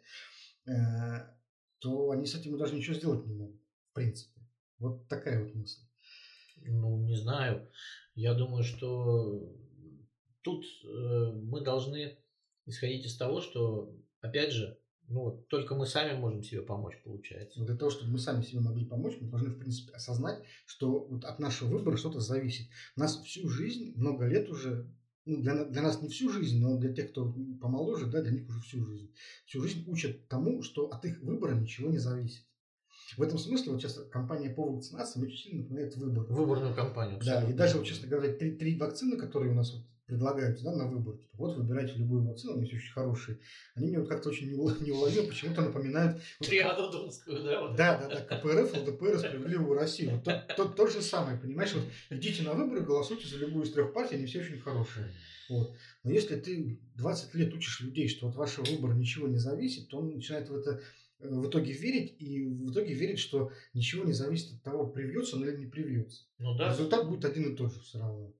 э, 0.65 0.71
то 1.77 2.09
они 2.09 2.25
с 2.25 2.33
этим 2.33 2.57
даже 2.57 2.75
ничего 2.75 2.95
сделать 2.95 3.27
не 3.27 3.35
могут, 3.35 3.61
в 3.91 3.93
принципе. 3.93 4.41
Вот 4.79 5.07
такая 5.07 5.43
вот 5.43 5.53
мысль. 5.53 5.83
Ну, 6.65 6.97
не 7.03 7.15
знаю. 7.15 7.69
Я 8.15 8.33
думаю, 8.33 8.63
что 8.63 9.55
тут 10.41 10.65
э, 10.83 11.31
мы 11.43 11.61
должны 11.61 12.17
исходить 12.69 13.05
из 13.05 13.17
того, 13.17 13.41
что, 13.41 13.95
опять 14.21 14.51
же, 14.51 14.79
ну, 15.09 15.43
только 15.49 15.75
мы 15.75 15.87
сами 15.87 16.17
можем 16.17 16.43
себе 16.43 16.61
помочь, 16.61 16.95
получается. 17.03 17.63
Для 17.65 17.75
того, 17.75 17.89
чтобы 17.89 18.11
мы 18.11 18.19
сами 18.19 18.43
себе 18.43 18.61
могли 18.61 18.85
помочь, 18.85 19.17
мы 19.19 19.27
должны, 19.27 19.49
в 19.49 19.57
принципе, 19.57 19.91
осознать, 19.93 20.43
что 20.65 21.05
вот 21.05 21.25
от 21.25 21.39
нашего 21.39 21.69
выбора 21.69 21.97
что-то 21.97 22.19
зависит. 22.19 22.67
Нас 22.95 23.21
всю 23.23 23.49
жизнь, 23.49 23.93
много 23.95 24.27
лет 24.27 24.49
уже, 24.49 24.87
ну, 25.25 25.41
для, 25.41 25.65
для 25.65 25.81
нас 25.81 26.01
не 26.01 26.09
всю 26.09 26.29
жизнь, 26.29 26.61
но 26.61 26.77
для 26.77 26.93
тех, 26.93 27.11
кто 27.11 27.35
помоложе, 27.59 28.05
да, 28.05 28.21
для 28.21 28.31
них 28.31 28.47
уже 28.47 28.61
всю 28.61 28.85
жизнь. 28.85 29.11
Всю 29.45 29.61
жизнь 29.61 29.83
учат 29.87 30.27
тому, 30.27 30.61
что 30.61 30.87
от 30.89 31.03
их 31.05 31.21
выбора 31.21 31.55
ничего 31.55 31.89
не 31.89 31.97
зависит. 31.97 32.45
В 33.17 33.23
этом 33.23 33.39
смысле 33.39 33.71
вот 33.71 33.81
сейчас 33.81 33.99
компания 34.11 34.51
по 34.51 34.71
вакцинации 34.71 35.19
очень 35.19 35.37
сильно 35.37 35.63
напоминает 35.63 35.95
выбор. 35.95 36.25
Выборную 36.25 36.75
кампанию. 36.75 37.19
Да, 37.25 37.49
и 37.49 37.53
даже, 37.53 37.77
вот, 37.77 37.87
честно 37.87 38.07
говоря, 38.07 38.33
три, 38.35 38.55
три 38.55 38.77
вакцины, 38.77 39.17
которые 39.17 39.51
у 39.51 39.55
нас 39.55 39.73
вот 39.73 39.83
предлагают 40.09 40.61
да, 40.63 40.75
на 40.75 40.87
выбор. 40.87 41.17
Типа, 41.17 41.35
вот 41.37 41.55
выбирайте 41.55 41.93
любую 41.93 42.23
вакцину, 42.23 42.55
они 42.55 42.65
все 42.65 42.77
очень 42.77 42.91
хорошие. 42.91 43.39
Они 43.75 43.87
мне 43.87 43.99
вот 43.99 44.09
как-то 44.09 44.29
очень 44.29 44.49
неуловимо 44.49 45.27
почему-то 45.27 45.61
напоминают... 45.61 46.21
Триаду 46.39 46.89
Думскую, 46.91 47.43
да? 47.43 47.61
Вот 47.61 47.75
да, 47.75 47.97
да, 47.99 48.09
да, 48.09 48.21
КПРФ, 48.21 48.75
ЛДПР, 48.75 49.19
Справедливую 49.19 49.75
Россию. 49.75 50.15
Вот 50.15 50.23
то, 50.23 50.45
то, 50.57 50.65
то 50.65 50.87
же 50.87 51.01
самое, 51.01 51.37
понимаешь? 51.37 51.73
Вот 51.73 51.83
идите 52.09 52.41
на 52.43 52.53
выборы, 52.53 52.81
голосуйте 52.81 53.27
за 53.27 53.37
любую 53.37 53.65
из 53.65 53.71
трех 53.71 53.93
партий, 53.93 54.15
они 54.15 54.25
все 54.25 54.39
очень 54.39 54.59
хорошие. 54.59 55.13
Вот. 55.49 55.75
Но 56.03 56.11
если 56.11 56.39
ты 56.39 56.79
20 56.95 57.35
лет 57.35 57.53
учишь 57.53 57.81
людей, 57.81 58.09
что 58.09 58.27
от 58.27 58.35
вашего 58.35 58.65
выбора 58.65 58.93
ничего 58.93 59.27
не 59.27 59.37
зависит, 59.37 59.89
то 59.89 59.99
он 59.99 60.15
начинает 60.15 60.49
в 60.49 60.55
это 60.55 60.81
в 61.19 61.49
итоге 61.49 61.73
верить, 61.73 62.15
и 62.19 62.45
в 62.45 62.71
итоге 62.71 62.93
верить, 62.93 63.19
что 63.19 63.51
ничего 63.73 64.05
не 64.05 64.13
зависит 64.13 64.53
от 64.53 64.63
того, 64.63 64.87
привьется 64.87 65.35
он 65.35 65.43
или 65.43 65.57
не 65.57 65.65
привьется. 65.65 66.23
Ну, 66.37 66.55
да. 66.55 66.71
Результат 66.71 67.07
будет 67.07 67.25
один 67.25 67.51
и 67.51 67.55
тот 67.55 67.73
же 67.73 67.81
все 67.81 67.99
равно. 67.99 68.33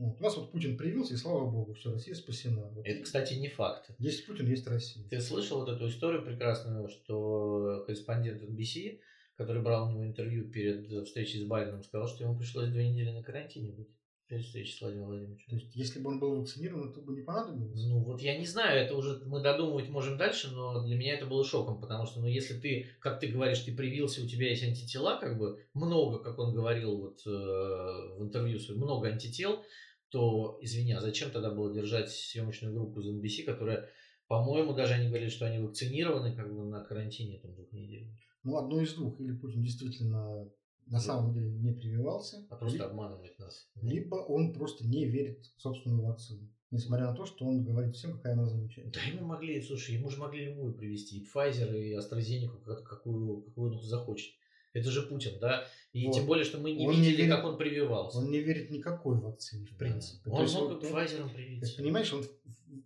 Вот. 0.00 0.18
У 0.18 0.22
нас 0.22 0.34
вот 0.34 0.50
Путин 0.50 0.78
привился, 0.78 1.12
и 1.12 1.18
слава 1.18 1.50
богу, 1.50 1.74
все, 1.74 1.92
Россия 1.92 2.14
спасена. 2.14 2.62
Вот. 2.70 2.86
Это, 2.86 3.02
кстати, 3.02 3.34
не 3.34 3.48
факт. 3.48 3.90
Есть 3.98 4.26
Путин, 4.26 4.48
есть 4.48 4.66
Россия. 4.66 5.06
Ты 5.10 5.20
слышал 5.20 5.60
вот 5.60 5.68
эту 5.68 5.88
историю 5.88 6.24
прекрасную, 6.24 6.88
что 6.88 7.84
корреспондент 7.86 8.42
NBC, 8.42 8.98
который 9.36 9.60
брал 9.60 9.88
у 9.88 9.92
него 9.92 10.06
интервью 10.06 10.50
перед 10.50 11.06
встречей 11.06 11.40
с 11.40 11.44
Байденом, 11.44 11.82
сказал, 11.82 12.08
что 12.08 12.24
ему 12.24 12.38
пришлось 12.38 12.70
две 12.70 12.88
недели 12.88 13.10
на 13.10 13.22
карантине 13.22 13.72
быть 13.72 13.88
перед 14.26 14.44
встречей 14.44 14.72
с 14.72 14.80
Владимиром 14.80 15.08
Владимировичем. 15.08 15.50
То 15.50 15.56
есть, 15.56 15.74
если 15.74 15.98
бы 15.98 16.10
он 16.10 16.20
был 16.20 16.36
вакцинирован, 16.36 16.92
то 16.94 17.00
бы 17.02 17.12
не 17.12 17.22
понадобилось? 17.22 17.84
Ну, 17.84 17.98
вот 17.98 18.22
я 18.22 18.38
не 18.38 18.46
знаю, 18.46 18.80
это 18.80 18.94
уже 18.94 19.20
мы 19.26 19.42
додумывать 19.42 19.90
можем 19.90 20.16
дальше, 20.16 20.52
но 20.52 20.82
для 20.82 20.96
меня 20.96 21.14
это 21.14 21.26
было 21.26 21.44
шоком, 21.44 21.80
потому 21.80 22.06
что, 22.06 22.20
ну, 22.20 22.28
если 22.28 22.58
ты, 22.58 22.86
как 23.00 23.18
ты 23.18 23.26
говоришь, 23.26 23.58
ты 23.58 23.74
привился, 23.74 24.22
у 24.22 24.28
тебя 24.28 24.48
есть 24.48 24.62
антитела, 24.62 25.18
как 25.18 25.36
бы 25.36 25.58
много, 25.74 26.20
как 26.20 26.38
он 26.38 26.54
говорил 26.54 26.96
вот 26.96 27.20
э, 27.26 27.30
в 27.30 28.22
интервью, 28.22 28.60
много 28.76 29.08
антител, 29.08 29.64
то, 30.10 30.58
извини, 30.60 30.92
а 30.92 31.00
зачем 31.00 31.30
тогда 31.30 31.50
было 31.50 31.72
держать 31.72 32.10
съемочную 32.10 32.74
группу 32.74 33.00
из 33.00 33.08
NBC, 33.08 33.44
которая, 33.44 33.88
по-моему, 34.28 34.74
даже 34.74 34.94
они 34.94 35.08
говорили, 35.08 35.28
что 35.28 35.46
они 35.46 35.58
вакцинированы 35.58 36.34
как 36.34 36.54
бы 36.54 36.64
на 36.64 36.84
карантине 36.84 37.38
там 37.38 37.54
двух 37.54 37.72
недель. 37.72 38.10
Ну, 38.42 38.56
одно 38.56 38.80
из 38.80 38.94
двух. 38.94 39.20
Или 39.20 39.32
Путин 39.32 39.62
действительно 39.62 40.44
на 40.86 40.98
да. 40.98 41.00
самом 41.00 41.32
деле 41.32 41.50
не 41.50 41.72
прививался. 41.72 42.46
А 42.50 42.56
просто 42.56 42.84
обманывает 42.86 43.38
нас. 43.38 43.68
Либо 43.80 44.16
он 44.16 44.52
просто 44.52 44.86
не 44.86 45.06
верит 45.06 45.44
в 45.56 45.60
собственную 45.60 46.04
вакцину. 46.04 46.48
Несмотря 46.70 47.06
на 47.06 47.14
то, 47.14 47.26
что 47.26 47.46
он 47.46 47.64
говорит 47.64 47.96
всем, 47.96 48.16
какая 48.16 48.34
она 48.34 48.46
замечательная. 48.46 48.92
Да, 48.92 49.00
ему 49.02 49.26
могли, 49.26 49.60
слушай, 49.60 49.96
ему 49.96 50.08
же 50.08 50.18
могли 50.18 50.46
любую 50.46 50.74
привести. 50.74 51.18
И 51.18 51.26
Pfizer, 51.26 51.76
и 51.76 51.96
AstraZeneca, 51.96 52.82
какую, 52.82 53.42
какую 53.42 53.72
он 53.72 53.82
захочет. 53.82 54.32
Это 54.72 54.90
же 54.90 55.02
Путин, 55.02 55.38
да? 55.40 55.66
И 55.92 56.06
вот. 56.06 56.14
тем 56.14 56.26
более, 56.26 56.44
что 56.44 56.58
мы 56.58 56.72
не 56.72 56.86
он 56.86 56.94
видели, 56.94 57.10
не 57.10 57.16
верит, 57.16 57.34
как 57.34 57.44
он 57.44 57.58
прививался. 57.58 58.18
Он 58.18 58.30
не 58.30 58.40
верит 58.40 58.70
никакой 58.70 59.18
вакцине, 59.18 59.66
в 59.66 59.76
принципе. 59.76 60.30
Да. 60.30 60.36
Он 60.36 60.46
То 60.46 60.60
мог 60.60 60.82
есть, 60.82 60.92
Pfizer 60.92 61.34
привиться. 61.34 61.76
Понимаешь, 61.76 62.12
он 62.12 62.24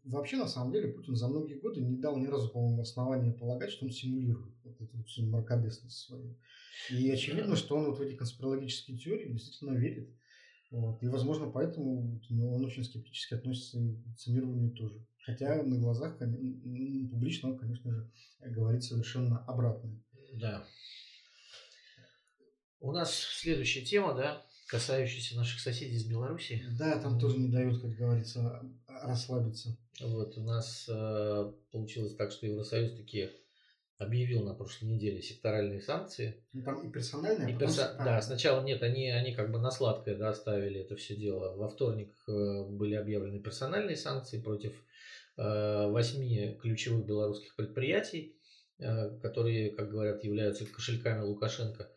вообще, 0.04 0.36
на 0.36 0.48
самом 0.48 0.72
деле, 0.72 0.88
Путин 0.88 1.14
за 1.14 1.28
многие 1.28 1.54
годы 1.54 1.80
не 1.80 1.96
дал 1.96 2.16
ни 2.16 2.26
разу, 2.26 2.48
по-моему, 2.48 2.82
основания 2.82 3.32
полагать, 3.32 3.70
что 3.70 3.84
он 3.84 3.90
симулирует 3.92 4.54
вот 4.64 4.80
эту 4.80 4.96
вот 4.96 5.06
мракобесность 5.18 5.98
свою. 5.98 6.36
И 6.90 7.10
очевидно, 7.10 7.56
что 7.56 7.76
он 7.76 7.86
вот 7.86 7.98
в 7.98 8.02
эти 8.02 8.14
конспирологические 8.14 8.98
теории 8.98 9.32
действительно 9.32 9.76
верит. 9.76 10.08
Вот. 10.70 11.02
И, 11.02 11.06
возможно, 11.06 11.50
поэтому 11.50 12.20
ну, 12.30 12.54
он 12.54 12.64
очень 12.64 12.84
скептически 12.84 13.34
относится 13.34 13.78
и 13.78 13.94
к 13.94 14.06
вакцинированию 14.06 14.72
тоже. 14.72 15.06
Хотя 15.24 15.62
на 15.62 15.78
глазах, 15.78 16.18
публично 16.18 17.50
он, 17.50 17.58
конечно 17.58 17.92
же, 17.92 18.10
говорит 18.40 18.82
совершенно 18.82 19.38
обратное. 19.44 20.02
Да. 20.34 20.66
У 22.84 22.92
нас 22.92 23.14
следующая 23.14 23.80
тема, 23.80 24.12
да, 24.12 24.42
касающаяся 24.66 25.36
наших 25.36 25.58
соседей 25.58 25.96
из 25.96 26.04
Беларуси. 26.04 26.62
Да, 26.78 26.98
там 26.98 27.18
тоже 27.18 27.38
не 27.38 27.48
дают, 27.48 27.80
как 27.80 27.96
говорится, 27.96 28.62
расслабиться. 28.86 29.78
Вот, 30.00 30.36
у 30.36 30.42
нас 30.42 30.84
э, 30.86 31.52
получилось 31.72 32.14
так, 32.14 32.30
что 32.30 32.46
Евросоюз 32.46 32.94
таки 32.94 33.30
объявил 33.96 34.44
на 34.44 34.52
прошлой 34.52 34.88
неделе 34.88 35.22
секторальные 35.22 35.80
санкции. 35.80 36.44
Ну, 36.52 36.62
там 36.62 36.86
и 36.86 36.92
персональные, 36.92 37.54
и 37.54 37.58
персо... 37.58 37.84
что... 37.84 38.04
Да, 38.04 38.20
сначала 38.20 38.62
нет, 38.62 38.82
они, 38.82 39.08
они 39.08 39.32
как 39.34 39.50
бы 39.50 39.58
на 39.58 39.70
сладкое 39.70 40.14
да, 40.14 40.28
оставили 40.28 40.80
это 40.80 40.94
все 40.94 41.16
дело. 41.16 41.56
Во 41.56 41.70
вторник 41.70 42.12
э, 42.28 42.64
были 42.68 42.96
объявлены 42.96 43.40
персональные 43.40 43.96
санкции 43.96 44.42
против 44.42 44.74
э, 45.38 45.86
восьми 45.88 46.58
ключевых 46.60 47.06
белорусских 47.06 47.56
предприятий, 47.56 48.36
э, 48.78 49.18
которые, 49.20 49.70
как 49.70 49.90
говорят, 49.90 50.22
являются 50.22 50.66
кошельками 50.66 51.22
Лукашенко 51.22 51.88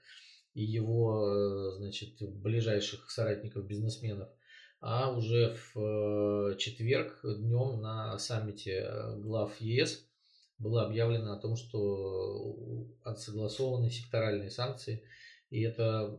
и 0.58 0.64
его, 0.64 1.24
э, 1.24 1.76
значит, 1.78 2.16
ближайших 2.20 3.12
соратников-бизнесменов. 3.12 4.28
А 4.82 5.16
уже 5.16 5.56
в 5.56 5.80
э, 5.80 6.58
четверг 6.58 7.20
днем 7.22 7.80
на 7.80 8.18
саммите 8.18 8.90
глав 9.18 9.56
ЕС 9.62 10.04
было 10.58 10.88
объявлено 10.88 11.34
о 11.34 11.40
том, 11.40 11.58
что 11.58 12.88
отсогласованы 13.04 13.92
секторальные 13.92 14.50
санкции. 14.50 15.04
И 15.52 15.62
это, 15.62 16.18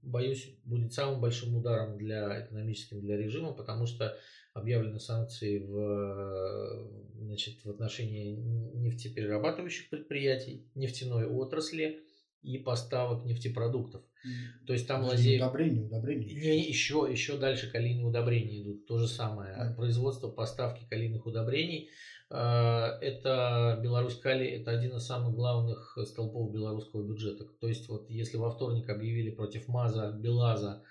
боюсь, 0.00 0.56
будет 0.64 0.94
самым 0.94 1.20
большим 1.20 1.54
ударом 1.54 1.98
для 1.98 2.46
экономическим 2.46 3.02
для 3.02 3.18
режима, 3.18 3.52
потому 3.52 3.84
что 3.84 4.16
объявлены 4.54 5.00
санкции 5.00 5.58
в, 5.58 6.88
значит, 7.18 7.62
в 7.62 7.68
отношении 7.68 8.36
нефтеперерабатывающих 8.36 9.90
предприятий, 9.90 10.66
нефтяной 10.74 11.26
отрасли, 11.26 12.00
и 12.42 12.58
поставок 12.58 13.24
нефтепродуктов. 13.24 14.02
Mm. 14.24 14.66
То 14.66 14.72
есть 14.72 14.86
там 14.86 15.04
лазей... 15.04 15.38
Удобрения, 15.38 15.82
удобрения. 15.82 16.34
Не, 16.34 16.68
еще, 16.68 17.06
еще 17.10 17.36
дальше 17.38 17.70
калийные 17.70 18.06
удобрения 18.06 18.62
идут. 18.62 18.86
То 18.86 18.98
же 18.98 19.08
самое. 19.08 19.54
Mm. 19.54 19.76
Производство, 19.76 20.28
поставки 20.28 20.84
калийных 20.88 21.26
удобрений. 21.26 21.90
А, 22.30 22.98
это 23.00 23.78
Беларусь 23.82 24.16
Кали, 24.16 24.46
это 24.46 24.70
один 24.70 24.96
из 24.96 25.04
самых 25.04 25.34
главных 25.34 25.98
столпов 26.06 26.52
белорусского 26.52 27.06
бюджета. 27.06 27.44
То 27.60 27.68
есть 27.68 27.88
вот 27.88 28.08
если 28.08 28.36
во 28.36 28.50
вторник 28.50 28.88
объявили 28.88 29.30
против 29.30 29.66
МАЗа, 29.68 30.12
Белаза, 30.12 30.82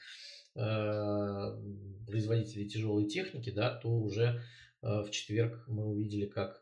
а, 0.56 1.58
производителей 2.06 2.68
тяжелой 2.68 3.06
техники, 3.06 3.52
да, 3.52 3.74
то 3.76 3.90
уже 3.90 4.42
а, 4.82 5.04
в 5.04 5.12
четверг 5.12 5.64
мы 5.68 5.86
увидели, 5.86 6.26
как 6.26 6.62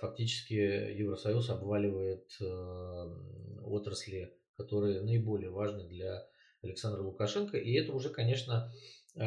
фактически 0.00 0.54
Евросоюз 0.54 1.50
обваливает 1.50 2.24
отрасли, 3.64 4.32
которые 4.56 5.02
наиболее 5.02 5.50
важны 5.50 5.84
для 5.84 6.26
Александра 6.62 7.00
Лукашенко. 7.02 7.56
И 7.56 7.72
это 7.74 7.92
уже, 7.92 8.10
конечно, 8.10 8.72
э, 9.14 9.20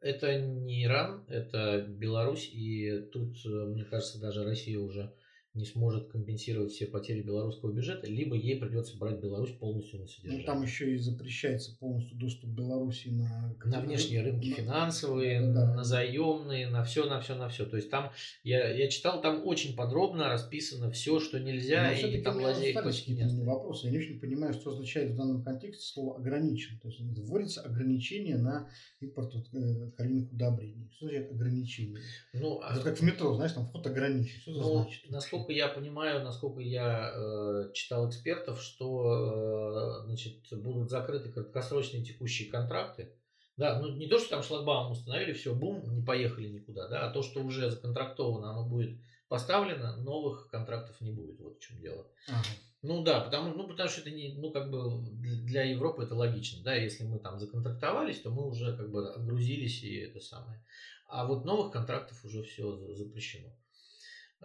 это 0.00 0.40
не 0.40 0.84
Иран, 0.84 1.24
это 1.28 1.82
Беларусь, 1.82 2.50
и 2.52 3.00
тут, 3.12 3.36
э, 3.46 3.48
мне 3.48 3.84
кажется, 3.84 4.20
даже 4.20 4.44
Россия 4.44 4.78
уже 4.78 5.14
не 5.54 5.64
сможет 5.64 6.08
компенсировать 6.08 6.72
все 6.72 6.86
потери 6.86 7.22
белорусского 7.22 7.72
бюджета, 7.72 8.08
либо 8.08 8.34
ей 8.34 8.58
придется 8.58 8.98
брать 8.98 9.20
Беларусь 9.20 9.52
полностью 9.52 10.00
на 10.00 10.06
содержание. 10.08 10.40
Ну, 10.40 10.46
там 10.46 10.62
еще 10.62 10.92
и 10.92 10.98
запрещается 10.98 11.76
полностью 11.78 12.18
доступ 12.18 12.50
Беларуси 12.50 13.08
на... 13.08 13.54
На 13.64 13.80
внешние 13.80 14.22
рынки 14.22 14.48
на... 14.48 14.54
финансовые, 14.56 15.40
да, 15.52 15.72
на 15.72 15.84
заемные, 15.84 16.68
на 16.68 16.82
все, 16.82 17.08
на 17.08 17.20
все, 17.20 17.36
на 17.36 17.48
все. 17.48 17.66
То 17.66 17.76
есть 17.76 17.88
там, 17.88 18.10
я, 18.42 18.68
я 18.74 18.88
читал, 18.88 19.20
там 19.20 19.46
очень 19.46 19.76
подробно 19.76 20.28
расписано 20.28 20.90
все, 20.90 21.20
что 21.20 21.38
нельзя, 21.38 21.92
Но 22.02 22.08
и 22.08 22.20
там 22.20 22.42
лазеек 22.42 22.82
почти 22.82 23.12
нет. 23.12 23.30
Вопросы. 23.44 23.86
Я 23.86 23.92
не 23.92 23.98
очень 23.98 24.18
понимаю, 24.18 24.54
что 24.54 24.72
означает 24.72 25.12
в 25.12 25.16
данном 25.16 25.44
контексте 25.44 25.84
слово 25.84 26.16
ограничен. 26.16 26.80
То 26.80 26.88
есть 26.88 27.00
вводится 27.00 27.60
ограничение 27.60 28.38
на 28.38 28.68
импорт 29.00 29.32
э, 29.34 29.90
калийных 29.96 30.32
удобрений. 30.32 30.90
Что 30.96 31.06
значит 31.06 31.30
ограничение? 31.30 32.00
Ну, 32.32 32.58
Это 32.58 32.80
а... 32.80 32.82
как 32.82 32.98
в 32.98 33.02
метро, 33.02 33.34
знаешь, 33.34 33.52
там 33.52 33.66
вход 33.66 33.86
ограничен. 33.86 34.40
Что 34.40 34.50
ну, 34.50 34.82
значит? 34.82 35.10
Насколько 35.10 35.43
насколько 35.44 35.52
я 35.52 35.68
понимаю, 35.68 36.24
насколько 36.24 36.60
я 36.60 37.12
э, 37.14 37.70
читал 37.74 38.08
экспертов, 38.08 38.62
что 38.62 40.00
э, 40.02 40.06
значит, 40.06 40.40
будут 40.52 40.90
закрыты 40.90 41.30
краткосрочные 41.30 42.02
текущие 42.02 42.50
контракты. 42.50 43.12
Да, 43.56 43.78
ну 43.78 43.94
не 43.94 44.08
то, 44.08 44.18
что 44.18 44.30
там 44.30 44.42
шлагбаум 44.42 44.92
установили, 44.92 45.32
все, 45.32 45.54
бум, 45.54 45.94
не 45.94 46.02
поехали 46.02 46.48
никуда, 46.48 46.88
да, 46.88 47.06
а 47.06 47.12
то, 47.12 47.22
что 47.22 47.40
уже 47.40 47.70
законтрактовано, 47.70 48.50
оно 48.50 48.68
будет 48.68 48.98
поставлено, 49.28 49.96
новых 49.96 50.48
контрактов 50.48 51.00
не 51.00 51.12
будет. 51.12 51.38
Вот 51.40 51.58
в 51.58 51.60
чем 51.60 51.80
дело. 51.80 52.06
Ага. 52.28 52.48
Ну 52.82 53.02
да, 53.02 53.20
потому, 53.20 53.54
ну, 53.54 53.68
потому 53.68 53.88
что 53.88 54.00
это 54.00 54.10
не, 54.10 54.34
ну, 54.34 54.50
как 54.50 54.70
бы 54.70 55.04
для 55.20 55.62
Европы 55.62 56.02
это 56.02 56.14
логично, 56.14 56.62
да, 56.64 56.74
если 56.74 57.04
мы 57.04 57.18
там 57.18 57.38
законтрактовались, 57.38 58.20
то 58.20 58.30
мы 58.30 58.48
уже 58.48 58.76
как 58.76 58.90
бы 58.90 59.08
отгрузились 59.08 59.82
и 59.82 59.96
это 59.96 60.20
самое. 60.20 60.62
А 61.06 61.26
вот 61.26 61.44
новых 61.44 61.72
контрактов 61.72 62.24
уже 62.24 62.42
все 62.42 62.94
запрещено. 62.94 63.54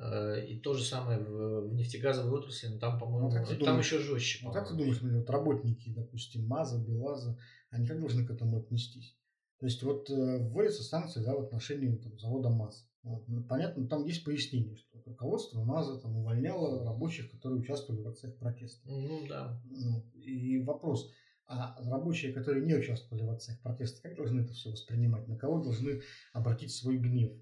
Э, 0.01 0.45
и 0.45 0.57
то 0.59 0.73
же 0.73 0.85
самое 0.85 1.19
в, 1.19 1.73
нефтегазовой 1.73 2.39
отрасли, 2.39 2.67
но 2.67 2.79
там, 2.79 2.97
по-моему, 2.97 3.29
ну, 3.29 3.45
там 3.45 3.57
думаешь, 3.57 3.85
еще 3.85 3.99
жестче. 3.99 4.45
Ну, 4.45 4.53
как 4.53 4.69
ты 4.69 4.73
думаешь, 4.73 5.01
вот 5.01 5.29
работники, 5.29 5.89
допустим, 5.93 6.45
МАЗа, 6.47 6.79
БелАЗа, 6.79 7.37
они 7.69 7.85
как 7.85 7.99
должны 7.99 8.25
к 8.25 8.31
этому 8.31 8.59
отнестись? 8.59 9.17
То 9.59 9.65
есть 9.65 9.83
вот 9.83 10.09
э, 10.09 10.37
вводятся 10.37 10.83
санкции 10.83 11.21
да, 11.21 11.35
в 11.35 11.41
отношении 11.41 11.93
там, 11.97 12.17
завода 12.17 12.49
МАЗ. 12.49 12.87
Вот, 13.03 13.27
ну, 13.27 13.43
понятно, 13.43 13.87
там 13.87 14.05
есть 14.05 14.23
пояснение, 14.23 14.77
что 14.77 15.01
руководство 15.05 15.63
МАЗа 15.63 15.99
там, 15.99 16.15
увольняло 16.15 16.85
рабочих, 16.85 17.29
которые 17.31 17.59
участвовали 17.59 18.01
в 18.01 18.07
акциях 18.07 18.37
протеста. 18.37 18.89
Ну 18.89 19.27
да. 19.27 19.61
Ну, 19.65 20.05
и 20.13 20.63
вопрос, 20.63 21.11
а 21.45 21.75
рабочие, 21.89 22.31
которые 22.31 22.65
не 22.65 22.75
участвовали 22.75 23.23
в 23.23 23.31
акциях 23.31 23.59
протеста, 23.59 24.01
как 24.01 24.15
должны 24.15 24.41
это 24.41 24.53
все 24.53 24.69
воспринимать? 24.69 25.27
На 25.27 25.37
кого 25.37 25.61
должны 25.61 26.01
обратить 26.31 26.71
свой 26.71 26.97
гнев? 26.97 27.33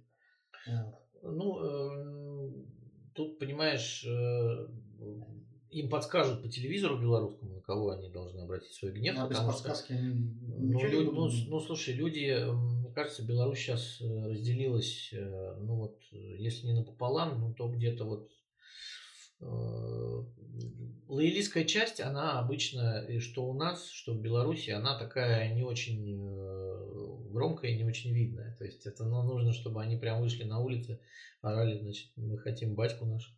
Вот. 0.65 1.06
Ну, 1.23 1.59
э, 1.61 2.51
тут, 3.13 3.39
понимаешь, 3.39 4.05
э, 4.05 4.67
им 5.71 5.89
подскажут 5.89 6.41
по 6.41 6.49
телевизору 6.49 6.97
белорусскому, 6.97 7.55
на 7.55 7.61
кого 7.61 7.91
они 7.91 8.09
должны 8.09 8.41
обратить 8.41 8.73
свой 8.73 8.91
гнев. 8.91 9.15
А 9.17 9.27
без 9.27 9.39
подсказки 9.39 9.93
что, 9.93 10.03
ну, 10.03 10.81
люди, 10.83 11.09
ну, 11.09 11.29
ну, 11.47 11.59
слушай, 11.59 11.93
люди, 11.93 12.45
мне 12.51 12.91
кажется, 12.93 13.25
Беларусь 13.25 13.59
сейчас 13.59 14.01
э, 14.01 14.27
разделилась, 14.27 15.13
ну 15.13 15.75
вот, 15.75 15.99
если 16.11 16.67
не 16.67 16.73
напополам, 16.73 17.39
ну 17.39 17.53
то 17.53 17.67
где-то 17.67 18.05
вот 18.05 18.31
лоялистская 21.07 21.63
часть, 21.63 22.01
она 22.01 22.39
обычно, 22.39 23.05
и 23.07 23.19
что 23.19 23.45
у 23.47 23.53
нас, 23.53 23.89
что 23.89 24.13
в 24.13 24.21
Беларуси, 24.21 24.71
она 24.71 24.97
такая 24.97 25.53
не 25.53 25.63
очень 25.63 26.17
громкая 27.31 27.71
и 27.71 27.77
не 27.77 27.85
очень 27.85 28.13
видная. 28.13 28.55
То 28.57 28.65
есть 28.65 28.85
это 28.85 29.05
ну, 29.05 29.21
нужно, 29.23 29.53
чтобы 29.53 29.81
они 29.81 29.97
прям 29.97 30.21
вышли 30.21 30.43
на 30.43 30.59
улицы, 30.59 30.99
орали, 31.41 31.77
значит, 31.79 32.11
мы 32.15 32.37
хотим 32.37 32.75
батьку 32.75 33.05
нашего 33.05 33.35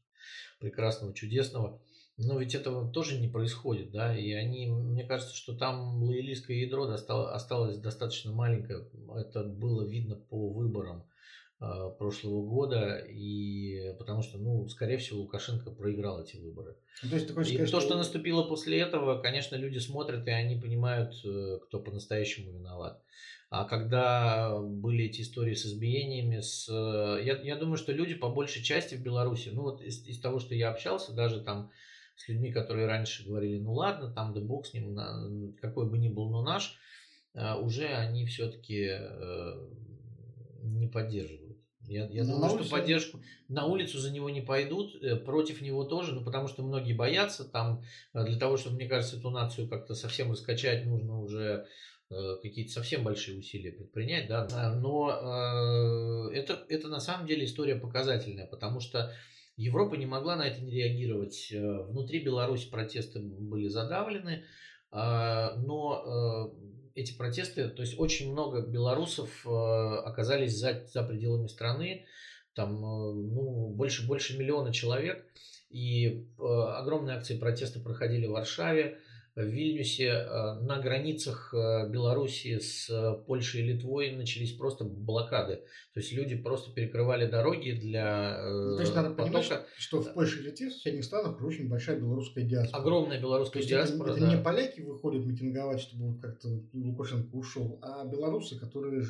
прекрасного, 0.60 1.14
чудесного. 1.14 1.82
Но 2.18 2.38
ведь 2.38 2.54
этого 2.54 2.92
тоже 2.92 3.18
не 3.18 3.30
происходит, 3.30 3.92
да, 3.92 4.18
и 4.18 4.34
они, 4.34 4.68
мне 4.68 5.06
кажется, 5.06 5.34
что 5.34 5.56
там 5.56 6.04
лоялистское 6.04 6.58
ядро 6.58 6.84
осталось 6.84 7.78
достаточно 7.78 8.34
маленькое, 8.34 8.90
это 9.16 9.46
было 9.46 9.88
видно 9.88 10.18
по 10.18 10.50
выборам 10.50 11.00
э, 11.00 11.04
прошлого 11.60 12.42
года, 12.46 12.96
и 12.98 13.94
потому 13.98 14.22
что, 14.22 14.38
ну, 14.38 14.68
скорее 14.70 14.98
всего, 14.98 15.20
Лукашенко 15.20 15.72
проиграл 15.72 16.24
эти 16.24 16.38
выборы. 16.38 16.78
Ну, 17.04 17.10
то 17.10 17.16
есть, 17.16 17.30
и 17.30 17.32
сказать, 17.34 17.58
то, 17.58 17.66
что... 17.66 17.82
что 17.82 17.98
наступило 17.98 18.44
после 18.44 18.80
этого, 18.80 19.22
конечно, 19.22 19.58
люди 19.58 19.78
смотрят, 19.78 20.26
и 20.26 20.32
они 20.32 20.56
понимают, 20.56 21.14
э, 21.26 21.60
кто 21.64 21.80
по-настоящему 21.80 22.54
виноват. 22.54 23.02
А 23.50 23.66
когда 23.66 24.58
были 24.58 25.06
эти 25.06 25.22
истории 25.22 25.54
с 25.54 25.66
избиениями, 25.66 26.40
с, 26.40 26.70
э, 26.70 27.24
я, 27.26 27.38
я 27.42 27.58
думаю, 27.58 27.76
что 27.76 27.92
люди 27.92 28.14
по 28.14 28.30
большей 28.30 28.64
части 28.64 28.96
в 28.96 29.04
Беларуси, 29.04 29.50
ну 29.50 29.64
вот 29.64 29.82
из, 29.82 30.06
из 30.06 30.20
того, 30.22 30.40
что 30.40 30.56
я 30.56 30.70
общался, 30.70 31.12
даже 31.14 31.42
там 31.42 31.72
с 32.16 32.30
людьми, 32.30 32.54
которые 32.54 32.88
раньше 32.88 33.26
говорили, 33.26 33.60
ну 33.60 33.74
ладно, 33.74 34.14
там 34.14 34.34
да 34.34 34.40
бог 34.40 34.66
с 34.66 34.74
ним, 34.74 35.56
какой 35.62 35.90
бы 35.90 35.98
ни 35.98 36.08
был, 36.08 36.30
но 36.30 36.42
наш, 36.42 36.78
э, 37.34 37.56
уже 37.56 37.88
они 37.88 38.26
все-таки 38.26 38.98
не 40.62 40.88
поддерживают. 40.88 41.49
Я, 41.90 42.08
я 42.08 42.24
ну, 42.24 42.34
думаю, 42.34 42.64
что 42.64 42.70
поддержку 42.70 43.20
на 43.48 43.66
улицу 43.66 44.00
за 44.00 44.12
него 44.12 44.30
не 44.30 44.42
пойдут, 44.42 44.96
против 45.26 45.62
него 45.62 45.84
тоже, 45.84 46.14
ну 46.14 46.24
потому 46.24 46.48
что 46.48 46.64
многие 46.64 46.94
боятся. 46.94 47.44
Там 47.44 47.84
для 48.14 48.38
того, 48.38 48.58
чтобы, 48.58 48.76
мне 48.76 48.88
кажется, 48.88 49.18
эту 49.18 49.30
нацию 49.30 49.68
как-то 49.68 49.96
совсем 49.96 50.32
раскачать, 50.32 50.86
нужно 50.86 51.20
уже 51.20 51.68
Э, 52.12 52.38
какие-то 52.42 52.72
совсем 52.72 53.04
большие 53.04 53.38
усилия 53.38 53.72
предпринять, 53.72 54.28
да, 54.28 54.48
а, 54.52 54.74
но 54.74 55.12
э, 56.32 56.34
это, 56.34 56.66
это 56.68 56.88
на 56.88 57.00
самом 57.00 57.28
деле 57.28 57.46
история 57.46 57.76
показательная, 57.76 58.48
потому 58.48 58.80
что 58.80 59.14
Европа 59.58 59.94
не 59.94 60.08
могла 60.08 60.36
на 60.36 60.48
это 60.48 60.60
не 60.60 60.72
реагировать. 60.72 61.50
Э, 61.52 61.84
внутри 61.84 62.24
Беларуси 62.24 62.68
протесты 62.68 63.20
были 63.20 63.68
задавлены, 63.68 64.44
а, 64.90 65.54
но 65.58 66.52
эти 67.00 67.14
протесты, 67.14 67.70
то 67.70 67.82
есть 67.82 67.98
очень 67.98 68.32
много 68.32 68.62
белорусов 68.62 69.46
оказались 69.46 70.58
за, 70.58 70.86
за 70.92 71.04
пределами 71.04 71.48
страны, 71.48 72.06
там 72.54 72.80
ну, 72.82 73.70
больше, 73.70 74.06
больше 74.06 74.38
миллиона 74.38 74.74
человек, 74.74 75.26
и 75.70 76.28
огромные 76.38 77.16
акции 77.16 77.38
протеста 77.38 77.80
проходили 77.80 78.26
в 78.26 78.32
Варшаве, 78.32 79.00
в 79.44 79.48
Вильнюсе 79.48 80.08
э, 80.08 80.60
на 80.62 80.80
границах 80.80 81.54
э, 81.54 81.90
Белоруссии 81.90 82.60
с 82.60 82.90
э, 82.90 83.26
Польшей 83.26 83.62
и 83.62 83.64
Литвой 83.66 84.12
начались 84.12 84.52
просто 84.54 84.84
блокады. 84.84 85.58
То 85.94 86.00
есть 86.00 86.12
люди 86.12 86.36
просто 86.36 86.72
перекрывали 86.72 87.26
дороги 87.26 87.72
для 87.72 88.42
ну, 88.44 88.76
То 88.76 88.82
есть 88.82 88.96
надо 88.96 89.10
потока. 89.10 89.40
понимать, 89.40 89.66
что 89.78 90.02
в 90.02 90.14
Польше 90.14 90.40
и 90.40 90.44
Литве, 90.44 90.70
в 90.70 90.74
соседних 90.74 91.04
странах 91.06 91.42
очень 91.42 91.70
большая 91.70 91.98
белорусская 92.00 92.44
диаспора. 92.44 92.82
Огромная 92.82 93.20
белорусская 93.20 93.64
диаспора, 93.64 94.12
это, 94.12 94.20
да. 94.20 94.28
это 94.28 94.38
не 94.38 94.44
поляки 94.44 94.82
выходят 94.82 95.26
митинговать, 95.26 95.80
чтобы 95.80 96.12
вот 96.12 96.22
как-то 96.22 96.50
Лукашенко 96.74 97.36
ушел, 97.36 97.80
а 97.82 98.06
белорусы, 98.06 98.60
которые 98.60 99.04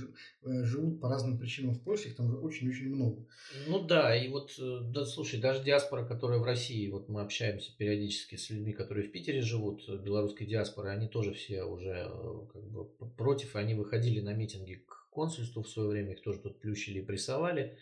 живут 0.44 1.02
по 1.02 1.10
разным 1.10 1.38
причинам 1.38 1.74
в 1.76 1.82
Польше, 1.82 2.10
их 2.10 2.16
там 2.16 2.44
очень-очень 2.44 2.90
много. 2.90 3.26
Ну 3.68 3.86
да, 3.86 4.16
и 4.16 4.30
вот, 4.30 4.52
да, 4.58 5.06
слушай, 5.06 5.40
даже 5.40 5.64
диаспора, 5.64 6.06
которая 6.06 6.40
в 6.40 6.44
России, 6.44 6.90
вот 6.90 7.10
мы 7.10 7.22
общаемся 7.22 7.72
периодически 7.78 8.36
с 8.36 8.50
людьми, 8.50 8.74
которые 8.74 9.08
в 9.08 9.12
Питере 9.12 9.42
живут, 9.42 9.88
белорусской 10.20 10.48
диаспоры, 10.48 10.90
они 10.90 11.08
тоже 11.08 11.34
все 11.34 11.64
уже 11.64 12.10
э, 12.10 12.48
как 12.52 12.64
бы 12.70 12.86
против, 13.18 13.56
они 13.56 13.74
выходили 13.74 14.20
на 14.20 14.34
митинги 14.34 14.76
к 14.76 15.10
консульству 15.10 15.64
в 15.64 15.70
свое 15.70 15.90
время, 15.90 16.14
их 16.14 16.22
тоже 16.22 16.40
тут 16.40 16.60
плющили 16.60 17.00
и 17.00 17.06
прессовали. 17.06 17.78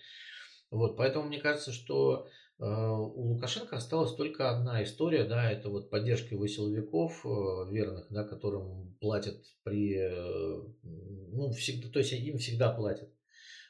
Вот, 0.70 0.98
поэтому 0.98 1.28
мне 1.28 1.40
кажется, 1.40 1.72
что 1.72 2.28
э, 2.60 2.64
у 2.66 3.34
Лукашенко 3.34 3.78
осталась 3.78 4.14
только 4.14 4.50
одна 4.50 4.84
история, 4.84 5.24
да, 5.24 5.50
это 5.52 5.70
вот 5.70 5.90
поддержка 5.90 6.36
его 6.36 6.48
силовиков 6.48 7.26
э, 7.26 7.72
верных, 7.72 8.08
да, 8.10 8.24
которым 8.24 8.96
платят 9.00 9.44
при, 9.64 9.96
э, 9.98 10.62
ну, 10.84 11.52
всегда, 11.52 11.90
то 11.90 12.00
есть 12.00 12.14
им 12.14 12.38
всегда 12.38 12.72
платят. 12.72 13.10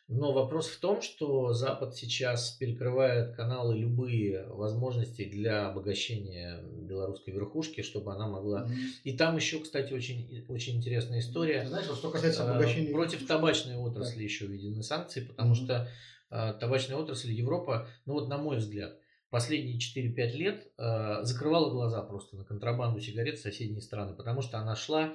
Но 0.09 0.31
вопрос 0.31 0.69
в 0.69 0.79
том, 0.79 1.01
что 1.01 1.51
Запад 1.51 1.95
сейчас 1.95 2.51
перекрывает 2.51 3.35
каналы 3.35 3.77
любые 3.77 4.45
возможности 4.47 5.25
для 5.25 5.67
обогащения 5.67 6.61
белорусской 6.63 7.33
верхушки, 7.33 7.81
чтобы 7.81 8.13
она 8.13 8.27
могла. 8.27 8.63
Mm-hmm. 8.63 9.01
И 9.03 9.17
там 9.17 9.35
еще, 9.35 9.59
кстати, 9.59 9.91
очень, 9.91 10.45
очень 10.47 10.77
интересная 10.77 11.19
история. 11.19 11.63
Ты 11.63 11.67
знаешь, 11.67 11.85
что 11.87 12.09
касается 12.09 12.45
а, 12.45 12.51
обогащения... 12.51 12.93
Против 12.93 13.27
табачной 13.27 13.75
отрасли 13.75 14.19
да. 14.19 14.23
еще 14.23 14.47
введены 14.47 14.81
санкции, 14.81 15.25
потому 15.25 15.53
mm-hmm. 15.53 15.65
что 15.65 15.89
а, 16.29 16.53
табачная 16.53 16.95
отрасль 16.95 17.31
Европа, 17.31 17.89
ну 18.05 18.13
вот 18.13 18.29
на 18.29 18.37
мой 18.37 18.57
взгляд, 18.57 18.97
последние 19.29 19.77
4-5 19.77 20.31
лет 20.37 20.71
а, 20.77 21.23
закрывала 21.23 21.69
глаза 21.69 22.01
просто 22.01 22.37
на 22.37 22.45
контрабанду 22.45 23.01
сигарет 23.01 23.39
в 23.39 23.41
соседние 23.41 23.81
страны, 23.81 24.13
потому 24.13 24.41
что 24.41 24.57
она 24.57 24.75
шла 24.77 25.13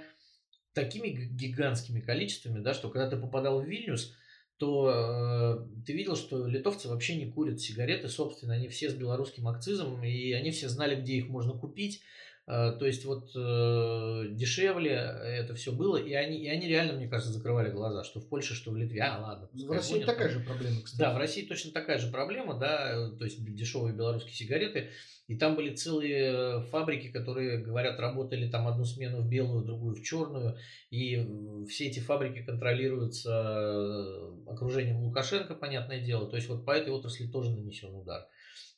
такими 0.75 1.09
гигантскими 1.09 2.01
количествами, 2.01 2.61
да, 2.61 2.75
что 2.75 2.91
когда 2.91 3.09
ты 3.09 3.17
попадал 3.17 3.61
в 3.61 3.65
Вильнюс, 3.65 4.15
то 4.59 4.91
э, 4.91 5.85
ты 5.85 5.93
видел, 5.93 6.17
что 6.17 6.47
литовцы 6.47 6.89
вообще 6.89 7.17
не 7.17 7.31
курят 7.31 7.61
сигареты, 7.61 8.09
собственно, 8.09 8.55
они 8.55 8.69
все 8.69 8.91
с 8.91 8.95
белорусским 8.95 9.49
акцизом, 9.49 10.03
и 10.05 10.33
они 10.33 10.51
все 10.51 10.69
знали, 10.69 11.01
где 11.01 11.15
их 11.15 11.29
можно 11.29 11.53
купить. 11.55 12.03
Э, 12.47 12.73
то 12.79 12.87
есть 12.87 13.05
вот 13.05 13.31
э, 13.37 14.27
дешевле 14.31 14.93
это 14.93 15.55
все 15.55 15.73
было, 15.73 15.97
и 15.97 16.13
они, 16.13 16.39
и 16.39 16.49
они 16.49 16.67
реально, 16.67 16.95
мне 16.95 17.09
кажется, 17.09 17.33
закрывали 17.33 17.71
глаза, 17.71 18.03
что 18.03 18.21
в 18.21 18.29
Польше, 18.29 18.55
что 18.55 18.73
в 18.73 18.77
Литве. 18.77 19.01
А, 19.03 19.21
ладно. 19.21 19.49
В 19.53 19.71
России 19.71 19.95
будет, 19.95 20.07
такая 20.07 20.29
же 20.29 20.41
проблема, 20.41 20.83
кстати. 20.83 20.99
Да, 20.99 21.15
в 21.15 21.19
России 21.19 21.47
точно 21.47 21.71
такая 21.73 21.99
же 21.99 22.11
проблема, 22.11 22.59
да, 22.59 23.11
то 23.11 23.25
есть 23.25 23.45
дешевые 23.55 23.95
белорусские 23.95 24.35
сигареты. 24.35 24.91
И 25.29 25.37
там 25.39 25.55
были 25.55 25.75
целые 25.75 26.63
фабрики, 26.65 27.09
которые, 27.09 27.59
говорят, 27.59 28.01
работали 28.01 28.51
там 28.51 28.67
одну 28.67 28.85
смену 28.85 29.23
в 29.23 29.29
белую, 29.29 29.65
другую 29.65 29.95
в 29.95 30.03
черную. 30.03 30.59
И 30.91 31.27
все 31.69 31.87
эти 31.87 32.01
фабрики 32.01 32.43
контролируются 32.43 33.31
э, 33.31 34.51
окружением 34.51 34.99
Лукашенко, 34.99 35.55
понятное 35.55 36.01
дело. 36.01 36.29
То 36.29 36.37
есть 36.37 36.49
вот 36.49 36.67
по 36.67 36.73
этой 36.73 36.93
отрасли 36.93 37.29
тоже 37.29 37.53
нанесен 37.53 37.95
удар. 37.95 38.27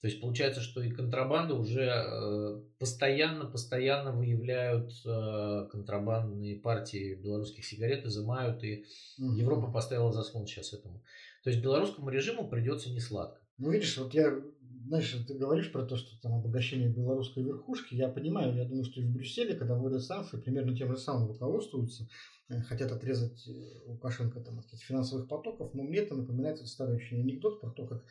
То 0.05 0.09
есть 0.09 0.21
получается, 0.21 0.61
что 0.61 0.83
и 0.83 0.91
контрабанда 0.91 1.55
уже 1.55 2.63
постоянно-постоянно 2.79 4.11
э, 4.11 4.13
выявляют 4.13 4.93
э, 5.07 5.67
контрабандные 5.71 6.57
партии 6.61 7.15
белорусских 7.15 7.65
сигарет, 7.65 8.05
изымают, 8.05 8.63
и 8.65 8.85
угу. 9.19 9.33
Европа 9.33 9.73
поставила 9.73 10.13
заслон 10.13 10.47
сейчас 10.47 10.75
этому. 10.75 11.03
То 11.43 11.49
есть 11.49 11.63
белорусскому 11.63 12.11
режиму 12.11 12.49
придется 12.49 12.91
не 12.91 13.01
сладко. 13.01 13.41
Ну, 13.57 13.71
видишь, 13.71 13.97
вот 13.97 14.13
я 14.13 14.43
знаешь, 14.87 15.17
ты 15.27 15.33
говоришь 15.33 15.73
про 15.73 15.87
то, 15.87 15.97
что 15.97 16.21
там 16.21 16.35
обогащение 16.35 16.91
белорусской 16.91 17.43
верхушки. 17.43 17.95
Я 17.95 18.09
понимаю, 18.09 18.55
я 18.55 18.67
думаю, 18.67 18.85
что 18.85 19.01
и 19.01 19.05
в 19.05 19.13
Брюсселе, 19.13 19.55
когда 19.55 19.75
вводят 19.75 20.03
санкции, 20.03 20.39
примерно 20.39 20.77
тем 20.77 20.91
же 20.91 20.99
самым 20.99 21.29
руководствуются, 21.29 22.07
э, 22.51 22.61
хотят 22.61 22.93
отрезать 22.93 23.49
Лукашенко 23.87 24.41
там, 24.41 24.59
от 24.59 24.67
финансовых 24.81 25.29
потоков, 25.29 25.73
но 25.73 25.83
мне 25.83 26.01
это 26.01 26.15
напоминает 26.15 26.59
вот 26.59 26.69
старый 26.69 26.97
очень 26.97 27.21
анекдот 27.21 27.63
про 27.63 27.71
то, 27.71 27.87
как 27.87 28.05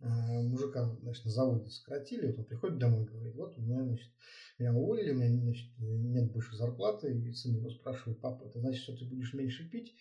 мужика, 0.00 0.96
значит, 1.02 1.24
на 1.24 1.30
заводе 1.30 1.70
сократили, 1.70 2.26
вот 2.26 2.38
он 2.38 2.44
приходит 2.44 2.78
домой 2.78 3.04
и 3.04 3.08
говорит, 3.08 3.34
вот 3.34 3.58
у 3.58 3.60
меня, 3.60 3.82
значит, 3.82 4.08
меня 4.58 4.72
уволили, 4.72 5.10
у 5.10 5.16
меня, 5.16 5.42
значит, 5.42 5.68
нет 5.78 6.32
больше 6.32 6.56
зарплаты, 6.56 7.12
и 7.12 7.32
сын 7.32 7.56
его 7.56 7.70
спрашивает, 7.70 8.20
папа, 8.20 8.44
это 8.44 8.60
значит, 8.60 8.82
что 8.82 8.96
ты 8.96 9.04
будешь 9.04 9.34
меньше 9.34 9.68
пить? 9.68 9.94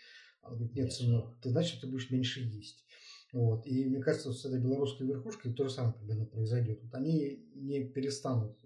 Он 0.43 0.55
говорит, 0.55 0.75
нет, 0.75 0.93
сынок, 0.93 1.35
это 1.39 1.49
значит, 1.49 1.71
что 1.73 1.87
ты 1.87 1.91
будешь 1.91 2.11
меньше 2.11 2.41
есть. 2.41 2.85
Вот. 3.33 3.67
И 3.67 3.85
мне 3.85 4.01
кажется, 4.01 4.31
с 4.31 4.45
этой 4.45 4.59
белорусской 4.59 5.05
верхушкой 5.05 5.53
то 5.53 5.65
же 5.65 5.69
самое 5.69 5.93
примерно 5.93 6.25
произойдет. 6.25 6.81
Вот 6.81 6.93
они 6.93 7.45
не 7.55 7.83
перестанут 7.83 8.57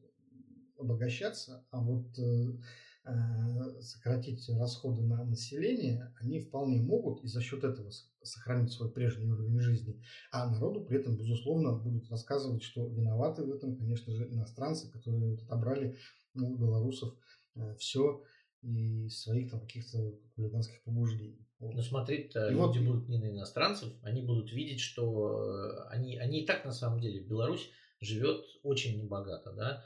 обогащаться, 0.78 1.66
а 1.72 1.82
вот 1.82 2.18
э, 2.18 2.22
э, 2.22 2.58
сократить 3.82 4.48
расходы 4.50 5.02
на 5.02 5.24
население 5.26 6.14
они 6.20 6.40
вполне 6.40 6.82
могут 6.82 7.24
и 7.24 7.28
за 7.28 7.42
счет 7.42 7.64
этого 7.64 7.92
сохранить 8.22 8.72
свой 8.72 8.92
прежний 8.92 9.26
уровень 9.26 9.60
жизни. 9.60 10.02
А 10.32 10.50
народу 10.50 10.86
при 10.86 11.00
этом, 11.00 11.18
безусловно, 11.18 11.74
будут 11.74 12.10
рассказывать, 12.10 12.62
что 12.62 12.86
виноваты 12.86 13.44
в 13.44 13.52
этом, 13.52 13.76
конечно 13.76 14.14
же, 14.14 14.28
иностранцы, 14.30 14.92
которые 14.92 15.36
отобрали 15.36 15.98
у 16.36 16.56
белорусов 16.56 17.16
э, 17.56 17.76
все 17.80 18.24
и 18.62 19.10
своих 19.10 19.50
там 19.50 19.62
каких-то 19.62 20.14
хулиганских 20.36 20.84
побуждений. 20.84 21.48
Вот. 21.60 21.74
Ну, 21.74 21.82
смотреть-то 21.82 22.50
люди 22.50 22.78
вот... 22.78 22.88
будут 22.88 23.10
не 23.10 23.18
на 23.18 23.32
иностранцев, 23.32 23.92
они 24.04 24.22
будут 24.22 24.52
видеть, 24.52 24.80
что 24.80 25.88
они, 25.90 26.18
они 26.18 26.44
и 26.44 26.46
так 26.46 26.66
на 26.66 26.72
самом 26.72 27.00
деле, 27.00 27.22
Беларусь 27.22 27.70
живет 28.00 28.44
очень 28.64 29.02
небогато, 29.02 29.52
да, 29.54 29.86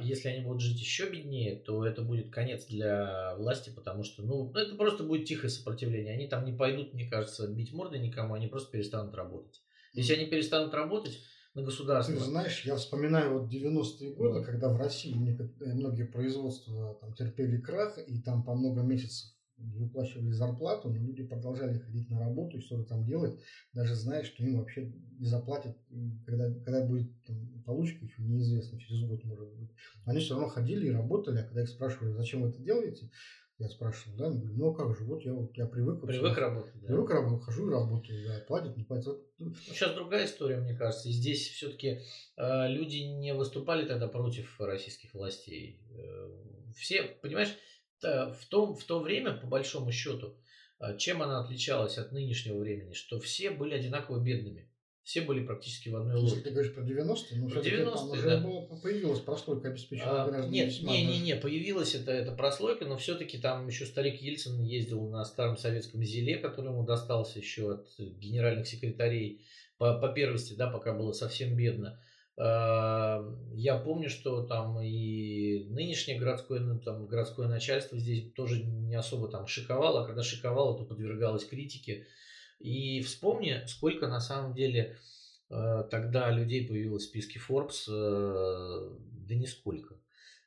если 0.00 0.28
они 0.28 0.44
будут 0.44 0.62
жить 0.62 0.80
еще 0.80 1.10
беднее, 1.10 1.56
то 1.56 1.84
это 1.84 2.02
будет 2.02 2.30
конец 2.30 2.66
для 2.66 3.34
власти, 3.36 3.70
потому 3.70 4.04
что, 4.04 4.22
ну, 4.22 4.52
это 4.54 4.74
просто 4.74 5.04
будет 5.04 5.26
тихое 5.26 5.50
сопротивление. 5.50 6.14
Они 6.14 6.28
там 6.28 6.44
не 6.44 6.52
пойдут, 6.52 6.94
мне 6.94 7.08
кажется, 7.08 7.46
бить 7.46 7.72
морды 7.72 7.98
никому, 7.98 8.34
они 8.34 8.46
просто 8.46 8.72
перестанут 8.72 9.14
работать. 9.14 9.60
Если 9.92 10.14
они 10.14 10.26
перестанут 10.26 10.72
работать, 10.72 11.20
на 11.54 11.62
государство. 11.62 12.14
Ты 12.14 12.20
знаешь, 12.20 12.64
я 12.64 12.76
вспоминаю 12.76 13.40
вот 13.40 13.52
90-е 13.52 14.14
годы, 14.14 14.44
когда 14.44 14.68
в 14.68 14.76
России 14.76 15.14
многие 15.58 16.04
производства 16.04 16.96
там 17.00 17.12
терпели 17.14 17.60
крах, 17.60 17.98
и 17.98 18.20
там 18.22 18.44
по 18.44 18.54
много 18.54 18.82
месяцев 18.82 19.30
выплачивали 19.60 20.30
зарплату, 20.30 20.88
но 20.88 20.96
люди 20.96 21.22
продолжали 21.22 21.78
ходить 21.78 22.10
на 22.10 22.18
работу 22.18 22.58
и 22.58 22.60
что-то 22.60 22.84
там 22.84 23.04
делать, 23.04 23.38
даже 23.72 23.94
зная, 23.94 24.24
что 24.24 24.42
им 24.42 24.58
вообще 24.58 24.92
не 25.18 25.26
заплатят, 25.26 25.76
когда, 26.26 26.50
когда 26.64 26.86
будет 26.86 27.10
там, 27.24 27.62
получка, 27.64 28.04
еще 28.04 28.22
неизвестно, 28.22 28.78
через 28.78 29.02
год 29.04 29.24
может 29.24 29.48
быть. 29.54 29.70
Они 30.04 30.20
все 30.20 30.34
равно 30.34 30.48
ходили 30.48 30.88
и 30.88 30.92
работали, 30.92 31.38
а 31.38 31.44
когда 31.44 31.62
их 31.62 31.68
спрашивали, 31.68 32.12
зачем 32.12 32.42
вы 32.42 32.48
это 32.48 32.62
делаете, 32.62 33.10
я 33.60 33.68
спрашивал, 33.68 34.16
да, 34.16 34.30
говорю, 34.30 34.56
ну 34.56 34.70
а 34.70 34.74
как 34.74 34.96
же, 34.96 35.04
вот 35.04 35.22
я, 35.22 35.34
вот, 35.34 35.54
я 35.54 35.66
привык. 35.66 36.00
Привык 36.00 36.30
вот, 36.30 36.38
работать, 36.38 36.80
да. 36.80 36.86
Привык 36.86 37.10
работать, 37.10 37.44
хожу 37.44 37.68
и 37.68 37.70
работаю, 37.70 38.26
да, 38.26 38.42
платят, 38.48 38.74
не 38.74 38.84
платят. 38.84 39.18
Ну, 39.38 39.54
сейчас 39.54 39.94
другая 39.94 40.24
история, 40.24 40.56
мне 40.56 40.74
кажется. 40.74 41.10
И 41.10 41.12
здесь 41.12 41.46
все-таки 41.46 42.00
э, 42.38 42.68
люди 42.68 42.96
не 42.96 43.34
выступали 43.34 43.86
тогда 43.86 44.08
против 44.08 44.58
российских 44.58 45.12
властей. 45.12 45.78
Э, 45.90 46.30
все, 46.74 47.02
понимаешь, 47.20 47.54
в, 48.08 48.46
том, 48.48 48.74
в 48.74 48.84
то 48.84 49.00
время, 49.00 49.32
по 49.32 49.46
большому 49.46 49.92
счету, 49.92 50.36
э, 50.80 50.96
чем 50.98 51.22
она 51.22 51.40
отличалась 51.40 51.98
от 51.98 52.12
нынешнего 52.12 52.58
времени, 52.58 52.92
что 52.92 53.18
все 53.20 53.50
были 53.50 53.74
одинаково 53.74 54.20
бедными. 54.20 54.70
Все 55.02 55.22
были 55.22 55.44
практически 55.44 55.88
в 55.88 55.96
одной 55.96 56.16
лодке. 56.16 56.36
Если 56.36 56.44
ты 56.44 56.50
говоришь 56.50 56.74
про 56.74 56.82
90-е, 56.82 57.40
ну, 57.40 57.48
про 57.48 57.62
90 57.62 58.04
уже 58.04 58.22
да. 58.22 58.40
было, 58.40 58.60
появилась 58.80 59.20
прослойка 59.20 59.68
обеспеченных 59.68 60.12
а, 60.12 60.28
граждан. 60.28 60.52
Нет, 60.52 60.82
не, 60.82 61.04
не, 61.04 61.20
не, 61.20 61.36
появилась 61.36 61.94
эта, 61.94 62.12
эта 62.12 62.32
прослойка, 62.32 62.84
но 62.84 62.96
все-таки 62.98 63.38
там 63.38 63.66
еще 63.66 63.86
старик 63.86 64.20
Ельцин 64.20 64.62
ездил 64.62 65.08
на 65.08 65.24
старом 65.24 65.56
советском 65.56 66.04
зеле, 66.04 66.36
который 66.36 66.70
ему 66.70 66.84
достался 66.84 67.38
еще 67.38 67.72
от 67.72 67.88
генеральных 67.98 68.68
секретарей 68.68 69.44
по, 69.78 69.98
по 69.98 70.08
первости, 70.08 70.52
да, 70.52 70.70
пока 70.70 70.92
было 70.92 71.12
совсем 71.12 71.56
бедно. 71.56 71.98
А, 72.42 73.22
я 73.54 73.76
помню, 73.76 74.08
что 74.08 74.42
там 74.42 74.80
и 74.80 75.66
нынешнее 75.68 76.18
городское, 76.18 76.60
ну, 76.60 76.78
там, 76.78 77.06
городское 77.06 77.46
начальство 77.48 77.98
здесь 77.98 78.32
тоже 78.32 78.62
не 78.62 78.94
особо 78.94 79.28
там 79.28 79.46
шиковало, 79.46 80.02
а 80.02 80.06
когда 80.06 80.22
шиковало, 80.22 80.78
то 80.78 80.84
подвергалось 80.84 81.44
критике. 81.44 82.06
И 82.58 83.02
вспомни, 83.02 83.60
сколько 83.66 84.06
на 84.06 84.20
самом 84.20 84.54
деле 84.54 84.96
э, 85.50 85.84
тогда 85.90 86.30
людей 86.30 86.66
появилось 86.66 87.04
в 87.04 87.08
списке 87.08 87.38
Forbes, 87.46 87.84
э, 87.90 88.90
да 89.28 89.34
нисколько. 89.34 89.96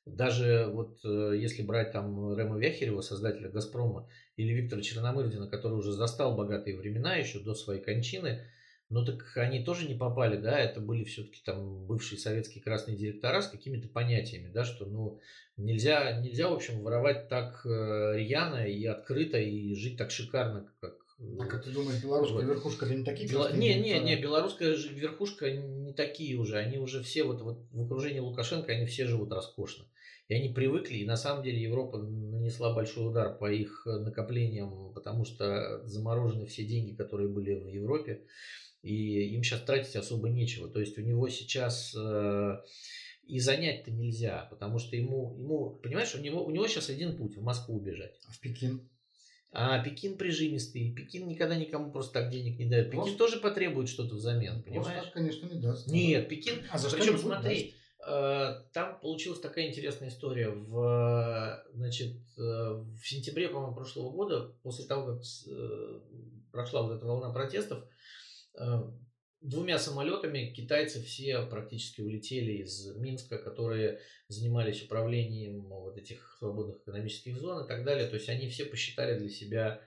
Даже 0.07 0.67
вот 0.73 0.99
э, 1.05 1.33
если 1.37 1.61
брать 1.61 1.91
там 1.91 2.35
Рема 2.35 2.57
Вяхерева, 2.57 3.01
создателя 3.01 3.49
«Газпрома», 3.49 4.09
или 4.35 4.51
Виктора 4.51 4.81
Черномырдина, 4.81 5.47
который 5.47 5.77
уже 5.77 5.91
застал 5.91 6.35
богатые 6.35 6.75
времена 6.75 7.17
еще 7.17 7.39
до 7.39 7.53
своей 7.53 7.81
кончины, 7.83 8.47
ну 8.93 9.05
так 9.05 9.35
они 9.35 9.63
тоже 9.63 9.87
не 9.87 9.95
попали, 9.95 10.37
да, 10.37 10.59
это 10.59 10.79
были 10.79 11.03
все-таки 11.03 11.41
там 11.43 11.85
бывшие 11.85 12.19
советские 12.19 12.63
красные 12.63 12.95
директора 12.95 13.41
с 13.41 13.47
какими-то 13.47 13.87
понятиями, 13.87 14.51
да, 14.51 14.63
что 14.63 14.85
ну 14.85 15.19
нельзя, 15.57 16.19
нельзя, 16.19 16.49
в 16.49 16.53
общем, 16.53 16.81
воровать 16.81 17.27
так 17.27 17.61
рьяно 17.65 18.65
и 18.65 18.85
открыто 18.85 19.37
и 19.37 19.73
жить 19.75 19.97
так 19.97 20.11
шикарно, 20.11 20.71
как 20.79 20.95
а 21.39 21.45
как 21.45 21.63
ты 21.63 21.71
думаешь, 21.71 22.01
белорусская 22.01 22.45
вот. 22.45 22.55
верхушка 22.55 22.85
это 22.85 22.95
не 22.95 23.03
такие 23.03 23.29
Бела... 23.29 23.53
Не, 23.53 23.75
не, 23.75 23.99
не, 23.99 24.15
белорусская 24.19 24.75
верхушка 24.75 25.51
не 25.51 25.93
такие 25.93 26.37
уже. 26.37 26.57
Они 26.57 26.77
уже 26.77 27.01
все 27.01 27.23
вот, 27.23 27.41
вот 27.41 27.59
в 27.71 27.81
окружении 27.83 28.19
Лукашенко, 28.19 28.71
они 28.71 28.85
все 28.85 29.05
живут 29.05 29.31
роскошно. 29.31 29.85
И 30.29 30.33
они 30.33 30.49
привыкли, 30.49 30.97
и 30.97 31.05
на 31.05 31.17
самом 31.17 31.43
деле 31.43 31.61
Европа 31.61 31.97
нанесла 31.97 32.73
большой 32.73 33.09
удар 33.09 33.37
по 33.37 33.51
их 33.51 33.85
накоплениям, 33.85 34.93
потому 34.93 35.25
что 35.25 35.85
заморожены 35.85 36.45
все 36.45 36.63
деньги, 36.63 36.95
которые 36.95 37.27
были 37.27 37.53
в 37.55 37.67
Европе, 37.67 38.23
и 38.81 39.35
им 39.35 39.43
сейчас 39.43 39.61
тратить 39.61 39.95
особо 39.95 40.29
нечего. 40.29 40.69
То 40.69 40.79
есть 40.79 40.97
у 40.97 41.01
него 41.01 41.27
сейчас 41.29 41.93
э, 41.97 42.57
и 43.27 43.39
занять-то 43.39 43.91
нельзя, 43.91 44.47
потому 44.49 44.79
что 44.79 44.95
ему, 44.95 45.35
ему 45.37 45.71
понимаешь, 45.81 46.13
у 46.15 46.19
него, 46.19 46.45
у 46.45 46.51
него 46.51 46.67
сейчас 46.67 46.89
один 46.89 47.17
путь 47.17 47.37
в 47.37 47.41
Москву 47.41 47.77
убежать. 47.77 48.19
А 48.27 48.31
в 48.31 48.39
Пекин? 48.39 48.89
А 49.51 49.79
Пекин 49.83 50.17
прижимистый. 50.17 50.93
Пекин 50.93 51.27
никогда 51.27 51.55
никому 51.55 51.91
просто 51.91 52.13
так 52.13 52.31
денег 52.31 52.57
не 52.57 52.65
дает. 52.65 52.87
Пекин 52.87 53.01
просто... 53.01 53.17
тоже 53.17 53.37
потребует 53.39 53.87
что-то 53.87 54.15
взамен, 54.15 54.63
понимаешь? 54.63 54.85
Просто 54.85 55.03
так, 55.03 55.13
конечно, 55.13 55.45
не 55.47 55.61
даст. 55.61 55.87
Нет, 55.87 56.27
Пекин... 56.27 56.63
А 56.71 56.77
за 56.77 56.89
Причем, 56.89 57.17
смотри, 57.17 57.63
даст? 57.63 57.82
Там 58.05 58.99
получилась 58.99 59.39
такая 59.39 59.69
интересная 59.69 60.09
история. 60.09 60.49
В, 60.49 61.65
значит, 61.73 62.17
э, 62.37 62.41
в 62.41 63.01
сентябре, 63.03 63.49
по-моему, 63.49 63.75
прошлого 63.75 64.11
года, 64.11 64.55
после 64.61 64.85
того, 64.85 65.05
как 65.05 65.21
э, 65.47 65.99
прошла 66.51 66.83
вот 66.83 66.97
эта 66.97 67.05
волна 67.05 67.31
протестов, 67.31 67.83
э, 68.59 68.83
двумя 69.41 69.77
самолетами 69.77 70.53
китайцы 70.53 71.01
все 71.03 71.45
практически 71.45 72.01
улетели 72.01 72.63
из 72.63 72.95
Минска, 72.95 73.37
которые 73.37 73.99
занимались 74.27 74.83
управлением 74.83 75.61
вот 75.67 75.97
этих 75.97 76.35
свободных 76.39 76.81
экономических 76.81 77.37
зон 77.37 77.65
и 77.65 77.67
так 77.67 77.83
далее. 77.83 78.07
То 78.07 78.15
есть 78.15 78.29
они 78.29 78.49
все 78.49 78.65
посчитали 78.65 79.19
для 79.19 79.29
себя 79.29 79.81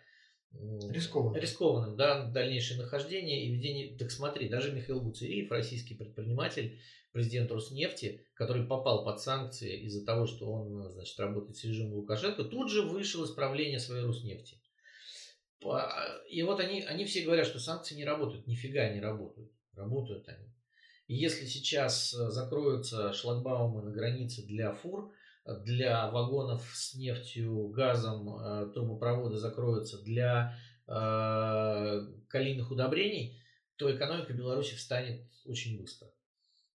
рискованным, 0.52 1.40
рискованным 1.40 1.96
да, 1.96 2.24
дальнейшее 2.24 2.80
нахождение 2.80 3.46
и 3.46 3.54
ведение. 3.54 3.96
Так 3.96 4.10
смотри, 4.10 4.48
даже 4.48 4.72
Михаил 4.72 5.00
Буцериев, 5.00 5.50
российский 5.50 5.94
предприниматель, 5.94 6.78
президент 7.16 7.50
Роснефти, 7.50 8.26
который 8.34 8.66
попал 8.66 9.02
под 9.02 9.22
санкции 9.22 9.80
из-за 9.86 10.04
того, 10.04 10.26
что 10.26 10.52
он 10.52 10.90
значит, 10.90 11.18
работает 11.18 11.56
с 11.56 11.64
режимом 11.64 11.94
Лукашенко, 11.94 12.44
тут 12.44 12.70
же 12.70 12.82
вышел 12.82 13.24
из 13.24 13.30
правления 13.30 13.78
своей 13.78 14.04
Роснефти. 14.04 14.60
И 16.28 16.42
вот 16.42 16.60
они, 16.60 16.82
они 16.82 17.06
все 17.06 17.22
говорят, 17.22 17.46
что 17.46 17.58
санкции 17.58 17.94
не 17.94 18.04
работают. 18.04 18.46
Нифига 18.46 18.90
не 18.90 19.00
работают. 19.00 19.50
Работают 19.74 20.28
они. 20.28 20.52
И 21.06 21.14
если 21.14 21.46
сейчас 21.46 22.12
э, 22.12 22.30
закроются 22.30 23.14
шлагбаумы 23.14 23.82
на 23.82 23.90
границе 23.92 24.42
для 24.42 24.72
фур, 24.72 25.10
для 25.64 26.10
вагонов 26.10 26.62
с 26.74 26.94
нефтью, 26.94 27.68
газом, 27.68 28.28
э, 28.36 28.72
трубопроводы 28.74 29.38
закроются 29.38 30.02
для 30.02 30.54
э, 30.86 32.06
калийных 32.28 32.70
удобрений, 32.70 33.40
то 33.76 33.94
экономика 33.94 34.34
Беларуси 34.34 34.74
встанет 34.74 35.22
очень 35.46 35.80
быстро. 35.80 36.08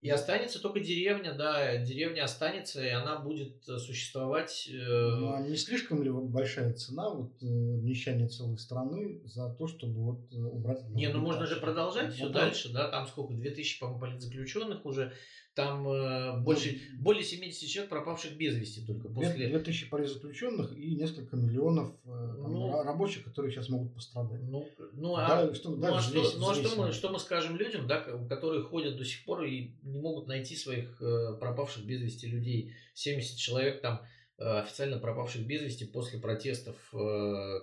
И 0.00 0.10
останется 0.10 0.62
только 0.62 0.78
деревня, 0.78 1.34
да, 1.34 1.76
деревня 1.78 2.22
останется, 2.22 2.84
и 2.84 2.88
она 2.88 3.18
будет 3.18 3.68
э, 3.68 3.78
существовать. 3.78 4.68
Э... 4.72 4.76
Ну, 4.76 5.32
а 5.32 5.40
не 5.40 5.56
слишком 5.56 6.04
ли 6.04 6.10
большая 6.10 6.72
цена 6.74 7.10
вот 7.10 7.32
обнищания 7.42 8.28
целой 8.28 8.58
страны 8.58 9.20
за 9.24 9.52
то, 9.54 9.66
чтобы 9.66 10.00
вот 10.04 10.32
э, 10.32 10.36
убрать... 10.36 10.88
Не, 10.90 11.08
ну 11.08 11.18
можно 11.20 11.46
же 11.46 11.56
продолжать 11.56 12.14
все 12.14 12.28
дальше, 12.28 12.72
да, 12.72 12.88
там 12.88 13.08
сколько, 13.08 13.34
2000, 13.34 13.80
по-моему, 13.80 14.00
политзаключенных 14.00 14.86
уже, 14.86 15.12
там 15.58 15.88
э, 15.88 16.40
больше, 16.40 16.78
ну, 16.92 17.02
более 17.02 17.24
70 17.24 17.68
человек 17.68 17.90
пропавших 17.90 18.36
без 18.36 18.54
вести 18.54 18.86
только 18.86 19.08
после... 19.08 19.48
2000 19.48 19.88
политзаключенных 19.88 20.78
и 20.78 20.94
несколько 20.94 21.34
миллионов 21.34 21.96
э, 22.04 22.08
там, 22.08 22.52
ну, 22.52 22.82
рабочих, 22.84 23.24
которые 23.24 23.50
сейчас 23.50 23.68
могут 23.68 23.92
пострадать. 23.92 24.40
Ну, 24.40 24.68
ну, 24.92 25.16
да, 25.16 25.40
а, 25.40 25.54
что, 25.54 25.70
ну, 25.70 25.96
а, 25.96 26.00
что, 26.00 26.10
здесь, 26.10 26.36
ну 26.38 26.48
а 26.48 26.54
что, 26.54 26.76
мы, 26.76 26.92
что 26.92 27.08
мы 27.08 27.18
скажем 27.18 27.56
людям, 27.56 27.88
да, 27.88 27.98
которые 28.28 28.62
ходят 28.62 28.96
до 28.96 29.04
сих 29.04 29.24
пор 29.24 29.42
и 29.42 29.72
не 29.82 30.00
могут 30.00 30.28
найти 30.28 30.54
своих 30.54 31.02
э, 31.02 31.36
пропавших 31.40 31.84
без 31.84 32.02
вести 32.02 32.28
людей, 32.28 32.74
70 32.94 33.36
человек 33.36 33.80
там 33.80 34.00
официально 34.40 35.00
пропавших 35.00 35.44
без 35.44 35.62
вести 35.62 35.84
после 35.84 36.20
протестов, 36.20 36.76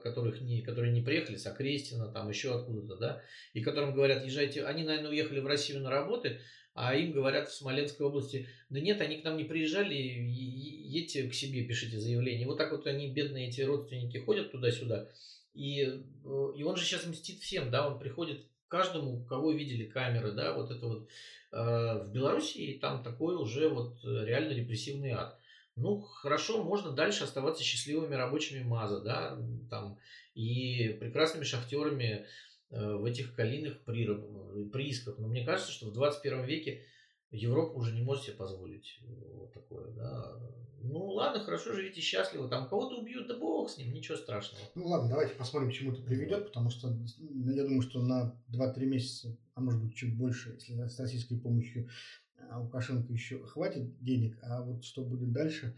которых 0.04 0.42
не, 0.42 0.62
которые 0.62 0.92
не 0.92 1.02
приехали 1.02 1.38
с 1.38 1.48
Окрестина, 1.48 2.12
там 2.12 2.28
еще 2.28 2.54
откуда-то, 2.54 2.98
да, 2.98 3.22
и 3.54 3.62
которым 3.62 3.94
говорят, 3.94 4.26
езжайте, 4.26 4.66
они, 4.66 4.84
наверное, 4.84 5.12
уехали 5.12 5.40
в 5.40 5.48
Россию 5.48 5.80
на 5.84 5.90
работы, 5.90 6.42
а 6.76 6.94
им 6.94 7.14
говорят 7.14 7.48
в 7.50 7.56
Смоленской 7.56 8.06
области, 8.06 8.50
да 8.70 8.82
нет, 8.82 9.00
они 9.00 9.22
к 9.22 9.24
нам 9.24 9.38
не 9.38 9.46
приезжали, 9.46 9.96
едьте 9.96 11.28
к 11.30 11.34
себе, 11.34 11.64
пишите 11.64 12.00
заявление. 12.00 12.46
Вот 12.46 12.58
так 12.58 12.72
вот 12.72 12.86
они, 12.86 13.10
бедные 13.10 13.48
эти 13.48 13.62
родственники, 13.62 14.18
ходят 14.18 14.52
туда-сюда. 14.52 15.08
И, 15.54 15.80
и 15.80 16.64
он 16.64 16.76
же 16.76 16.84
сейчас 16.84 17.08
мстит 17.08 17.40
всем, 17.40 17.72
да, 17.72 17.88
он 17.88 17.98
приходит 17.98 18.46
каждому, 18.68 19.24
кого 19.24 19.54
видели 19.54 19.86
камеры, 19.86 20.34
да, 20.34 20.54
вот 20.54 20.70
это 20.70 20.86
вот. 20.86 21.10
Э, 21.54 22.04
в 22.04 22.12
Белоруссии 22.12 22.78
там 22.78 23.04
такой 23.04 23.38
уже 23.38 23.70
вот 23.70 23.98
реально 24.04 24.52
репрессивный 24.52 25.12
ад. 25.12 25.40
Ну, 25.78 26.02
хорошо, 26.02 26.62
можно 26.62 26.92
дальше 26.92 27.24
оставаться 27.24 27.64
счастливыми 27.64 28.16
рабочими 28.16 28.64
МАЗа, 28.64 29.00
да, 29.00 29.38
там, 29.70 29.98
и 30.34 30.98
прекрасными 31.00 31.46
шахтерами, 31.46 32.06
Э, 32.16 32.26
в 32.70 33.06
этих 33.06 33.36
калийных 33.36 33.84
приисках. 33.84 35.18
Но 35.18 35.28
мне 35.28 35.46
кажется, 35.46 35.72
что 35.72 35.88
в 35.88 35.94
21 35.94 36.46
веке 36.46 36.84
Европа 37.32 37.78
уже 37.78 37.94
не 37.94 38.02
может 38.02 38.24
себе 38.24 38.36
позволить 38.36 39.00
вот 39.02 39.54
такое, 39.54 39.92
да. 39.92 40.40
Ну 40.82 41.08
ладно, 41.10 41.44
хорошо, 41.44 41.74
живите 41.74 42.00
счастливо, 42.00 42.48
там 42.48 42.70
кого-то 42.70 43.00
убьют, 43.00 43.28
да 43.28 43.38
бог 43.38 43.70
с 43.70 43.78
ним, 43.78 43.92
ничего 43.92 44.18
страшного. 44.18 44.64
Ну 44.76 44.88
ладно, 44.88 45.10
давайте 45.10 45.34
посмотрим, 45.34 45.72
к 45.72 45.74
чему 45.74 45.92
это 45.92 46.02
приведет, 46.04 46.48
потому 46.48 46.70
что 46.70 46.96
я 47.18 47.64
думаю, 47.64 47.82
что 47.82 48.02
на 48.02 48.40
2-3 48.50 48.86
месяца, 48.86 49.38
а 49.56 49.62
может 49.62 49.82
быть 49.84 49.96
чуть 49.96 50.16
больше, 50.16 50.54
если 50.54 50.88
с 50.88 51.00
российской 51.00 51.38
помощью 51.38 51.90
а, 52.38 52.60
Лукашенко 52.60 53.12
еще 53.12 53.44
хватит 53.44 54.00
денег, 54.00 54.38
а 54.44 54.62
вот 54.62 54.84
что 54.86 55.04
будет 55.04 55.32
дальше, 55.32 55.76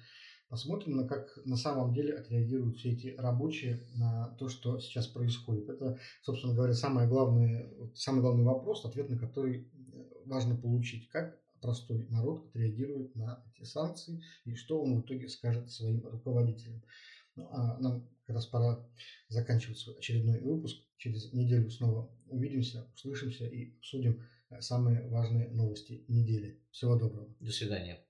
Посмотрим, 0.49 0.95
на 0.95 1.07
как 1.07 1.37
на 1.43 1.57
самом 1.57 1.93
деле 1.93 2.13
отреагируют 2.13 2.77
все 2.77 2.91
эти 2.91 3.15
рабочие 3.17 3.85
на 3.95 4.29
то, 4.39 4.47
что 4.47 4.79
сейчас 4.79 5.07
происходит. 5.07 5.67
Это, 5.67 5.99
собственно 6.21 6.53
говоря, 6.53 6.73
самое 6.73 7.07
главное, 7.07 7.69
самый 7.93 8.21
главный 8.21 8.45
вопрос, 8.45 8.85
ответ 8.85 9.09
на 9.09 9.17
который 9.17 9.67
э, 9.67 10.03
важно 10.25 10.55
получить. 10.55 11.09
Как 11.09 11.37
простой 11.61 12.07
народ 12.09 12.45
отреагирует 12.47 13.15
на 13.15 13.43
эти 13.51 13.65
санкции 13.65 14.23
и 14.45 14.55
что 14.55 14.81
он 14.81 15.01
в 15.01 15.01
итоге 15.01 15.27
скажет 15.27 15.69
своим 15.69 16.05
руководителям. 16.07 16.81
Ну, 17.35 17.47
а 17.51 17.77
нам 17.79 18.07
как 18.25 18.35
раз 18.35 18.45
пора 18.45 18.79
заканчивать 19.27 19.77
свой 19.77 19.97
очередной 19.97 20.39
выпуск. 20.39 20.77
Через 20.97 21.33
неделю 21.33 21.69
снова 21.69 22.09
увидимся, 22.27 22.87
услышимся 22.95 23.47
и 23.47 23.75
обсудим 23.77 24.23
э, 24.49 24.61
самые 24.61 25.07
важные 25.07 25.49
новости 25.49 26.05
недели. 26.07 26.61
Всего 26.71 26.95
доброго. 26.95 27.35
До 27.39 27.51
свидания. 27.51 28.06